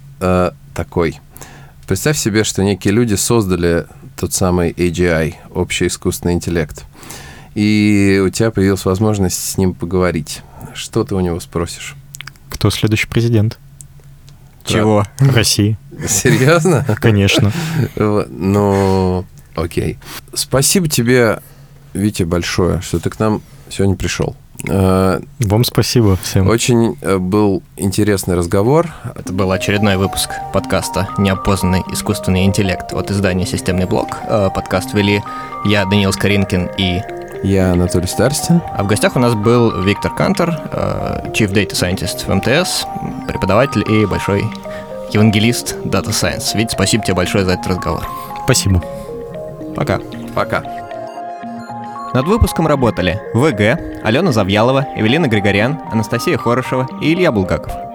такой– 0.73 1.21
Представь 1.91 2.18
себе, 2.18 2.45
что 2.45 2.62
некие 2.62 2.95
люди 2.95 3.16
создали 3.16 3.84
тот 4.16 4.32
самый 4.32 4.70
AGI, 4.70 5.34
общий 5.53 5.88
искусственный 5.88 6.34
интеллект, 6.34 6.84
и 7.57 8.22
у 8.24 8.30
тебя 8.30 8.53
появилась 8.53 8.84
возможность 8.84 9.36
с 9.36 9.59
ним 9.59 9.74
поговорить. 9.74 10.43
Что 10.72 11.03
ты 11.03 11.16
у 11.16 11.20
него 11.20 11.41
спросишь? 11.41 11.97
Кто 12.49 12.70
следующий 12.70 13.09
президент? 13.09 13.59
Чего? 14.64 15.05
России. 15.18 15.78
Серьезно? 16.09 16.86
Конечно. 17.01 17.51
Ну, 17.97 19.26
окей. 19.57 19.99
Спасибо 20.32 20.86
тебе, 20.86 21.43
Витя, 21.93 22.22
большое, 22.22 22.82
что 22.82 23.01
ты 23.01 23.11
к 23.11 23.18
нам 23.18 23.43
сегодня 23.68 23.97
пришел. 23.97 24.36
Э, 24.69 25.21
Вам 25.41 25.65
спасибо 25.65 26.17
всем. 26.17 26.49
Очень 26.49 26.97
э, 27.01 27.19
был 27.19 27.63
интересный 27.77 28.35
разговор. 28.37 28.89
Это 29.15 29.33
был 29.33 29.53
очередной 29.53 29.97
выпуск 29.97 30.31
подкаста 30.53 31.09
«Неопознанный 31.19 31.83
искусственный 31.93 32.45
интеллект» 32.45 32.93
от 32.93 33.11
издания 33.11 33.47
«Системный 33.47 33.87
блок». 33.87 34.09
Э, 34.29 34.51
подкаст 34.55 34.95
вели 34.95 35.23
я, 35.65 35.85
Даниил 35.85 36.13
Скоринкин 36.13 36.71
и... 36.77 37.01
Я 37.43 37.73
Анатолий 37.73 38.07
Старстин. 38.07 38.61
А 38.77 38.83
в 38.83 38.87
гостях 38.87 39.17
у 39.17 39.19
нас 39.19 39.35
был 39.35 39.83
Виктор 39.83 40.15
Кантер, 40.15 40.51
Chief 41.33 41.51
Data 41.51 41.73
Scientist 41.73 42.27
в 42.27 42.35
МТС, 42.35 42.85
преподаватель 43.27 43.83
и 43.91 44.05
большой 44.05 44.45
евангелист 45.11 45.77
Data 45.85 46.11
Science. 46.11 46.55
Вить, 46.55 46.73
спасибо 46.73 47.03
тебе 47.03 47.15
большое 47.15 47.47
за 47.47 47.53
этот 47.53 47.67
разговор. 47.67 48.07
Спасибо. 48.45 48.83
Пока. 49.75 50.01
Пока. 50.35 50.89
Над 52.13 52.27
выпуском 52.27 52.67
работали 52.67 53.21
ВГ, 53.35 54.03
Алена 54.03 54.33
Завьялова, 54.33 54.87
Эвелина 54.97 55.29
Григорян, 55.29 55.81
Анастасия 55.93 56.37
Хорошева 56.37 56.89
и 57.01 57.13
Илья 57.13 57.31
Булгаков. 57.31 57.89